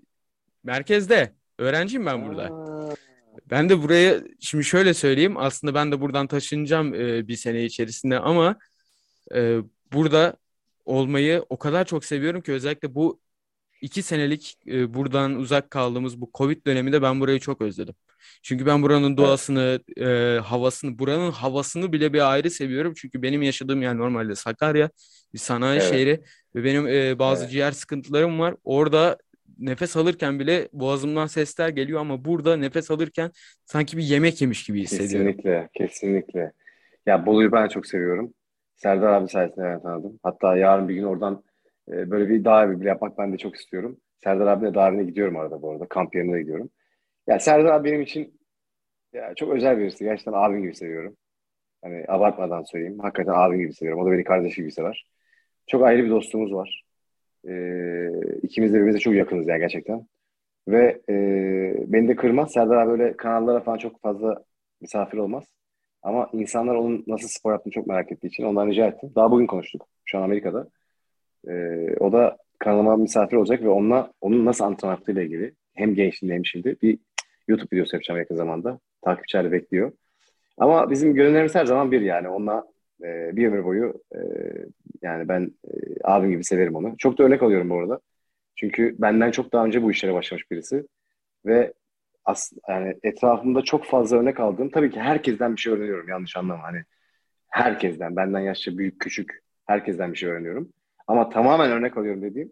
merkezde. 0.64 1.32
Öğrenciyim 1.60 2.06
ben 2.06 2.28
burada. 2.28 2.44
Aa, 2.44 2.94
Ben 3.50 3.70
de 3.70 3.84
buraya 3.84 4.22
şimdi 4.40 4.64
şöyle 4.64 4.94
söyleyeyim. 4.94 5.38
Aslında 5.38 5.74
ben 5.74 5.92
de 5.92 6.02
buradan 6.02 6.28
taşınacağım 6.28 6.94
e, 6.94 7.28
bir 7.28 7.36
sene 7.36 7.66
içerisinde 7.66 8.20
ama 8.20 8.58
e, 9.36 9.60
burada 9.94 10.38
olmayı 10.86 11.46
o 11.50 11.58
kadar 11.60 11.86
çok 11.86 12.06
seviyorum 12.06 12.42
ki 12.42 12.52
özellikle 12.52 12.96
bu 12.96 13.22
iki 13.82 14.04
senelik 14.04 14.58
e, 14.68 14.94
buradan 14.94 15.36
uzak 15.36 15.72
kaldığımız 15.72 16.22
bu 16.22 16.32
Covid 16.34 16.66
döneminde 16.68 17.02
ben 17.02 17.20
burayı 17.20 17.40
çok 17.40 17.62
özledim. 17.62 17.96
Çünkü 18.44 18.66
ben 18.66 18.84
buranın 18.84 19.18
doğasını, 19.18 19.80
e, 19.98 20.40
havasını, 20.44 21.00
buranın 21.00 21.32
havasını 21.32 21.94
bile 21.94 22.14
bir 22.14 22.32
ayrı 22.32 22.52
seviyorum. 22.52 22.94
Çünkü 22.98 23.22
benim 23.22 23.42
yaşadığım 23.42 23.82
yer 23.82 23.98
normalde 23.98 24.36
Sakarya, 24.36 24.90
bir 25.34 25.40
sanayi 25.40 25.80
Evet. 25.80 25.90
şehri 25.92 26.22
ve 26.56 26.64
benim 26.64 26.88
e, 26.88 27.20
bazı 27.20 27.44
Evet. 27.44 27.52
ciğer 27.52 27.72
sıkıntılarım 27.72 28.40
var. 28.40 28.56
Orada 28.64 29.18
nefes 29.60 29.98
alırken 29.98 30.40
bile 30.40 30.70
boğazımdan 30.74 31.28
sesler 31.28 31.70
geliyor 31.70 32.02
ama 32.02 32.26
burada 32.26 32.58
nefes 32.58 32.92
alırken 32.92 33.32
sanki 33.66 33.98
bir 33.98 34.04
yemek 34.04 34.42
yemiş 34.42 34.64
gibi 34.66 34.82
hissediyorum. 34.82 35.28
Kesinlikle, 35.28 35.70
kesinlikle. 35.74 36.52
Ya 37.06 37.26
Bolu'yu 37.26 37.52
ben 37.52 37.68
çok 37.68 37.88
seviyorum. 37.88 38.34
Serdar 38.76 39.14
abi 39.14 39.28
sayesinde 39.28 39.66
ben 39.66 39.82
tanıdım. 39.82 40.20
Hatta 40.24 40.58
yarın 40.58 40.90
bir 40.90 40.96
gün 40.96 41.04
oradan 41.04 41.44
e, 41.92 42.12
böyle 42.12 42.30
bir 42.30 42.46
dağ 42.46 42.64
evi 42.66 42.82
bile 42.82 42.90
yapmak 42.90 43.18
ben 43.18 43.34
de 43.34 43.38
çok 43.38 43.56
istiyorum. 43.56 43.98
Serdar 44.24 44.74
dağ 44.76 44.90
evine 44.90 45.04
gidiyorum 45.04 45.38
arada 45.38 45.62
bu 45.62 45.72
arada. 45.72 45.88
Kamp 45.88 46.16
yerine 46.16 46.34
de 46.34 46.42
gidiyorum. 46.42 46.70
Ya 47.28 47.40
Serdar 47.40 47.66
abi 47.66 47.90
benim 47.90 48.02
için 48.02 48.40
ya 49.14 49.34
çok 49.36 49.54
özel 49.54 49.78
birisi. 49.80 50.04
Gerçekten 50.04 50.34
abim 50.34 50.62
gibi 50.62 50.76
seviyorum. 50.76 51.18
Hani 51.82 52.06
abartmadan 52.08 52.64
söyleyeyim. 52.64 53.00
Hakikaten 53.00 53.34
abim 53.36 53.60
gibi 53.60 53.74
seviyorum. 53.74 54.04
O 54.04 54.06
da 54.06 54.12
beni 54.12 54.24
kardeşi 54.24 54.62
gibi 54.62 54.72
sever. 54.72 55.08
Çok 55.68 55.84
ayrı 55.84 56.06
bir 56.06 56.10
dostluğumuz 56.10 56.54
var. 56.54 56.87
Ee, 57.48 58.10
ikimiz 58.42 58.72
de 58.72 58.76
birbirimize 58.76 59.00
çok 59.00 59.14
yakınız 59.14 59.48
yani 59.48 59.60
gerçekten. 59.60 60.08
Ve 60.68 61.02
e, 61.10 61.14
beni 61.88 62.08
de 62.08 62.16
kırmaz. 62.16 62.52
Serdar 62.52 62.78
abi 62.78 62.90
böyle 62.90 63.18
kanallara 63.18 63.60
falan 63.60 63.78
çok 63.78 64.02
fazla 64.02 64.44
misafir 64.82 65.18
olmaz. 65.18 65.44
Ama 66.04 66.30
insanlar 66.34 66.76
onun 66.76 67.04
nasıl 67.08 67.28
spor 67.28 67.52
yaptığını 67.52 67.74
çok 67.74 67.88
merak 67.88 68.12
ettiği 68.12 68.28
için 68.28 68.44
ondan 68.44 68.68
rica 68.68 68.88
ettim. 68.88 69.12
Daha 69.16 69.32
bugün 69.32 69.48
konuştuk. 69.48 69.88
Şu 70.06 70.18
an 70.18 70.22
Amerika'da. 70.24 70.68
Ee, 71.48 71.96
o 72.00 72.12
da 72.12 72.38
kanalıma 72.60 72.98
misafir 72.98 73.38
olacak 73.38 73.62
ve 73.64 73.70
onunla 73.70 74.12
onun 74.22 74.46
nasıl 74.46 74.64
antrenman 74.64 74.96
yaptığıyla 74.96 75.22
ilgili 75.22 75.54
hem 75.74 75.96
gençliğinde 75.96 76.36
hem 76.36 76.46
şimdi 76.46 76.78
bir 76.82 77.00
YouTube 77.48 77.68
videosu 77.74 77.96
yapacağım 77.96 78.20
yakın 78.20 78.36
zamanda. 78.36 78.80
Takipçiler 79.02 79.52
bekliyor. 79.52 79.92
Ama 80.58 80.90
bizim 80.90 81.14
gönüllerimiz 81.14 81.56
her 81.56 81.66
zaman 81.66 81.92
bir 81.92 82.02
yani. 82.02 82.30
Onunla 82.30 82.66
e, 83.04 83.36
bir 83.36 83.48
ömür 83.48 83.64
boyu 83.66 84.04
e, 84.16 84.20
yani 85.02 85.28
ben 85.28 85.52
e, 85.68 85.72
abim 86.04 86.32
gibi 86.32 86.44
severim 86.44 86.76
onu. 86.76 86.96
Çok 86.98 87.18
da 87.18 87.24
örnek 87.24 87.44
alıyorum 87.44 87.70
bu 87.70 87.80
arada. 87.80 88.00
Çünkü 88.56 88.96
benden 89.00 89.32
çok 89.32 89.54
daha 89.54 89.66
önce 89.66 89.84
bu 89.84 89.92
işlere 89.92 90.14
başlamış 90.14 90.52
birisi. 90.52 90.88
Ve 91.46 91.74
as 92.26 92.54
yani 92.70 92.96
etrafımda 93.04 93.62
çok 93.62 93.86
fazla 93.86 94.18
örnek 94.18 94.40
aldığım 94.40 94.70
tabii 94.70 94.92
ki 94.92 95.00
herkesten 95.00 95.56
bir 95.56 95.62
şey 95.62 95.74
öğreniyorum 95.74 96.10
yanlış 96.10 96.38
anlama 96.38 96.64
hani 96.64 96.84
herkesten 97.50 98.16
benden 98.16 98.40
yaşça 98.40 98.78
büyük 98.78 99.02
küçük 99.02 99.40
herkesten 99.66 100.14
bir 100.14 100.18
şey 100.18 100.30
öğreniyorum. 100.30 100.74
Ama 101.08 101.30
tamamen 101.30 101.72
örnek 101.72 101.98
alıyorum 101.98 102.22
dediğim 102.22 102.52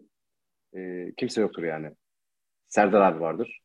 e, 0.76 1.12
kimse 1.16 1.40
yoktur 1.40 1.62
yani. 1.62 1.90
Serdar 2.68 3.00
abi 3.00 3.20
vardır. 3.20 3.60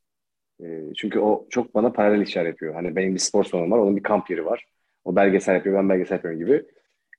E, 0.63 0.93
çünkü 0.97 1.19
o 1.19 1.47
çok 1.49 1.75
bana 1.75 1.91
paralel 1.91 2.21
işler 2.21 2.45
yapıyor. 2.45 2.73
Hani 2.73 2.95
benim 2.95 3.13
bir 3.15 3.19
spor 3.19 3.43
salonum 3.43 3.71
var, 3.71 3.77
onun 3.79 3.97
bir 3.97 4.03
kamp 4.03 4.29
yeri 4.29 4.45
var. 4.45 4.65
O 5.03 5.15
belgesel 5.15 5.55
yapıyor, 5.55 5.75
ben 5.77 5.89
belgesel 5.89 6.15
yapıyorum 6.15 6.39
gibi. 6.39 6.65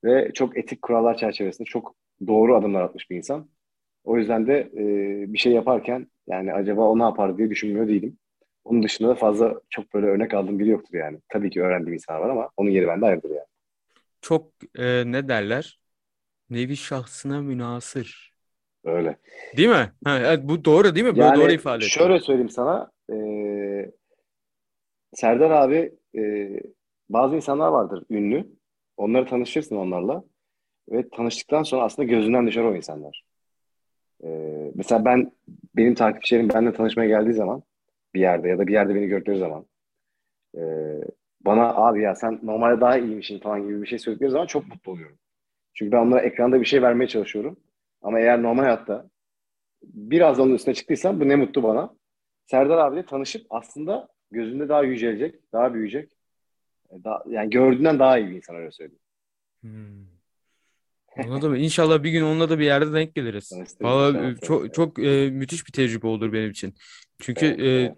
Ve 0.05 0.33
çok 0.35 0.59
etik 0.59 0.83
kurallar 0.83 1.17
çerçevesinde 1.17 1.67
çok 1.69 1.95
doğru 2.27 2.57
adımlar 2.57 2.83
atmış 2.83 3.11
bir 3.11 3.17
insan. 3.17 3.49
O 4.05 4.19
yüzden 4.19 4.47
de 4.47 4.59
e, 4.77 5.33
bir 5.33 5.39
şey 5.39 5.53
yaparken 5.53 6.07
yani 6.29 6.53
acaba 6.55 6.83
o 6.89 6.99
ne 6.99 7.03
yapar 7.03 7.39
diye 7.39 7.51
düşünmüyor 7.51 7.89
değilim. 7.89 8.19
Onun 8.65 8.83
dışında 8.83 9.09
da 9.09 9.15
fazla 9.15 9.61
çok 9.71 9.95
böyle 9.95 10.07
örnek 10.07 10.35
aldığım 10.35 10.59
biri 10.59 10.69
yoktur 10.69 10.99
yani. 10.99 11.19
Tabii 11.29 11.51
ki 11.51 11.63
öğrendiğim 11.63 11.95
insan 11.95 12.21
var 12.21 12.31
ama 12.31 12.51
onun 12.57 12.71
yeri 12.71 12.87
bende 12.87 13.07
ayrıdır 13.07 13.31
yani. 13.31 13.47
Çok 14.21 14.53
e, 14.79 15.03
ne 15.13 15.29
derler? 15.29 15.81
Nevi 16.51 16.77
şahsına 16.79 17.43
münasır. 17.43 18.35
Öyle. 18.85 19.19
Değil 19.57 19.69
mi? 19.69 19.93
Ha, 20.05 20.37
bu 20.49 20.65
doğru 20.65 20.95
değil 20.95 21.07
mi? 21.07 21.19
Böyle 21.19 21.35
Yani 21.35 21.35
doğru 21.35 21.53
ifade 21.53 21.91
şöyle 21.91 22.21
söyleyeyim 22.21 22.51
sana. 22.51 22.91
e, 23.13 23.15
Serdar 25.15 25.51
abi 25.51 25.93
e, 26.19 26.21
bazı 27.13 27.37
insanlar 27.37 27.69
vardır 27.69 28.05
ünlü. 28.11 28.47
Onları 28.97 29.27
tanışırsın 29.27 29.77
onlarla. 29.77 30.25
Ve 30.91 31.09
tanıştıktan 31.09 31.63
sonra 31.63 31.83
aslında 31.83 32.09
gözünden 32.09 32.47
düşer 32.47 32.65
o 32.65 32.77
insanlar. 32.77 33.25
E, 34.25 34.29
mesela 34.75 35.05
ben 35.05 35.33
benim 35.77 35.95
takipçilerim 35.95 36.49
benimle 36.49 36.73
tanışmaya 36.73 37.09
geldiği 37.09 37.33
zaman 37.33 37.63
bir 38.15 38.21
yerde 38.21 38.49
ya 38.49 38.59
da 38.59 38.67
bir 38.67 38.73
yerde 38.73 38.95
beni 38.95 39.07
gördükleri 39.07 39.39
zaman 39.39 39.67
e, 40.57 40.63
bana 41.41 41.75
abi 41.75 42.03
ya 42.03 42.15
sen 42.15 42.41
normalde 42.43 42.81
daha 42.81 42.99
iyiymişsin 42.99 43.39
falan 43.39 43.63
gibi 43.63 43.83
bir 43.83 43.87
şey 43.87 43.99
söyledikleri 43.99 44.31
zaman 44.31 44.47
çok 44.47 44.69
mutlu 44.69 44.93
oluyorum. 44.93 45.19
Çünkü 45.75 45.93
ben 45.93 46.07
onlara 46.07 46.21
ekranda 46.21 46.61
bir 46.61 46.67
şey 46.67 46.83
vermeye 46.83 47.07
çalışıyorum. 47.07 47.57
Ama 48.03 48.21
eğer 48.21 48.43
normal 48.43 48.63
hayatta 48.63 49.11
biraz 49.83 50.41
onun 50.41 50.55
üstüne 50.55 50.75
çıktıysam 50.75 51.21
bu 51.21 51.29
ne 51.29 51.37
mutlu 51.37 51.63
bana. 51.63 51.95
Serdar 52.47 52.79
abiyle 52.79 53.07
tanışıp 53.07 53.47
aslında 53.51 54.09
gözünde 54.31 54.69
daha 54.69 54.83
yücelecek, 54.83 55.53
daha 55.53 55.75
büyüyecek. 55.75 56.13
E, 56.93 57.05
Daha, 57.05 57.23
yani 57.29 57.51
gördüğünden 57.51 57.99
daha 57.99 58.19
iyi 58.19 58.31
bir 58.31 58.37
insan 58.37 58.57
öyle 58.57 58.71
söyleyeyim. 58.71 59.01
Hmm. 59.61 60.13
Anladım. 61.17 61.55
İnşallah 61.55 62.03
bir 62.03 62.11
gün 62.11 62.23
onunla 62.23 62.51
da 62.51 62.59
bir 62.59 62.65
yerde 62.65 62.93
denk 62.93 63.15
geliriz. 63.15 63.53
Valla 63.81 64.29
e, 64.29 64.37
çok 64.37 64.63
evet. 64.63 64.75
çok 64.75 64.99
e, 64.99 65.31
müthiş 65.31 65.67
bir 65.67 65.73
tecrübe 65.73 66.07
olur 66.07 66.33
benim 66.33 66.51
için. 66.51 66.75
Çünkü 67.21 67.47
Evet, 67.47 67.61
e, 67.61 67.65
evet, 67.65 67.97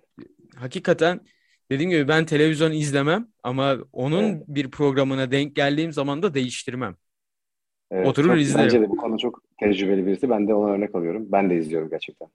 hakikaten 0.57 1.21
dediğim 1.71 1.91
gibi 1.91 2.09
ben 2.09 2.25
televizyon 2.25 2.73
izlemem 2.73 3.29
ama 3.43 3.77
onun 3.93 4.25
evet. 4.25 4.43
bir 4.49 4.71
programına 4.71 5.31
denk 5.31 5.57
geldiğim 5.57 5.93
zaman 5.93 6.23
da 6.23 6.35
değiştirmem. 6.35 6.97
Evet, 7.91 8.07
Oturur 8.07 8.29
çok, 8.29 8.41
izlerim. 8.41 8.65
bence 8.65 8.81
de 8.81 8.89
bu 8.89 8.97
konu 8.97 9.19
çok 9.19 9.43
tecrübeli 9.61 10.07
birisi. 10.07 10.31
Ben 10.31 10.49
de 10.49 10.55
ona 10.55 10.73
örnek 10.73 10.95
alıyorum. 10.95 11.27
Ben 11.33 11.51
de 11.51 11.57
izliyorum 11.57 11.91
gerçekten. 11.91 12.29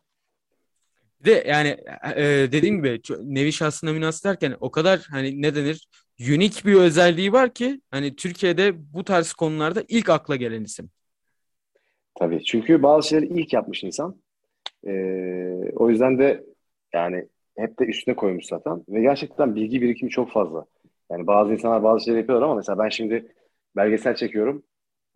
Bir 1.19 1.25
de 1.25 1.43
yani 1.47 1.77
e, 2.15 2.23
dediğim 2.51 2.77
gibi 2.77 3.01
nevi 3.23 3.53
şahsına 3.53 3.93
münhasır 3.93 4.29
derken 4.29 4.55
o 4.59 4.71
kadar 4.71 5.07
hani 5.11 5.41
ne 5.41 5.55
denir 5.55 5.87
unik 6.19 6.65
bir 6.65 6.73
özelliği 6.73 7.33
var 7.33 7.53
ki 7.53 7.81
hani 7.91 8.15
Türkiye'de 8.15 8.93
bu 8.93 9.03
tarz 9.03 9.33
konularda 9.33 9.83
ilk 9.87 10.09
akla 10.09 10.35
gelen 10.35 10.63
isim. 10.63 10.89
Tabii. 12.15 12.43
Çünkü 12.43 12.83
bazı 12.83 13.07
şeyleri 13.07 13.39
ilk 13.39 13.53
yapmış 13.53 13.83
insan. 13.83 14.15
Ee, 14.87 15.71
o 15.75 15.89
yüzden 15.89 16.19
de 16.19 16.43
yani 16.93 17.25
hep 17.57 17.79
de 17.79 17.85
üstüne 17.85 18.15
koymuş 18.15 18.45
zaten. 18.45 18.83
Ve 18.89 19.01
gerçekten 19.01 19.55
bilgi 19.55 19.81
birikimi 19.81 20.11
çok 20.11 20.31
fazla. 20.31 20.65
Yani 21.11 21.27
bazı 21.27 21.53
insanlar 21.53 21.83
bazı 21.83 22.05
şeyler 22.05 22.19
yapıyorlar 22.19 22.45
ama 22.45 22.55
mesela 22.55 22.79
ben 22.79 22.89
şimdi 22.89 23.31
belgesel 23.75 24.15
çekiyorum. 24.15 24.63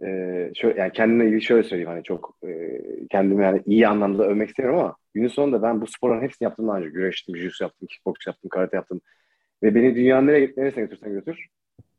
Ee, 0.03 0.51
şöyle, 0.55 0.79
yani 0.79 0.91
kendimle 0.93 1.25
ilgili 1.25 1.41
şöyle 1.41 1.63
söyleyeyim 1.63 1.89
hani 1.89 2.03
çok 2.03 2.37
e, 2.47 2.79
kendimi 3.11 3.43
yani 3.43 3.61
iyi 3.65 3.87
anlamda 3.87 4.23
övmek 4.23 4.49
istemiyorum 4.49 4.79
ama 4.79 4.95
günün 5.13 5.27
sonunda 5.27 5.61
ben 5.61 5.81
bu 5.81 5.87
sporların 5.87 6.21
hepsini 6.21 6.45
yaptım 6.45 6.67
daha 6.67 6.77
önce. 6.77 6.89
Güreştim, 6.89 7.37
jiu 7.37 7.49
yaptım, 7.61 7.87
kickbox 7.87 8.15
yaptım, 8.27 8.49
karate 8.49 8.75
yaptım. 8.75 9.01
Ve 9.63 9.75
beni 9.75 9.95
dünyanın 9.95 10.27
nereye, 10.27 10.53
neresine 10.57 10.83
götürsen 10.83 11.11
götür. 11.11 11.47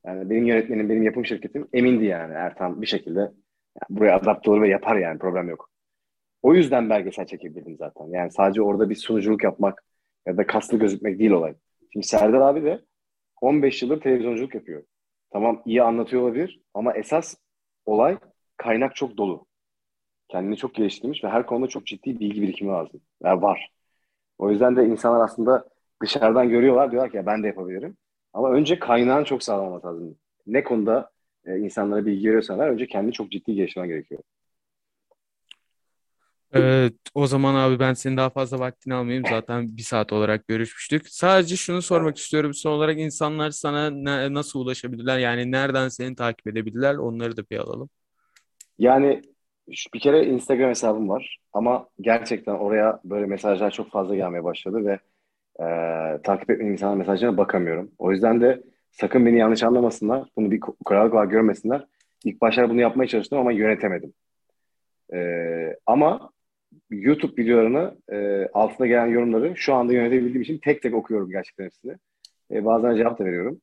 Yani 0.06 0.30
benim 0.30 0.46
yönetmenim, 0.46 0.88
benim 0.88 1.02
yapım 1.02 1.26
şirketim 1.26 1.68
emindi 1.72 2.04
yani 2.04 2.32
Ertan 2.34 2.82
bir 2.82 2.86
şekilde 2.86 3.20
yani 3.20 3.88
buraya 3.90 4.16
adapte 4.16 4.50
olur 4.50 4.62
ve 4.62 4.68
yapar 4.68 4.96
yani 4.96 5.18
problem 5.18 5.48
yok. 5.48 5.70
O 6.42 6.54
yüzden 6.54 6.90
belgesel 6.90 7.26
çekebildim 7.26 7.76
zaten. 7.76 8.06
Yani 8.06 8.30
sadece 8.30 8.62
orada 8.62 8.90
bir 8.90 8.94
sunuculuk 8.94 9.44
yapmak 9.44 9.84
ya 10.26 10.36
da 10.36 10.46
kaslı 10.46 10.78
gözükmek 10.78 11.18
değil 11.18 11.30
olay. 11.30 11.54
Şimdi 11.92 12.06
Serdar 12.06 12.40
abi 12.40 12.64
de 12.64 12.80
15 13.40 13.82
yıldır 13.82 14.00
televizyonculuk 14.00 14.54
yapıyor. 14.54 14.82
Tamam 15.32 15.62
iyi 15.66 15.82
anlatıyor 15.82 16.22
olabilir 16.22 16.60
ama 16.74 16.92
esas 16.92 17.34
olay 17.86 18.18
kaynak 18.56 18.96
çok 18.96 19.16
dolu. 19.16 19.46
Kendini 20.28 20.56
çok 20.56 20.74
geliştirmiş 20.74 21.24
ve 21.24 21.28
her 21.28 21.46
konuda 21.46 21.68
çok 21.68 21.86
ciddi 21.86 22.20
bilgi 22.20 22.42
birikimi 22.42 22.70
lazım. 22.70 23.00
Yani 23.22 23.42
var. 23.42 23.70
O 24.38 24.50
yüzden 24.50 24.76
de 24.76 24.86
insanlar 24.86 25.24
aslında 25.24 25.73
dışarıdan 26.02 26.48
görüyorlar 26.48 26.90
diyorlar 26.90 27.10
ki 27.10 27.16
ya 27.16 27.26
ben 27.26 27.42
de 27.42 27.46
yapabilirim. 27.46 27.96
Ama 28.32 28.50
önce 28.50 28.78
kaynağın 28.78 29.24
çok 29.24 29.42
sağlam 29.42 29.66
olması 29.66 29.86
lazım. 29.86 30.16
Ne 30.46 30.64
konuda 30.64 31.10
e, 31.46 31.58
insanlara 31.58 32.06
bilgi 32.06 32.26
veriyorsan 32.26 32.58
ver, 32.58 32.68
önce 32.68 32.86
kendini 32.86 33.12
çok 33.12 33.30
ciddi 33.30 33.54
geliştirmen 33.54 33.88
gerekiyor. 33.88 34.20
Evet, 36.52 36.94
o 37.14 37.26
zaman 37.26 37.54
abi 37.54 37.78
ben 37.78 37.94
senin 37.94 38.16
daha 38.16 38.30
fazla 38.30 38.58
vaktini 38.58 38.94
almayayım. 38.94 39.26
Zaten 39.26 39.76
bir 39.76 39.82
saat 39.82 40.12
olarak 40.12 40.48
görüşmüştük. 40.48 41.08
Sadece 41.08 41.56
şunu 41.56 41.82
sormak 41.82 42.16
istiyorum. 42.16 42.54
Son 42.54 42.72
olarak 42.72 42.98
insanlar 42.98 43.50
sana 43.50 43.90
ne- 43.90 44.34
nasıl 44.34 44.60
ulaşabilirler? 44.60 45.18
Yani 45.18 45.52
nereden 45.52 45.88
seni 45.88 46.16
takip 46.16 46.46
edebilirler? 46.46 46.94
Onları 46.94 47.36
da 47.36 47.42
bir 47.50 47.56
alalım. 47.56 47.88
Yani 48.78 49.22
bir 49.94 50.00
kere 50.00 50.26
Instagram 50.26 50.68
hesabım 50.68 51.08
var 51.08 51.38
ama 51.52 51.88
gerçekten 52.00 52.54
oraya 52.54 53.00
böyle 53.04 53.26
mesajlar 53.26 53.70
çok 53.70 53.90
fazla 53.90 54.16
gelmeye 54.16 54.44
başladı 54.44 54.84
ve 54.84 54.98
e, 55.60 55.66
takip 56.22 56.50
etmeyen 56.50 56.72
insanların 56.72 56.98
mesajlarına 56.98 57.36
bakamıyorum. 57.36 57.90
O 57.98 58.12
yüzden 58.12 58.40
de 58.40 58.62
sakın 58.90 59.26
beni 59.26 59.38
yanlış 59.38 59.62
anlamasınlar. 59.62 60.28
Bunu 60.36 60.50
bir 60.50 60.60
kural 60.60 61.10
olarak 61.10 61.30
görmesinler. 61.30 61.86
İlk 62.24 62.40
başlar 62.40 62.70
bunu 62.70 62.80
yapmaya 62.80 63.06
çalıştım 63.06 63.38
ama 63.38 63.52
yönetemedim. 63.52 64.12
E, 65.14 65.18
ama 65.86 66.30
YouTube 66.90 67.42
videolarını 67.42 67.94
e, 68.12 68.48
altına 68.54 68.86
gelen 68.86 69.06
yorumları 69.06 69.56
şu 69.56 69.74
anda 69.74 69.92
yönetebildiğim 69.92 70.42
için 70.42 70.58
tek 70.58 70.82
tek 70.82 70.94
okuyorum 70.94 71.30
gerçekten 71.30 71.64
hepsini. 71.64 71.96
E, 72.50 72.64
bazen 72.64 72.96
cevap 72.96 73.18
da 73.18 73.24
veriyorum. 73.24 73.60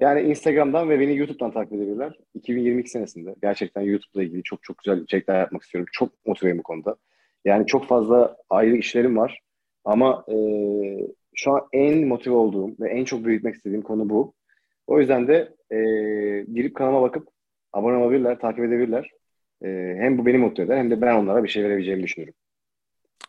Yani 0.00 0.20
Instagram'dan 0.20 0.90
ve 0.90 1.00
beni 1.00 1.16
YouTube'dan 1.16 1.52
takip 1.52 1.72
edebilirler. 1.72 2.18
2022 2.34 2.90
senesinde 2.90 3.34
gerçekten 3.42 3.82
YouTube'la 3.82 4.22
ilgili 4.22 4.42
çok 4.42 4.62
çok 4.62 4.78
güzel 4.78 5.02
içerikler 5.02 5.40
yapmak 5.40 5.62
istiyorum. 5.62 5.88
Çok 5.92 6.26
motiveyim 6.26 6.58
bu 6.58 6.62
konuda. 6.62 6.96
Yani 7.44 7.66
çok 7.66 7.86
fazla 7.86 8.36
ayrı 8.50 8.76
işlerim 8.76 9.16
var. 9.16 9.40
Ama 9.84 10.24
e, 10.28 10.36
şu 11.34 11.52
an 11.52 11.60
en 11.72 12.06
motive 12.06 12.34
olduğum 12.34 12.76
ve 12.80 12.90
en 12.90 13.04
çok 13.04 13.24
büyütmek 13.24 13.54
istediğim 13.54 13.82
konu 13.82 14.08
bu. 14.08 14.34
O 14.86 15.00
yüzden 15.00 15.28
de 15.28 15.54
e, 15.70 15.76
girip 16.52 16.74
kanalıma 16.76 17.02
bakıp 17.02 17.28
abone 17.72 17.96
olabilirler, 17.96 18.38
takip 18.38 18.64
edebilirler. 18.64 19.10
E, 19.64 19.96
hem 19.98 20.18
bu 20.18 20.26
beni 20.26 20.38
mutlu 20.38 20.62
eder 20.62 20.76
hem 20.76 20.90
de 20.90 21.00
ben 21.00 21.14
onlara 21.14 21.44
bir 21.44 21.48
şey 21.48 21.64
verebileceğimi 21.64 22.02
düşünüyorum. 22.02 22.34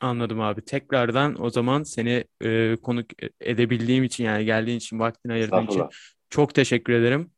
Anladım 0.02 0.42
abi. 0.42 0.62
Tekrardan 0.62 1.44
o 1.44 1.50
zaman 1.50 1.84
seni 1.84 2.24
e, 2.44 2.76
konuk 2.76 3.06
edebildiğim 3.42 4.04
için 4.04 4.24
yani 4.24 4.46
geldiğin 4.46 4.78
için 4.78 5.00
vaktini 5.00 5.34
ayırdığın 5.34 5.68
için 5.68 5.84
çok 6.30 6.54
teşekkür 6.56 6.94
ederim. 6.94 7.32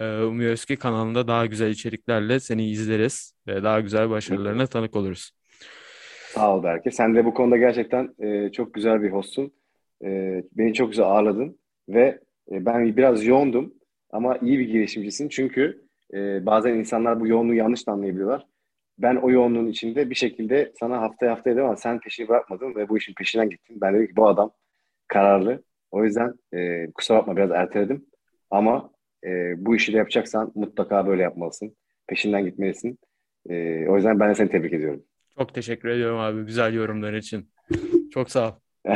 E, 0.00 0.04
umuyoruz 0.04 0.64
ki 0.64 0.76
kanalında 0.76 1.28
daha 1.28 1.46
güzel 1.46 1.70
içeriklerle 1.70 2.40
seni 2.40 2.70
izleriz 2.70 3.34
ve 3.46 3.62
daha 3.62 3.80
güzel 3.80 4.10
başarılarına 4.10 4.66
tanık 4.66 4.96
oluruz. 4.96 5.30
Sağ 6.38 6.56
ol 6.56 6.62
Berke. 6.62 6.90
Sen 6.90 7.14
de 7.14 7.24
bu 7.24 7.34
konuda 7.34 7.56
gerçekten 7.56 8.14
e, 8.18 8.52
çok 8.52 8.74
güzel 8.74 9.02
bir 9.02 9.10
hostsun. 9.10 9.52
E, 10.04 10.42
beni 10.52 10.74
çok 10.74 10.90
güzel 10.90 11.06
ağırladın 11.06 11.58
ve 11.88 12.20
e, 12.52 12.66
ben 12.66 12.96
biraz 12.96 13.24
yoğundum 13.24 13.74
ama 14.10 14.36
iyi 14.38 14.58
bir 14.58 14.68
girişimcisin 14.68 15.28
çünkü 15.28 15.84
e, 16.14 16.46
bazen 16.46 16.74
insanlar 16.74 17.20
bu 17.20 17.26
yoğunluğu 17.26 17.54
yanlış 17.54 17.86
da 17.86 17.92
anlayabiliyorlar. 17.92 18.46
Ben 18.98 19.16
o 19.16 19.30
yoğunluğun 19.30 19.66
içinde 19.66 20.10
bir 20.10 20.14
şekilde 20.14 20.72
sana 20.80 21.00
haftaya 21.00 21.32
haftaya 21.32 21.56
dedim 21.56 21.66
ama 21.66 21.76
sen 21.76 22.00
peşini 22.00 22.28
bırakmadın 22.28 22.74
ve 22.74 22.88
bu 22.88 22.98
işin 22.98 23.14
peşinden 23.14 23.50
gittin. 23.50 23.80
Ben 23.80 23.94
dedim 23.94 24.06
ki 24.06 24.16
bu 24.16 24.28
adam 24.28 24.50
kararlı. 25.08 25.62
O 25.90 26.04
yüzden 26.04 26.34
e, 26.52 26.90
kusura 26.90 27.18
bakma 27.18 27.36
biraz 27.36 27.50
erteledim 27.50 28.06
ama 28.50 28.90
e, 29.24 29.54
bu 29.66 29.76
işi 29.76 29.92
de 29.92 29.96
yapacaksan 29.96 30.52
mutlaka 30.54 31.06
böyle 31.06 31.22
yapmalısın. 31.22 31.76
Peşinden 32.06 32.44
gitmelisin. 32.44 32.98
E, 33.50 33.86
o 33.88 33.96
yüzden 33.96 34.20
ben 34.20 34.30
de 34.30 34.34
seni 34.34 34.50
tebrik 34.50 34.72
ediyorum. 34.72 35.02
Çok 35.38 35.54
teşekkür 35.54 35.88
ediyorum 35.88 36.18
abi 36.18 36.42
güzel 36.46 36.74
yorumlar 36.74 37.12
için. 37.12 37.50
Çok 38.10 38.30
sağ 38.30 38.50
ol. 38.50 38.54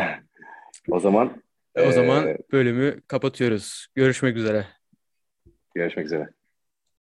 O 0.90 1.01
zaman 1.01 1.43
O 1.86 1.93
zaman 1.93 2.38
bölümü 2.53 3.01
kapatıyoruz. 3.07 3.86
Görüşmek 3.95 4.36
üzere. 4.36 4.66
görüşmek 5.74 6.07
üzere. 6.07 6.28